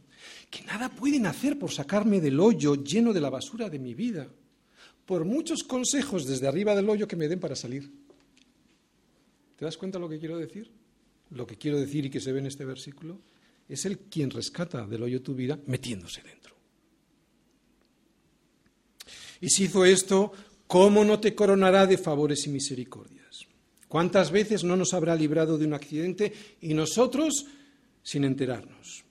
Que 0.49 0.63
nada 0.63 0.89
pueden 0.89 1.27
hacer 1.27 1.59
por 1.59 1.71
sacarme 1.71 2.21
del 2.21 2.39
hoyo 2.39 2.73
lleno 2.83 3.13
de 3.13 3.21
la 3.21 3.29
basura 3.29 3.69
de 3.69 3.77
mi 3.77 3.93
vida, 3.93 4.27
por 5.05 5.25
muchos 5.25 5.63
consejos 5.63 6.25
desde 6.25 6.47
arriba 6.47 6.75
del 6.75 6.89
hoyo 6.89 7.07
que 7.07 7.15
me 7.15 7.27
den 7.27 7.39
para 7.39 7.55
salir. 7.55 7.91
¿Te 9.57 9.65
das 9.65 9.77
cuenta 9.77 9.99
lo 9.99 10.09
que 10.09 10.17
quiero 10.17 10.37
decir? 10.37 10.71
Lo 11.29 11.45
que 11.45 11.57
quiero 11.57 11.79
decir 11.79 12.05
y 12.05 12.09
que 12.09 12.19
se 12.19 12.31
ve 12.31 12.39
en 12.39 12.47
este 12.47 12.65
versículo 12.65 13.19
es 13.69 13.85
el 13.85 13.99
quien 13.99 14.31
rescata 14.31 14.87
del 14.87 15.03
hoyo 15.03 15.21
tu 15.21 15.35
vida 15.35 15.59
metiéndose 15.67 16.23
dentro. 16.23 16.54
Y 19.41 19.49
si 19.49 19.65
hizo 19.65 19.85
esto, 19.85 20.31
¿cómo 20.67 21.03
no 21.03 21.19
te 21.19 21.35
coronará 21.35 21.85
de 21.85 21.97
favores 21.97 22.45
y 22.47 22.49
misericordias? 22.49 23.45
¿Cuántas 23.87 24.31
veces 24.31 24.63
no 24.63 24.75
nos 24.75 24.93
habrá 24.93 25.15
librado 25.15 25.57
de 25.57 25.65
un 25.65 25.73
accidente 25.73 26.33
y 26.61 26.73
nosotros 26.73 27.45
sin 28.03 28.23
enterarnos? 28.23 29.03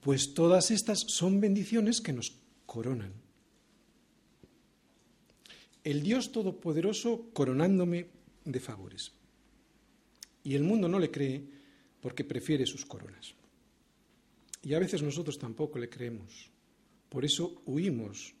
Pues 0.00 0.32
todas 0.34 0.70
estas 0.70 1.00
son 1.06 1.40
bendiciones 1.40 2.00
que 2.00 2.12
nos 2.12 2.32
coronan. 2.66 3.12
El 5.84 6.02
Dios 6.02 6.32
Todopoderoso 6.32 7.30
coronándome 7.32 8.06
de 8.44 8.60
favores. 8.60 9.12
Y 10.42 10.54
el 10.54 10.62
mundo 10.62 10.88
no 10.88 10.98
le 10.98 11.10
cree 11.10 11.42
porque 12.00 12.24
prefiere 12.24 12.66
sus 12.66 12.86
coronas. 12.86 13.34
Y 14.62 14.74
a 14.74 14.78
veces 14.78 15.02
nosotros 15.02 15.38
tampoco 15.38 15.78
le 15.78 15.88
creemos. 15.88 16.50
Por 17.08 17.24
eso 17.24 17.62
huimos 17.66 18.34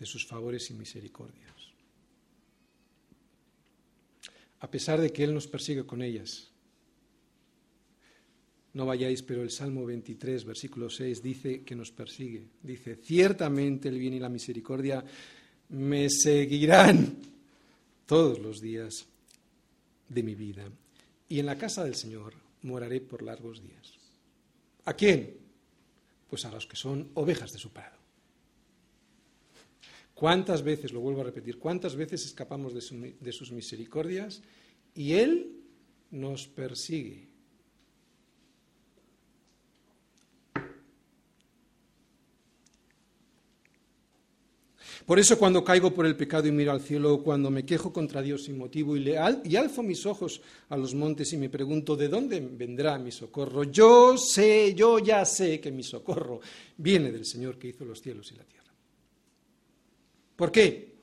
de 0.00 0.06
sus 0.06 0.26
favores 0.26 0.70
y 0.70 0.74
misericordias. 0.74 1.52
A 4.60 4.70
pesar 4.70 4.98
de 4.98 5.12
que 5.12 5.24
Él 5.24 5.34
nos 5.34 5.46
persigue 5.46 5.84
con 5.84 6.00
ellas. 6.00 6.50
No 8.72 8.86
vayáis, 8.86 9.22
pero 9.22 9.42
el 9.42 9.50
Salmo 9.50 9.84
23, 9.84 10.44
versículo 10.44 10.88
6, 10.88 11.22
dice 11.22 11.62
que 11.62 11.76
nos 11.76 11.90
persigue. 11.90 12.46
Dice, 12.62 12.96
ciertamente 12.96 13.88
el 13.88 13.98
bien 13.98 14.14
y 14.14 14.20
la 14.20 14.28
misericordia 14.30 15.04
me 15.68 16.08
seguirán 16.08 17.18
todos 18.06 18.38
los 18.38 18.60
días 18.60 19.06
de 20.08 20.22
mi 20.22 20.34
vida. 20.34 20.70
Y 21.28 21.40
en 21.40 21.46
la 21.46 21.58
casa 21.58 21.84
del 21.84 21.94
Señor 21.94 22.32
moraré 22.62 23.02
por 23.02 23.22
largos 23.22 23.62
días. 23.62 23.92
¿A 24.86 24.94
quién? 24.94 25.36
Pues 26.28 26.44
a 26.46 26.52
los 26.52 26.66
que 26.66 26.76
son 26.76 27.10
ovejas 27.14 27.50
de 27.50 27.58
su 27.58 27.70
prado. 27.70 27.99
¿Cuántas 30.20 30.62
veces, 30.62 30.92
lo 30.92 31.00
vuelvo 31.00 31.22
a 31.22 31.24
repetir, 31.24 31.58
cuántas 31.58 31.96
veces 31.96 32.26
escapamos 32.26 32.74
de, 32.74 33.32
sus 33.32 33.52
misericordias 33.52 34.42
y 34.94 35.14
Él 35.14 35.62
nos 36.10 36.46
persigue? 36.46 37.26
Por 45.06 45.18
eso 45.18 45.38
cuando 45.38 45.64
caigo 45.64 45.94
por 45.94 46.04
el 46.04 46.14
pecado 46.16 46.46
y 46.46 46.52
miro 46.52 46.72
al 46.72 46.82
cielo, 46.82 47.22
cuando 47.22 47.50
me 47.50 47.64
quejo 47.64 47.90
contra 47.90 48.20
Dios 48.20 48.44
sin 48.44 48.58
motivo 48.58 48.98
y, 48.98 49.14
y 49.44 49.56
alzo 49.56 49.82
mis 49.82 50.04
ojos 50.04 50.42
a 50.68 50.76
los 50.76 50.94
montes 50.94 51.32
y 51.32 51.38
me 51.38 51.48
pregunto, 51.48 51.96
¿de 51.96 52.08
dónde 52.08 52.40
vendrá 52.40 52.98
mi 52.98 53.10
socorro? 53.10 53.64
Yo 53.64 54.18
sé, 54.18 54.74
yo 54.74 54.98
ya 54.98 55.24
sé 55.24 55.58
que 55.60 55.72
mi 55.72 55.82
socorro 55.82 56.40
viene 56.76 57.10
del 57.10 57.24
Señor 57.24 57.58
que 57.58 57.68
hizo 57.68 57.86
los 57.86 58.02
cielos 58.02 58.30
y 58.32 58.34
la 58.34 58.44
tierra. 58.44 58.59
¿Por 60.40 60.50
qué? 60.50 60.94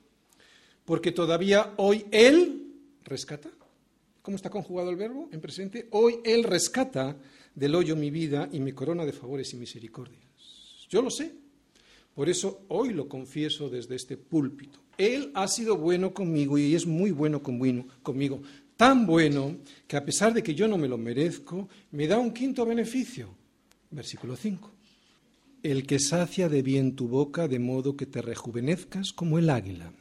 Porque 0.83 1.11
todavía 1.11 1.75
hoy 1.77 2.07
Él 2.09 2.73
rescata. 3.03 3.51
¿Cómo 4.23 4.35
está 4.35 4.49
conjugado 4.49 4.89
el 4.89 4.95
verbo 4.95 5.29
en 5.31 5.39
presente? 5.39 5.87
Hoy 5.91 6.21
Él 6.23 6.43
rescata 6.43 7.15
del 7.53 7.75
hoyo 7.75 7.95
mi 7.95 8.09
vida 8.09 8.49
y 8.51 8.59
me 8.59 8.73
corona 8.73 9.05
de 9.05 9.13
favores 9.13 9.53
y 9.53 9.57
misericordias. 9.57 10.23
Yo 10.89 11.03
lo 11.03 11.11
sé, 11.11 11.35
por 12.15 12.29
eso 12.29 12.65
hoy 12.69 12.93
lo 12.93 13.07
confieso 13.07 13.69
desde 13.69 13.93
este 13.93 14.17
púlpito. 14.17 14.79
Él 14.97 15.29
ha 15.35 15.47
sido 15.47 15.77
bueno 15.77 16.15
conmigo 16.15 16.57
y 16.57 16.73
es 16.73 16.87
muy 16.87 17.11
bueno 17.11 17.43
conmigo. 17.43 18.41
Tan 18.75 19.05
bueno 19.05 19.57
que 19.85 19.97
a 19.97 20.03
pesar 20.03 20.33
de 20.33 20.41
que 20.41 20.55
yo 20.55 20.67
no 20.67 20.79
me 20.79 20.87
lo 20.87 20.97
merezco, 20.97 21.69
me 21.91 22.07
da 22.07 22.17
un 22.17 22.33
quinto 22.33 22.65
beneficio. 22.65 23.29
Versículo 23.91 24.35
5. 24.35 24.76
El 25.63 25.85
que 25.85 25.99
sacia 25.99 26.49
de 26.49 26.61
bien 26.61 26.95
tu 26.95 27.07
boca 27.07 27.47
de 27.47 27.59
modo 27.59 27.97
que 27.97 28.05
te 28.05 28.21
rejuvenezcas 28.21 29.11
como 29.11 29.39
el 29.39 29.49
águila. 29.49 29.91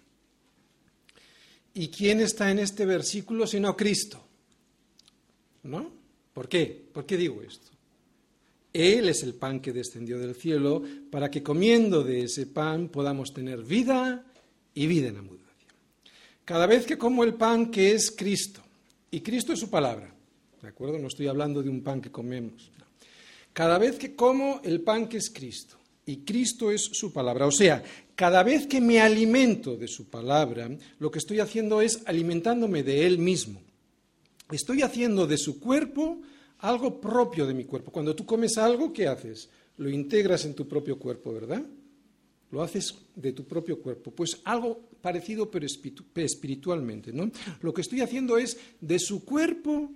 ¿Y 1.74 1.88
quién 1.88 2.20
está 2.20 2.50
en 2.50 2.58
este 2.58 2.86
versículo 2.86 3.46
sino 3.46 3.76
Cristo? 3.76 4.22
¿No? 5.62 5.90
¿Por 6.32 6.48
qué? 6.48 6.86
¿Por 6.92 7.04
qué 7.04 7.16
digo 7.16 7.42
esto? 7.42 7.70
Él 8.72 9.08
es 9.08 9.22
el 9.22 9.34
pan 9.34 9.60
que 9.60 9.72
descendió 9.72 10.18
del 10.18 10.34
cielo 10.34 10.82
para 11.10 11.30
que 11.30 11.42
comiendo 11.42 12.04
de 12.04 12.24
ese 12.24 12.46
pan 12.46 12.88
podamos 12.88 13.32
tener 13.32 13.62
vida 13.62 14.24
y 14.74 14.86
vida 14.86 15.08
en 15.08 15.16
abundancia. 15.16 15.46
Cada 16.44 16.66
vez 16.66 16.84
que 16.84 16.98
como 16.98 17.24
el 17.24 17.34
pan 17.34 17.70
que 17.70 17.92
es 17.92 18.10
Cristo, 18.10 18.62
y 19.10 19.20
Cristo 19.20 19.54
es 19.54 19.60
su 19.60 19.70
palabra, 19.70 20.14
¿de 20.60 20.68
acuerdo? 20.68 20.98
No 20.98 21.08
estoy 21.08 21.26
hablando 21.26 21.62
de 21.62 21.70
un 21.70 21.82
pan 21.82 22.02
que 22.02 22.12
comemos. 22.12 22.70
Cada 23.56 23.78
vez 23.78 23.96
que 23.96 24.14
como 24.14 24.60
el 24.64 24.82
pan 24.82 25.08
que 25.08 25.16
es 25.16 25.30
Cristo, 25.30 25.78
y 26.04 26.18
Cristo 26.26 26.70
es 26.70 26.90
su 26.92 27.10
palabra, 27.10 27.46
o 27.46 27.50
sea, 27.50 27.82
cada 28.14 28.42
vez 28.42 28.66
que 28.66 28.82
me 28.82 29.00
alimento 29.00 29.78
de 29.78 29.88
su 29.88 30.10
palabra, 30.10 30.68
lo 30.98 31.10
que 31.10 31.18
estoy 31.18 31.40
haciendo 31.40 31.80
es 31.80 32.02
alimentándome 32.04 32.82
de 32.82 33.06
Él 33.06 33.16
mismo. 33.16 33.62
Estoy 34.50 34.82
haciendo 34.82 35.26
de 35.26 35.38
su 35.38 35.58
cuerpo 35.58 36.20
algo 36.58 37.00
propio 37.00 37.46
de 37.46 37.54
mi 37.54 37.64
cuerpo. 37.64 37.90
Cuando 37.90 38.14
tú 38.14 38.26
comes 38.26 38.58
algo, 38.58 38.92
¿qué 38.92 39.06
haces? 39.06 39.48
Lo 39.78 39.88
integras 39.88 40.44
en 40.44 40.52
tu 40.52 40.68
propio 40.68 40.98
cuerpo, 40.98 41.32
¿verdad? 41.32 41.64
Lo 42.50 42.62
haces 42.62 42.94
de 43.14 43.32
tu 43.32 43.44
propio 43.46 43.80
cuerpo. 43.80 44.10
Pues 44.10 44.38
algo 44.44 44.90
parecido 45.00 45.50
pero 45.50 45.64
espiritualmente, 46.16 47.10
¿no? 47.10 47.30
Lo 47.62 47.72
que 47.72 47.80
estoy 47.80 48.02
haciendo 48.02 48.36
es 48.36 48.58
de 48.82 48.98
su 48.98 49.24
cuerpo 49.24 49.90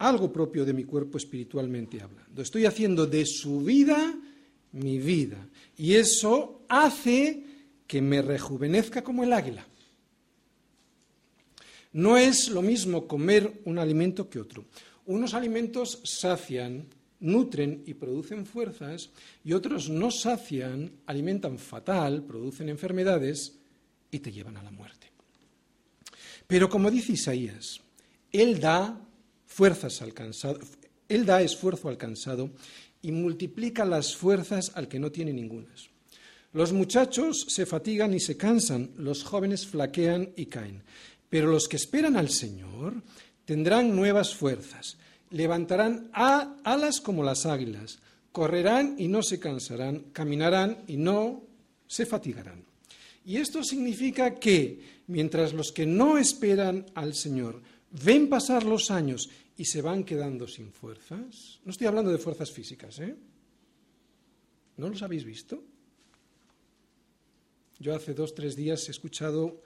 algo 0.00 0.32
propio 0.32 0.64
de 0.64 0.72
mi 0.72 0.84
cuerpo 0.84 1.18
espiritualmente 1.18 2.00
hablando. 2.00 2.42
Estoy 2.42 2.64
haciendo 2.66 3.06
de 3.06 3.24
su 3.26 3.60
vida 3.60 4.14
mi 4.72 4.98
vida. 4.98 5.48
Y 5.76 5.94
eso 5.94 6.62
hace 6.68 7.44
que 7.86 8.00
me 8.00 8.22
rejuvenezca 8.22 9.02
como 9.02 9.24
el 9.24 9.32
águila. 9.32 9.66
No 11.92 12.16
es 12.16 12.48
lo 12.48 12.62
mismo 12.62 13.06
comer 13.06 13.62
un 13.64 13.78
alimento 13.78 14.30
que 14.30 14.38
otro. 14.38 14.64
Unos 15.06 15.34
alimentos 15.34 16.00
sacian, 16.04 16.86
nutren 17.18 17.82
y 17.84 17.94
producen 17.94 18.46
fuerzas, 18.46 19.10
y 19.44 19.52
otros 19.52 19.90
no 19.90 20.10
sacian, 20.10 20.92
alimentan 21.06 21.58
fatal, 21.58 22.22
producen 22.22 22.68
enfermedades 22.68 23.58
y 24.10 24.20
te 24.20 24.30
llevan 24.30 24.56
a 24.56 24.62
la 24.62 24.70
muerte. 24.70 25.08
Pero 26.46 26.68
como 26.68 26.90
dice 26.90 27.12
Isaías, 27.12 27.80
Él 28.30 28.60
da 28.60 29.09
fuerzas 29.50 30.00
al 30.00 30.14
cansado, 30.14 30.60
Él 31.08 31.26
da 31.26 31.42
esfuerzo 31.42 31.88
al 31.88 31.98
cansado 31.98 32.50
y 33.02 33.10
multiplica 33.10 33.84
las 33.84 34.16
fuerzas 34.16 34.72
al 34.74 34.86
que 34.88 35.00
no 35.00 35.10
tiene 35.10 35.32
ningunas. 35.32 35.90
Los 36.52 36.72
muchachos 36.72 37.46
se 37.48 37.66
fatigan 37.66 38.14
y 38.14 38.20
se 38.20 38.36
cansan, 38.36 38.90
los 38.96 39.24
jóvenes 39.24 39.66
flaquean 39.66 40.30
y 40.36 40.46
caen, 40.46 40.82
pero 41.28 41.48
los 41.48 41.68
que 41.68 41.76
esperan 41.76 42.16
al 42.16 42.30
Señor 42.30 43.02
tendrán 43.44 43.94
nuevas 43.94 44.34
fuerzas, 44.34 44.96
levantarán 45.30 46.10
alas 46.12 47.00
como 47.00 47.24
las 47.24 47.44
águilas, 47.44 47.98
correrán 48.32 48.94
y 48.98 49.08
no 49.08 49.22
se 49.22 49.40
cansarán, 49.40 50.06
caminarán 50.12 50.78
y 50.86 50.96
no 50.96 51.42
se 51.88 52.06
fatigarán. 52.06 52.64
Y 53.24 53.36
esto 53.36 53.62
significa 53.64 54.36
que 54.36 55.02
mientras 55.08 55.52
los 55.52 55.72
que 55.72 55.86
no 55.86 56.18
esperan 56.18 56.86
al 56.94 57.14
Señor 57.14 57.62
ven 57.90 58.28
pasar 58.28 58.64
los 58.64 58.90
años 58.90 59.30
y 59.56 59.64
se 59.64 59.82
van 59.82 60.04
quedando 60.04 60.46
sin 60.46 60.72
fuerzas, 60.72 61.60
no 61.64 61.70
estoy 61.70 61.86
hablando 61.86 62.10
de 62.10 62.18
fuerzas 62.18 62.50
físicas, 62.50 62.98
¿eh? 63.00 63.16
¿No 64.76 64.88
los 64.88 65.02
habéis 65.02 65.24
visto? 65.24 65.62
Yo 67.78 67.94
hace 67.94 68.14
dos, 68.14 68.34
tres 68.34 68.56
días 68.56 68.88
he 68.88 68.90
escuchado 68.90 69.62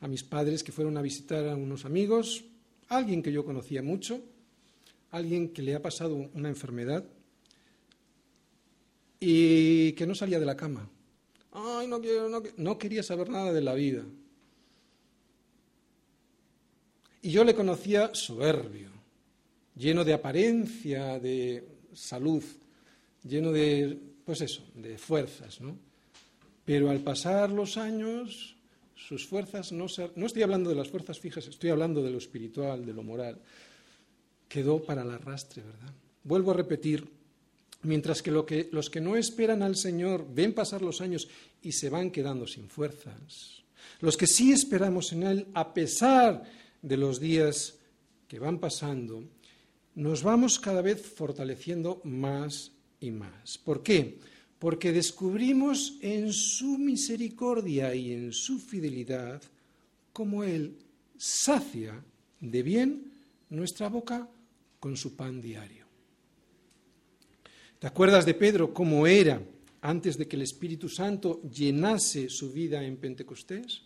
a 0.00 0.08
mis 0.08 0.24
padres 0.24 0.62
que 0.62 0.72
fueron 0.72 0.96
a 0.96 1.02
visitar 1.02 1.48
a 1.48 1.56
unos 1.56 1.84
amigos 1.84 2.44
alguien 2.88 3.22
que 3.22 3.32
yo 3.32 3.44
conocía 3.44 3.82
mucho, 3.82 4.22
alguien 5.10 5.52
que 5.52 5.62
le 5.62 5.74
ha 5.74 5.82
pasado 5.82 6.14
una 6.34 6.48
enfermedad 6.48 7.04
y 9.20 9.92
que 9.92 10.06
no 10.06 10.14
salía 10.14 10.40
de 10.40 10.46
la 10.46 10.56
cama. 10.56 10.88
Ay, 11.52 11.86
no, 11.88 11.98
no, 11.98 12.42
no 12.56 12.78
quería 12.78 13.02
saber 13.02 13.28
nada 13.30 13.52
de 13.52 13.60
la 13.60 13.74
vida. 13.74 14.04
Y 17.22 17.30
yo 17.30 17.44
le 17.44 17.54
conocía 17.54 18.10
soberbio, 18.14 18.90
lleno 19.76 20.04
de 20.04 20.14
apariencia, 20.14 21.18
de 21.18 21.66
salud, 21.92 22.42
lleno 23.24 23.50
de, 23.52 23.98
pues 24.24 24.40
eso, 24.40 24.62
de 24.74 24.98
fuerzas, 24.98 25.60
¿no? 25.60 25.76
Pero 26.64 26.90
al 26.90 27.00
pasar 27.00 27.50
los 27.50 27.76
años, 27.76 28.56
sus 28.94 29.26
fuerzas 29.26 29.72
no 29.72 29.86
no 30.16 30.26
estoy 30.26 30.42
hablando 30.42 30.68
de 30.70 30.76
las 30.76 30.88
fuerzas 30.88 31.18
fijas, 31.18 31.46
estoy 31.46 31.70
hablando 31.70 32.02
de 32.02 32.10
lo 32.10 32.18
espiritual, 32.18 32.84
de 32.84 32.92
lo 32.92 33.02
moral, 33.02 33.38
quedó 34.48 34.82
para 34.82 35.02
el 35.02 35.10
arrastre, 35.10 35.62
¿verdad? 35.62 35.94
Vuelvo 36.24 36.50
a 36.50 36.54
repetir, 36.54 37.08
mientras 37.82 38.22
que, 38.22 38.44
que 38.46 38.68
los 38.70 38.90
que 38.90 39.00
no 39.00 39.16
esperan 39.16 39.62
al 39.62 39.76
Señor 39.76 40.26
ven 40.28 40.52
pasar 40.52 40.82
los 40.82 41.00
años 41.00 41.28
y 41.62 41.72
se 41.72 41.88
van 41.88 42.10
quedando 42.10 42.46
sin 42.46 42.68
fuerzas, 42.68 43.62
los 44.00 44.16
que 44.16 44.26
sí 44.26 44.52
esperamos 44.52 45.12
en 45.12 45.22
Él, 45.22 45.46
a 45.54 45.72
pesar 45.72 46.42
de 46.82 46.96
los 46.96 47.20
días 47.20 47.78
que 48.28 48.38
van 48.38 48.58
pasando, 48.58 49.24
nos 49.94 50.22
vamos 50.22 50.58
cada 50.58 50.82
vez 50.82 51.00
fortaleciendo 51.02 52.00
más 52.04 52.72
y 53.00 53.10
más. 53.10 53.58
¿Por 53.58 53.82
qué? 53.82 54.18
porque 54.58 54.92
descubrimos 54.92 55.94
en 56.00 56.32
su 56.32 56.78
misericordia 56.78 57.94
y 57.94 58.12
en 58.12 58.32
su 58.32 58.58
fidelidad 58.58 59.40
cómo 60.12 60.42
Él 60.42 60.76
sacia 61.16 62.02
de 62.40 62.62
bien 62.62 63.12
nuestra 63.50 63.88
boca 63.88 64.28
con 64.80 64.96
su 64.96 65.14
pan 65.16 65.40
diario. 65.40 65.86
¿Te 67.78 67.86
acuerdas 67.86 68.26
de 68.26 68.34
Pedro 68.34 68.74
cómo 68.74 69.06
era 69.06 69.40
antes 69.80 70.18
de 70.18 70.26
que 70.26 70.34
el 70.34 70.42
Espíritu 70.42 70.88
Santo 70.88 71.40
llenase 71.42 72.28
su 72.28 72.52
vida 72.52 72.82
en 72.82 72.96
Pentecostés? 72.96 73.82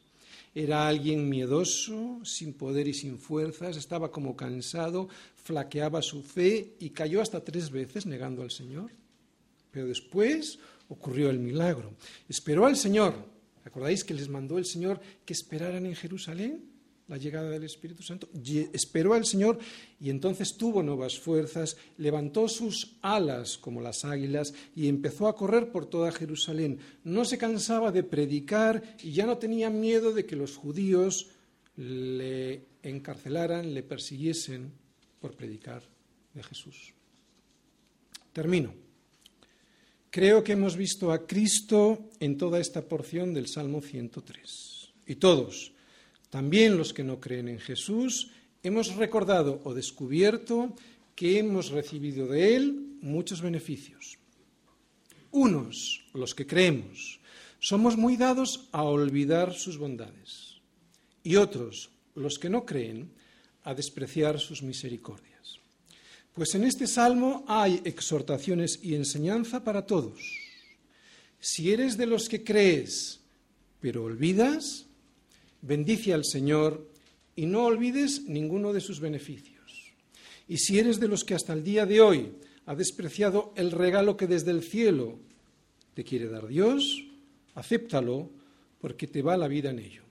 Era 0.55 0.87
alguien 0.87 1.29
miedoso, 1.29 2.21
sin 2.25 2.53
poder 2.53 2.87
y 2.89 2.95
sin 2.95 3.19
fuerzas, 3.19 3.77
estaba 3.77 4.11
como 4.11 4.37
cansado, 4.37 5.09
flaqueaba 5.35 6.03
su 6.03 6.23
fe 6.23 6.75
y 6.79 6.91
cayó 6.91 7.23
hasta 7.23 7.43
tres 7.43 7.71
veces 7.71 8.05
negando 8.07 8.43
al 8.43 8.51
Señor. 8.51 8.91
Pero 9.71 9.87
después 9.87 10.59
ocurrió 10.89 11.31
el 11.31 11.39
milagro. 11.39 11.95
Esperó 12.29 12.67
al 12.67 12.77
Señor. 12.77 13.15
¿Recordáis 13.65 14.05
que 14.05 14.15
les 14.15 14.29
mandó 14.29 14.59
el 14.59 14.67
Señor 14.67 15.01
que 15.25 15.33
esperaran 15.33 15.87
en 15.87 15.95
Jerusalén 15.95 16.72
la 17.09 17.17
llegada 17.17 17.51
del 17.51 17.65
Espíritu 17.65 18.03
Santo? 18.03 18.29
Esperó 18.73 19.15
al 19.15 19.25
Señor 19.25 19.59
y 20.01 20.11
entonces 20.11 20.57
tuvo 20.57 20.83
nuevas 20.83 21.19
fuerzas, 21.19 21.77
levantó 21.99 22.49
sus 22.49 22.97
alas 23.03 23.59
como 23.59 23.81
las 23.81 24.05
águilas 24.05 24.55
y 24.75 24.89
empezó 24.89 25.29
a 25.29 25.37
correr 25.37 25.71
por 25.71 25.87
toda 25.87 26.13
Jerusalén. 26.13 26.79
No 27.05 27.25
se 27.25 27.39
cansaba 27.39 27.93
de 27.93 28.03
predicar 28.03 28.83
y 29.03 29.13
ya 29.13 29.27
no 29.27 29.39
tenía 29.39 29.71
miedo 29.71 30.13
de 30.13 30.27
que 30.27 30.37
los 30.37 30.57
judíos 30.57 31.29
le 31.77 32.67
encarcelaran, 32.83 33.75
le 33.75 33.83
persiguiesen 33.83 34.73
por 35.21 35.35
predicar 35.35 35.83
de 36.35 36.43
Jesús. 36.43 36.93
Termino. 38.33 38.75
Creo 40.11 40.45
que 40.45 40.53
hemos 40.53 40.77
visto 40.77 41.11
a 41.11 41.27
Cristo 41.27 42.11
en 42.21 42.37
toda 42.37 42.61
esta 42.61 42.83
porción 42.87 43.33
del 43.33 43.49
Salmo 43.49 43.81
103. 43.81 44.93
Y 45.07 45.15
todos, 45.17 45.72
también 46.33 46.79
los 46.79 46.95
que 46.95 47.05
no 47.05 47.21
creen 47.21 47.49
en 47.49 47.61
Jesús, 47.61 48.31
hemos 48.63 48.97
recordado 48.97 49.61
o 49.65 49.75
descubierto 49.75 50.75
que 51.15 51.39
hemos 51.39 51.69
recibido 51.69 52.27
de 52.27 52.57
Él 52.57 52.97
muchos 53.03 53.43
beneficios. 53.43 54.17
Unos, 55.31 56.07
los 56.15 56.35
que 56.35 56.47
creemos, 56.47 57.21
somos 57.61 57.99
muy 57.99 58.17
dados 58.17 58.67
a 58.73 58.83
olvidar 58.83 59.53
sus 59.53 59.77
bondades 59.77 60.63
y 61.23 61.37
otros, 61.37 61.91
los 62.15 62.39
que 62.39 62.49
no 62.49 62.65
creen, 62.65 63.13
a 63.65 63.75
despreciar 63.75 64.41
sus 64.41 64.63
misericordias. 64.63 65.61
Pues 66.33 66.55
en 66.55 66.65
este 66.65 66.87
salmo 66.87 67.45
hay 67.47 67.83
exhortaciones 67.85 68.81
y 68.83 68.95
enseñanza 68.95 69.65
para 69.65 69.85
todos. 69.85 70.19
Si 71.39 71.71
eres 71.71 71.99
de 71.99 72.07
los 72.07 72.31
que 72.31 72.43
crees, 72.43 73.21
pero 73.81 74.05
olvidas, 74.05 74.87
bendice 75.63 76.13
al 76.13 76.25
Señor 76.25 76.87
y 77.35 77.47
no 77.47 77.65
olvides 77.65 78.25
ninguno 78.27 78.73
de 78.73 78.81
sus 78.81 79.01
beneficios. 79.01 79.95
Y 80.49 80.59
si 80.59 80.79
eres 80.79 81.01
de 81.01 81.09
los 81.09 81.25
que 81.25 81.35
hasta 81.35 81.55
el 81.55 81.65
día 81.65 81.87
de 81.87 82.01
hoy 82.01 82.33
ha 82.67 82.75
despreciado 82.75 83.53
el 83.57 83.71
regalo 83.71 84.17
que 84.17 84.27
desde 84.27 84.51
el 84.51 84.63
cielo 84.63 85.19
te 85.95 86.05
quiere 86.05 86.29
dar 86.29 86.47
Dios, 86.47 87.05
acéptalo 87.55 88.31
porque 88.81 89.07
te 89.07 89.23
va 89.23 89.37
la 89.37 89.49
vida 89.49 89.71
en 89.71 89.79
ello. 89.79 90.03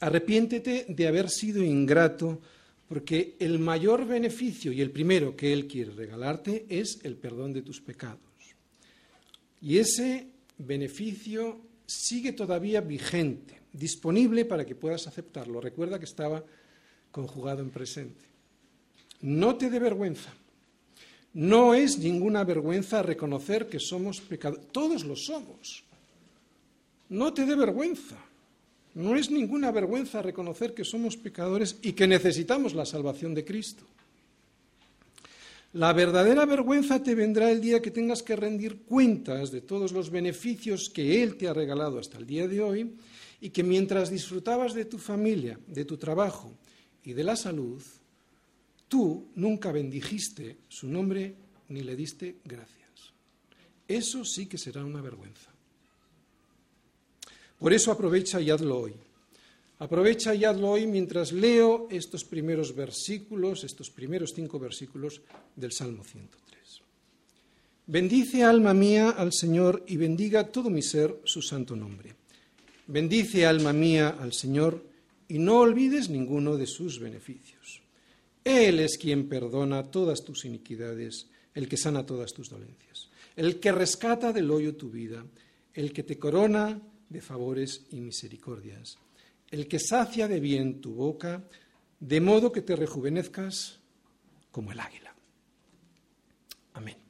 Arrepiéntete 0.00 0.86
de 0.88 1.06
haber 1.06 1.30
sido 1.30 1.64
ingrato 1.64 2.40
porque 2.88 3.36
el 3.38 3.58
mayor 3.58 4.06
beneficio 4.06 4.72
y 4.72 4.80
el 4.80 4.90
primero 4.90 5.34
que 5.34 5.52
Él 5.52 5.66
quiere 5.66 5.92
regalarte 5.92 6.66
es 6.68 7.00
el 7.02 7.16
perdón 7.16 7.52
de 7.52 7.62
tus 7.62 7.80
pecados. 7.80 8.20
Y 9.60 9.78
ese 9.78 10.28
beneficio 10.58 11.60
sigue 11.86 12.32
todavía 12.32 12.80
vigente, 12.80 13.60
disponible 13.72 14.44
para 14.44 14.64
que 14.64 14.74
puedas 14.74 15.06
aceptarlo. 15.06 15.60
Recuerda 15.60 15.98
que 15.98 16.04
estaba 16.04 16.44
conjugado 17.10 17.62
en 17.62 17.70
presente. 17.70 18.24
No 19.22 19.56
te 19.56 19.70
dé 19.70 19.78
vergüenza. 19.78 20.32
No 21.32 21.74
es 21.74 21.98
ninguna 21.98 22.44
vergüenza 22.44 23.02
reconocer 23.02 23.68
que 23.68 23.78
somos 23.78 24.20
pecadores. 24.20 24.66
Todos 24.72 25.04
lo 25.04 25.16
somos. 25.16 25.84
No 27.08 27.32
te 27.32 27.46
dé 27.46 27.54
vergüenza. 27.54 28.16
No 28.94 29.16
es 29.16 29.30
ninguna 29.30 29.70
vergüenza 29.70 30.22
reconocer 30.22 30.72
que 30.74 30.84
somos 30.84 31.16
pecadores 31.16 31.78
y 31.82 31.92
que 31.92 32.06
necesitamos 32.06 32.74
la 32.74 32.86
salvación 32.86 33.34
de 33.34 33.44
Cristo. 33.44 33.84
La 35.76 35.92
verdadera 35.92 36.46
vergüenza 36.46 37.02
te 37.02 37.14
vendrá 37.14 37.50
el 37.50 37.60
día 37.60 37.82
que 37.82 37.90
tengas 37.90 38.22
que 38.22 38.34
rendir 38.34 38.84
cuentas 38.84 39.50
de 39.50 39.60
todos 39.60 39.92
los 39.92 40.08
beneficios 40.08 40.88
que 40.88 41.22
Él 41.22 41.36
te 41.36 41.48
ha 41.48 41.52
regalado 41.52 41.98
hasta 41.98 42.16
el 42.16 42.26
día 42.26 42.48
de 42.48 42.62
hoy 42.62 42.96
y 43.42 43.50
que 43.50 43.62
mientras 43.62 44.08
disfrutabas 44.08 44.72
de 44.72 44.86
tu 44.86 44.96
familia, 44.96 45.60
de 45.66 45.84
tu 45.84 45.98
trabajo 45.98 46.56
y 47.04 47.12
de 47.12 47.24
la 47.24 47.36
salud, 47.36 47.82
tú 48.88 49.28
nunca 49.34 49.70
bendijiste 49.70 50.56
su 50.66 50.88
nombre 50.88 51.34
ni 51.68 51.82
le 51.82 51.94
diste 51.94 52.36
gracias. 52.42 53.12
Eso 53.86 54.24
sí 54.24 54.46
que 54.46 54.56
será 54.56 54.82
una 54.82 55.02
vergüenza. 55.02 55.50
Por 57.58 57.74
eso 57.74 57.92
aprovecha 57.92 58.40
y 58.40 58.48
hazlo 58.48 58.78
hoy. 58.78 58.94
Aprovecha 59.78 60.34
y 60.34 60.44
hazlo 60.44 60.70
hoy 60.70 60.86
mientras 60.86 61.32
leo 61.32 61.86
estos 61.90 62.24
primeros 62.24 62.74
versículos, 62.74 63.62
estos 63.62 63.90
primeros 63.90 64.32
cinco 64.34 64.58
versículos 64.58 65.20
del 65.54 65.70
Salmo 65.72 66.02
103. 66.02 66.80
Bendice 67.86 68.42
alma 68.42 68.72
mía 68.72 69.10
al 69.10 69.34
Señor 69.34 69.84
y 69.86 69.98
bendiga 69.98 70.48
todo 70.48 70.70
mi 70.70 70.80
ser 70.80 71.20
su 71.24 71.42
santo 71.42 71.76
nombre. 71.76 72.14
Bendice 72.86 73.44
alma 73.44 73.74
mía 73.74 74.16
al 74.18 74.32
Señor 74.32 74.82
y 75.28 75.38
no 75.38 75.58
olvides 75.58 76.08
ninguno 76.08 76.56
de 76.56 76.66
sus 76.66 76.98
beneficios. 76.98 77.82
Él 78.44 78.80
es 78.80 78.96
quien 78.96 79.28
perdona 79.28 79.90
todas 79.90 80.24
tus 80.24 80.46
iniquidades, 80.46 81.26
el 81.52 81.68
que 81.68 81.76
sana 81.76 82.06
todas 82.06 82.32
tus 82.32 82.48
dolencias, 82.48 83.10
el 83.34 83.60
que 83.60 83.72
rescata 83.72 84.32
del 84.32 84.50
hoyo 84.50 84.74
tu 84.74 84.88
vida, 84.88 85.26
el 85.74 85.92
que 85.92 86.02
te 86.02 86.18
corona 86.18 86.80
de 87.08 87.20
favores 87.20 87.86
y 87.90 88.00
misericordias, 88.00 88.98
el 89.56 89.68
que 89.68 89.78
sacia 89.78 90.28
de 90.28 90.40
bien 90.40 90.80
tu 90.80 90.94
boca, 90.94 91.44
de 91.98 92.20
modo 92.20 92.52
que 92.52 92.62
te 92.62 92.76
rejuvenezcas 92.76 93.80
como 94.50 94.72
el 94.72 94.80
águila. 94.80 95.14
Amén. 96.74 97.05